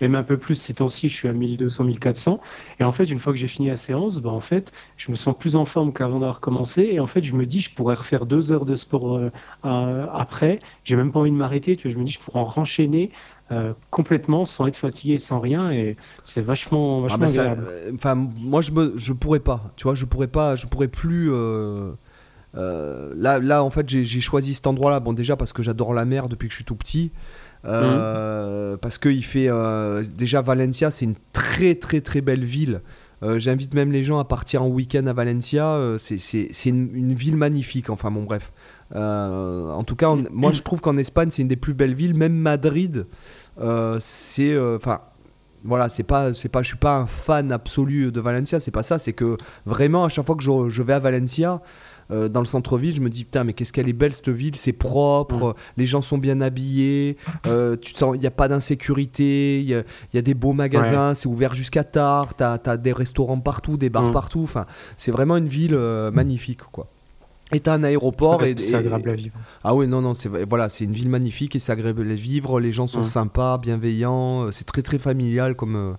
[0.01, 2.40] même un peu plus ces temps-ci, je suis à 1200, 1400.
[2.78, 5.16] Et en fait, une fois que j'ai fini la séance, bah, en fait, je me
[5.16, 6.89] sens plus en forme qu'avant d'avoir commencé.
[6.93, 9.31] Et en fait, je me dis, je pourrais refaire deux heures de sport euh,
[9.65, 10.61] euh, après.
[10.85, 11.77] J'ai même pas envie de m'arrêter.
[11.77, 13.11] Tu vois, je me dis, je pourrais en renchaîner.
[13.53, 17.66] Euh, complètement sans être fatigué, sans rien et c'est vachement, ah, vachement agréable.
[17.93, 21.32] Enfin, moi je me, je pourrais pas, tu vois, je pourrais pas, je pourrais plus.
[22.55, 25.01] là, là, en fait, j'ai choisi cet endroit-là.
[25.01, 27.11] Bon, déjà parce que j'adore la mer depuis que je suis tout petit.
[27.65, 32.81] Euh, parce que il fait euh, déjà Valencia, c'est une très très très belle ville.
[33.23, 35.78] Euh, j'invite même les gens à partir en week-end à Valencia.
[35.99, 37.91] c'est une, ville magnifique.
[37.91, 38.53] Enfin bon bref.
[38.95, 42.15] en tout cas, moi je trouve qu'en Espagne c'est une des plus belles villes.
[42.15, 43.07] Même Madrid,
[44.01, 45.01] c'est enfin
[45.62, 48.82] voilà, c'est pas, c'est pas, je suis pas un fan absolu de Valencia, c'est pas
[48.82, 51.61] ça, c'est que vraiment à chaque fois que je, je vais à Valencia,
[52.12, 54.57] euh, dans le centre-ville, je me dis putain, mais qu'est-ce qu'elle est belle cette ville,
[54.57, 55.55] c'est propre, mm.
[55.77, 57.16] les gens sont bien habillés,
[57.47, 61.28] euh, tu sens, il n'y a pas d'insécurité, il y, a, des beaux magasins, c'est
[61.28, 64.12] ouvert jusqu'à tard, tu as, des restaurants partout, des bars mm.
[64.12, 64.66] partout, enfin,
[64.97, 66.87] c'est vraiment une ville euh, magnifique quoi.
[67.53, 69.35] Et t'as un aéroport et c'est agréable à vivre.
[69.65, 72.61] Ah oui, non, non, c'est voilà, c'est une ville magnifique et c'est agréable à vivre.
[72.61, 73.05] Les gens sont mm.
[73.05, 74.53] sympas, bienveillants.
[74.53, 75.97] C'est très très familial comme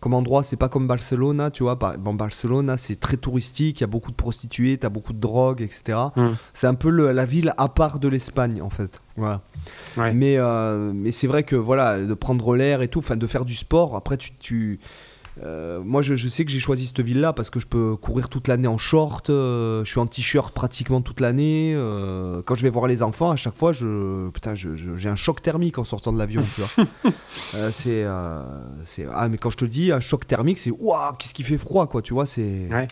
[0.00, 1.74] comme endroit, c'est pas comme Barcelone, tu vois.
[1.74, 5.20] Bon, Barcelone, c'est très touristique, il y a beaucoup de prostituées, tu as beaucoup de
[5.20, 5.98] drogue, etc.
[6.14, 6.34] Hmm.
[6.54, 9.00] C'est un peu la ville à part de l'Espagne, en fait.
[9.16, 9.40] Voilà.
[9.96, 13.44] Mais, euh, mais c'est vrai que, voilà, de prendre l'air et tout, enfin, de faire
[13.44, 14.80] du sport, après, tu, tu
[15.42, 18.48] euh, moi, je, sais que j'ai choisi cette ville-là parce que je peux courir toute
[18.48, 19.28] l'année en short.
[19.28, 21.74] Euh, je suis en t-shirt pratiquement toute l'année.
[21.74, 25.42] Euh, quand je vais voir les enfants, à chaque fois, je, putain, j'ai un choc
[25.42, 26.42] thermique en sortant de l'avion.
[27.72, 31.58] c'est, ah, mais quand je te dis un choc thermique, c'est waouh, qu'est-ce qui fait
[31.58, 32.00] froid, quoi.
[32.00, 32.68] Tu vois, c'est.
[32.70, 32.86] Ouais.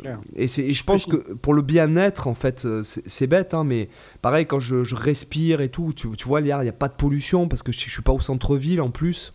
[0.00, 0.18] clair.
[0.34, 3.88] Et, et, je pense que pour le bien-être, en fait, c'est bête, hein, mais
[4.22, 7.46] pareil, quand je, respire et tout, tu, tu vois, il n'y a, pas de pollution
[7.46, 9.33] parce que je, je suis pas au centre-ville en plus.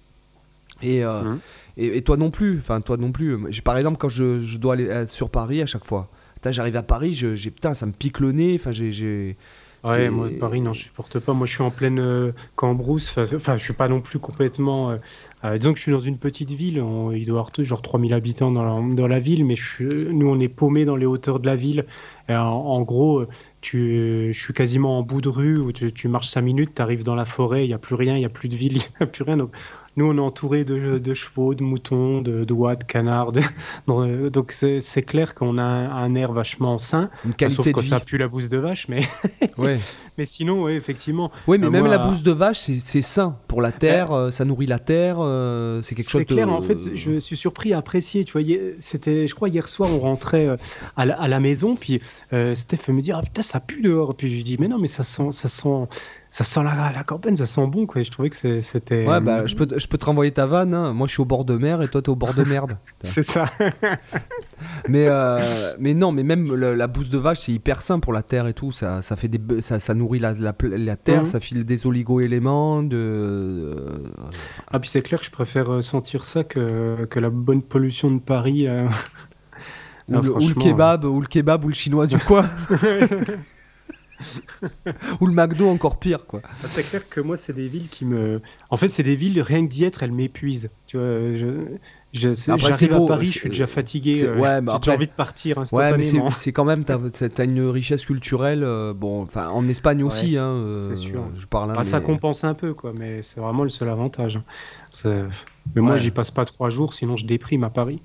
[0.83, 1.39] Euh, mmh.
[1.77, 3.37] Et, et, toi non plus, enfin toi non plus.
[3.63, 6.09] Par exemple, quand je, je dois aller sur Paris à chaque fois,
[6.49, 8.55] j'arrive à Paris, j'ai putain, ça me pique le nez.
[8.55, 9.37] Enfin, j'ai.
[9.85, 11.31] Ouais, moi Paris, non, je supporte pas.
[11.31, 13.17] Moi, je suis en pleine euh, Cambrousse.
[13.17, 14.97] Enfin, je suis pas non plus complètement.
[15.45, 16.75] Euh, disons que je suis dans une petite ville.
[16.75, 20.27] il doit y avoir genre 3000 habitants dans la, dans la ville, mais je nous,
[20.27, 21.85] on est paumé dans les hauteurs de la ville.
[22.27, 23.23] En, gros,
[23.61, 26.81] tu, je suis quasiment en bout de rue où tu, tu marches 5 minutes, tu
[26.81, 28.73] arrives dans la forêt, il n'y a plus rien, il n'y a plus de ville,
[28.77, 29.37] il n'y a plus rien.
[29.37, 29.55] Donc,
[29.95, 33.33] nous, on est entouré de, chevaux, de moutons, de, de oies, de canards.
[33.87, 37.09] donc, c'est clair qu'on a un, air vachement sain.
[37.25, 39.01] Une qualité sauf que ça pue la bouse de vache, mais,
[39.57, 39.79] ouais.
[40.17, 41.31] mais sinon, oui, effectivement.
[41.47, 44.45] Oui, mais euh, même la bouse de vache, c'est sain pour la terre, euh, ça
[44.45, 46.27] nourrit la terre, euh, c'est quelque chose de.
[46.29, 48.23] C'est clair, en fait, je me suis surpris à apprécier.
[48.23, 48.41] Tu vois,
[48.79, 50.55] c'était, je crois, hier soir, on rentrait
[50.95, 52.01] à la, maison, puis
[52.31, 54.15] Steph me dit Ah putain, ça pue dehors.
[54.15, 55.87] Puis je lui dis Mais non, mais ça sent, ça sent,
[56.31, 58.03] ça sent la, la campagne, ça sent bon, quoi.
[58.03, 59.07] Je trouvais que c'était.
[59.07, 60.75] Ouais, bah, je peux, je peux te renvoyer ta vanne.
[60.75, 60.93] Hein.
[60.93, 62.77] Moi, je suis au bord de mer et toi, t'es au bord de merde.
[63.01, 63.45] c'est ça.
[64.87, 68.21] mais, euh, mais non, mais même la, bouse de vache, c'est hyper sain pour la
[68.21, 68.71] terre et tout.
[68.71, 71.25] Ça, ça, fait des, ça, ça nourrit la, la, la terre, mhm.
[71.25, 72.83] ça file des oligo-éléments.
[72.83, 72.95] De...
[72.95, 73.97] Euh,
[74.71, 78.11] ah, puis c'est clair que je préfère euh, sentir ça que, que la bonne pollution
[78.11, 78.67] de Paris.
[80.07, 82.45] ou, le, ou, le, kebab, ou le kebab, ou le chinois du coin.
[85.21, 86.41] Ou le McDo encore pire, quoi.
[86.45, 88.41] Ah, c'est clair que moi, c'est des villes qui me.
[88.69, 90.69] En fait, c'est des villes, rien que d'y être, elles m'épuisent.
[90.87, 91.77] Tu vois, je.
[92.11, 94.23] J'arrive à Paris, je suis déjà fatigué.
[94.23, 98.05] Euh, ouais, J'ai envie de partir Ouais, mais c'est quand même, t'as as une richesse
[98.05, 98.63] culturelle.
[98.63, 101.23] Euh, bon, enfin, en Espagne aussi, hein, euh, c'est sûr.
[101.37, 101.71] Je parle.
[101.71, 104.39] Hein, Ça compense un peu, quoi, mais c'est vraiment le seul avantage.
[105.05, 105.29] Hein.
[105.75, 108.01] Mais moi, j'y passe pas trois jours, sinon je déprime à Paris.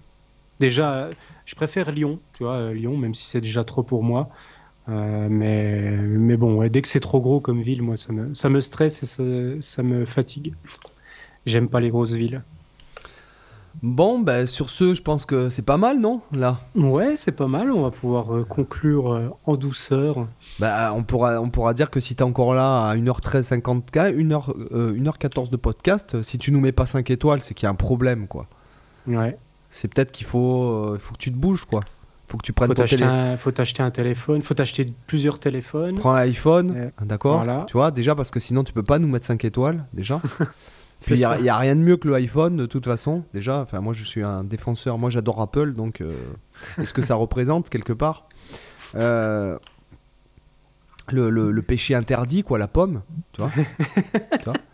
[0.60, 1.08] Déjà,
[1.44, 4.28] je préfère Lyon, tu vois, Lyon, même si c'est déjà trop pour moi.
[4.89, 8.61] Mais, mais bon, dès que c'est trop gros comme ville, moi, ça me, ça me
[8.61, 9.23] stresse et ça,
[9.61, 10.55] ça me fatigue.
[11.47, 12.43] J'aime pas les grosses villes.
[13.82, 16.59] Bon, ben sur ce, je pense que c'est pas mal, non Là?
[16.74, 17.70] Ouais, c'est pas mal.
[17.73, 20.28] On va pouvoir euh, conclure euh, en douceur.
[20.61, 24.52] Bah, on, pourra, on pourra dire que si t'es encore là à 1h13, 50K, 1h,
[24.73, 27.74] 1h14 de podcast, si tu nous mets pas 5 étoiles, c'est qu'il y a un
[27.74, 28.47] problème, quoi.
[29.06, 29.36] Ouais.
[29.70, 31.81] C'est peut-être qu'il faut, euh, faut que tu te bouges, quoi.
[32.26, 35.96] Faut que tu prennes faut t'acheter un, faut t'acheter un téléphone, faut t'acheter plusieurs téléphones.
[35.96, 39.26] Prends un iPhone, d'accord Tu vois, déjà parce que sinon tu peux pas nous mettre
[39.26, 40.20] 5 étoiles, déjà.
[41.05, 43.24] Puis il n'y a, rien de mieux que le iPhone de toute façon.
[43.34, 46.14] Déjà, enfin moi je suis un défenseur, moi j'adore Apple, donc euh,
[46.78, 48.26] est-ce que ça représente quelque part
[48.94, 49.59] euh,
[51.10, 53.02] le, le, péché interdit, quoi, la pomme,
[53.32, 53.51] tu vois,
[54.38, 54.55] tu vois?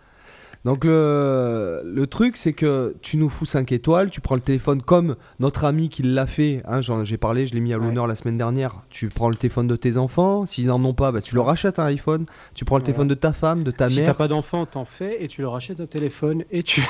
[0.64, 4.82] donc le, le truc, c'est que tu nous fous 5 étoiles, tu prends le téléphone
[4.82, 8.14] comme notre ami qui l'a fait, hein, j'ai parlé, je l'ai mis à l'honneur la
[8.14, 11.34] semaine dernière, tu prends le téléphone de tes enfants, s'ils n'en ont pas, bah, tu
[11.34, 13.92] leur achètes un iPhone, tu prends le téléphone de ta femme, de ta mère.
[13.92, 16.84] Si t'as pas d'enfant, t'en fais et tu leur achètes un téléphone et tu...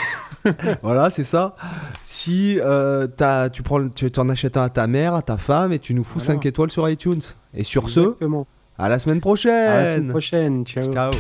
[0.83, 1.55] voilà, c'est ça.
[2.01, 5.73] Si euh, as, tu, prends, tu en achètes un à ta mère, à ta femme
[5.73, 7.23] et tu nous fous 5 étoiles sur iTunes.
[7.55, 8.15] Et sur ce,
[8.79, 9.53] à la semaine prochaine.
[9.53, 10.93] À la semaine prochaine, ciao.
[10.93, 11.11] Ciao.